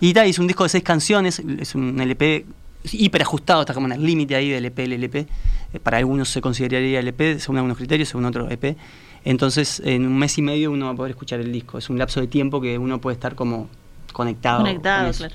Y 0.00 0.14
tal, 0.14 0.28
es 0.28 0.38
un 0.38 0.46
disco 0.46 0.62
de 0.62 0.70
seis 0.70 0.84
canciones, 0.84 1.40
es 1.40 1.74
un 1.74 2.00
LP 2.00 2.46
hiper 2.92 3.22
ajustado, 3.22 3.60
está 3.60 3.74
como 3.74 3.86
en 3.86 3.92
el 3.92 4.04
límite 4.04 4.34
ahí 4.34 4.48
del 4.48 4.64
EP, 4.64 4.78
el 4.78 4.92
LP. 4.94 5.26
Eh, 5.72 5.80
para 5.80 5.98
algunos 5.98 6.28
se 6.28 6.40
consideraría 6.40 7.00
LP, 7.00 7.38
según 7.38 7.56
algunos 7.56 7.76
criterios, 7.76 8.08
según 8.08 8.24
otro 8.24 8.50
EP. 8.50 8.76
Entonces, 9.24 9.82
en 9.84 10.06
un 10.06 10.16
mes 10.16 10.38
y 10.38 10.42
medio 10.42 10.70
uno 10.70 10.86
va 10.86 10.92
a 10.92 10.94
poder 10.94 11.10
escuchar 11.10 11.40
el 11.40 11.52
disco. 11.52 11.78
Es 11.78 11.90
un 11.90 11.98
lapso 11.98 12.20
de 12.20 12.26
tiempo 12.26 12.60
que 12.60 12.78
uno 12.78 13.00
puede 13.00 13.14
estar 13.14 13.34
como 13.34 13.68
conectado. 14.12 14.60
Conectado, 14.60 15.12
claro. 15.12 15.34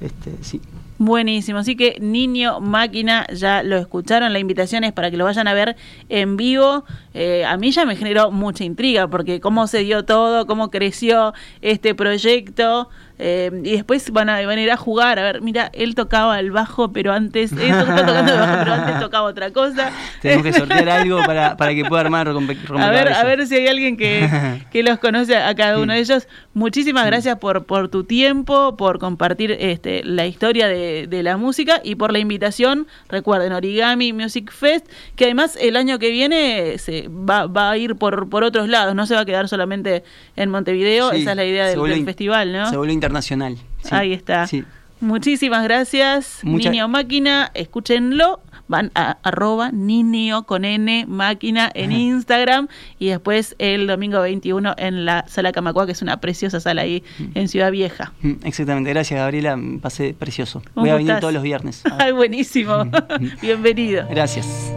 Este, 0.00 0.32
sí. 0.42 0.60
Buenísimo, 0.98 1.58
así 1.58 1.76
que 1.76 1.96
Niño 2.00 2.60
Máquina 2.60 3.26
ya 3.32 3.64
lo 3.64 3.76
escucharon, 3.78 4.32
la 4.32 4.38
invitación 4.38 4.84
es 4.84 4.92
para 4.92 5.10
que 5.10 5.16
lo 5.16 5.24
vayan 5.24 5.48
a 5.48 5.54
ver 5.54 5.74
en 6.08 6.36
vivo. 6.36 6.84
Eh, 7.14 7.44
a 7.44 7.56
mí 7.56 7.72
ya 7.72 7.84
me 7.84 7.96
generó 7.96 8.30
mucha 8.30 8.62
intriga 8.62 9.08
porque 9.08 9.40
cómo 9.40 9.66
se 9.66 9.78
dio 9.78 10.04
todo, 10.04 10.46
cómo 10.46 10.70
creció 10.70 11.34
este 11.62 11.96
proyecto 11.96 12.88
eh, 13.18 13.50
y 13.62 13.72
después 13.72 14.10
van 14.10 14.28
a, 14.28 14.44
van 14.44 14.58
a 14.58 14.60
ir 14.60 14.70
a 14.70 14.76
jugar. 14.76 15.18
A 15.18 15.22
ver, 15.22 15.40
mira, 15.40 15.70
él 15.72 15.94
tocaba 15.94 16.38
el 16.40 16.50
bajo, 16.50 16.92
pero 16.92 17.12
antes, 17.12 17.52
él 17.52 17.70
está 17.70 17.84
tocando 17.84 18.32
el 18.32 18.38
bajo, 18.38 18.58
pero 18.58 18.72
antes 18.72 19.00
tocaba 19.00 19.28
otra 19.28 19.50
cosa. 19.52 19.92
Tenemos 20.20 20.44
que 20.44 20.52
sortear 20.52 20.88
algo 20.88 21.22
para, 21.24 21.56
para 21.56 21.74
que 21.74 21.84
pueda 21.84 22.02
armar 22.02 22.28
A 22.28 22.90
ver, 22.90 23.12
a 23.12 23.24
ver 23.24 23.46
si 23.46 23.54
hay 23.54 23.68
alguien 23.68 23.96
que, 23.96 24.28
que 24.72 24.82
los 24.82 24.98
conoce 24.98 25.36
a 25.36 25.54
cada 25.54 25.78
uno 25.78 25.92
de 25.92 26.00
ellos. 26.00 26.26
Muchísimas 26.54 27.06
gracias 27.06 27.38
por, 27.38 27.64
por 27.64 27.88
tu 27.88 28.04
tiempo, 28.04 28.76
por 28.76 28.98
compartir 28.98 29.52
este, 29.52 30.02
la 30.04 30.26
historia 30.26 30.66
de, 30.66 30.83
de 31.08 31.22
la 31.22 31.36
música 31.36 31.80
y 31.84 31.94
por 31.94 32.12
la 32.12 32.18
invitación. 32.18 32.86
Recuerden, 33.08 33.52
Origami 33.52 34.12
Music 34.12 34.50
Fest, 34.52 34.86
que 35.16 35.24
además 35.24 35.56
el 35.60 35.76
año 35.76 35.98
que 35.98 36.10
viene 36.10 36.78
se 36.78 37.08
va, 37.08 37.46
va 37.46 37.70
a 37.70 37.76
ir 37.76 37.96
por, 37.96 38.28
por 38.28 38.44
otros 38.44 38.68
lados, 38.68 38.94
no 38.94 39.06
se 39.06 39.14
va 39.14 39.20
a 39.20 39.24
quedar 39.24 39.48
solamente 39.48 40.04
en 40.36 40.50
Montevideo, 40.50 41.10
Sí, 41.10 41.22
esa 41.22 41.30
es 41.32 41.36
la 41.36 41.44
idea 41.44 41.66
del, 41.66 42.04
festival, 42.04 42.52
¿no? 42.52 42.70
Se 42.70 42.76
vuelve 42.76 42.92
internacional. 42.92 43.56
sí. 43.82 43.88
Ahí 43.90 44.12
está. 44.12 44.46
Sí. 44.46 44.64
Muchísimas 45.00 45.64
gracias, 45.64 46.38
Mucha- 46.44 46.70
Niño 46.70 46.88
Máquina, 46.88 47.50
escúchenlo, 47.52 48.40
van 48.68 48.90
a 48.94 49.18
arroba 49.22 49.70
Niño 49.72 50.44
con 50.44 50.64
N 50.64 51.06
Máquina 51.06 51.70
en 51.74 51.92
Instagram 51.92 52.68
y 52.98 53.08
después 53.08 53.54
el 53.58 53.86
domingo 53.86 54.20
21 54.20 54.74
en 54.76 55.04
la 55.04 55.24
Sala 55.28 55.52
Camacua, 55.52 55.86
que 55.86 55.92
es 55.92 56.02
una 56.02 56.20
preciosa 56.20 56.60
sala 56.60 56.82
ahí 56.82 57.02
en 57.34 57.48
Ciudad 57.48 57.70
Vieja. 57.70 58.12
Exactamente, 58.42 58.90
gracias 58.90 59.20
Gabriela, 59.20 59.56
me 59.56 59.78
pasé 59.78 60.14
precioso. 60.14 60.62
Voy 60.74 60.90
a 60.90 60.96
venir 60.96 61.18
todos 61.20 61.32
los 61.32 61.42
viernes. 61.42 61.82
Ay, 61.98 62.12
buenísimo. 62.12 62.84
Bienvenido. 63.42 64.06
Gracias. 64.08 64.72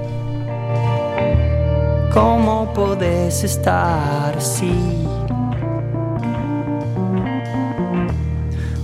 ¿Cómo 2.14 2.74
podés 2.74 3.44
estar 3.44 4.36
así? 4.36 4.72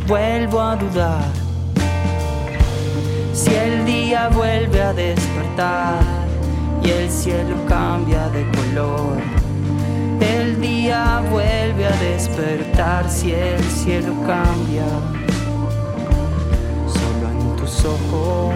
Vuelvo 0.07 0.59
a 0.59 0.75
dudar 0.75 1.42
si 3.33 3.53
el 3.55 3.85
día 3.85 4.29
vuelve 4.29 4.81
a 4.81 4.93
despertar 4.93 5.99
y 6.83 6.89
el 6.89 7.09
cielo 7.09 7.55
cambia 7.67 8.29
de 8.29 8.45
color. 8.51 9.17
El 10.21 10.61
día 10.61 11.21
vuelve 11.31 11.85
a 11.85 11.95
despertar 11.97 13.09
si 13.09 13.31
el 13.33 13.61
cielo 13.63 14.13
cambia 14.25 14.85
solo 16.87 17.29
en 17.31 17.55
tus 17.55 17.85
ojos. 17.85 18.53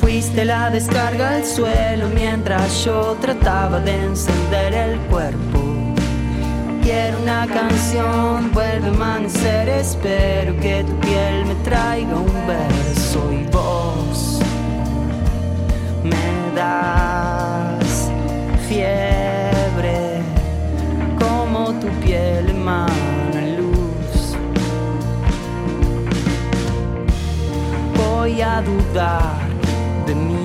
Fuiste 0.00 0.44
la 0.44 0.70
descarga 0.70 1.36
al 1.36 1.44
suelo 1.44 2.08
mientras 2.14 2.84
yo 2.84 3.16
trataba 3.20 3.78
de 3.80 4.04
encender 4.04 4.72
el 4.72 4.98
cuerpo. 5.00 5.69
Quiero 6.82 7.18
una 7.20 7.46
canción, 7.46 8.50
vuelve 8.52 8.88
a 8.88 8.90
amanecer, 8.90 9.68
espero 9.68 10.58
que 10.60 10.82
tu 10.84 10.94
piel 11.00 11.46
me 11.46 11.54
traiga 11.56 12.16
un 12.16 12.46
verso 12.46 13.30
y 13.32 13.44
vos 13.52 14.40
me 16.02 16.54
das 16.54 18.10
fiebre 18.68 20.22
como 21.18 21.72
tu 21.80 21.88
piel 22.04 22.50
emana 22.50 23.40
luz. 23.58 24.36
Voy 27.96 28.40
a 28.40 28.62
dudar 28.62 29.48
de 30.06 30.14
mí. 30.14 30.39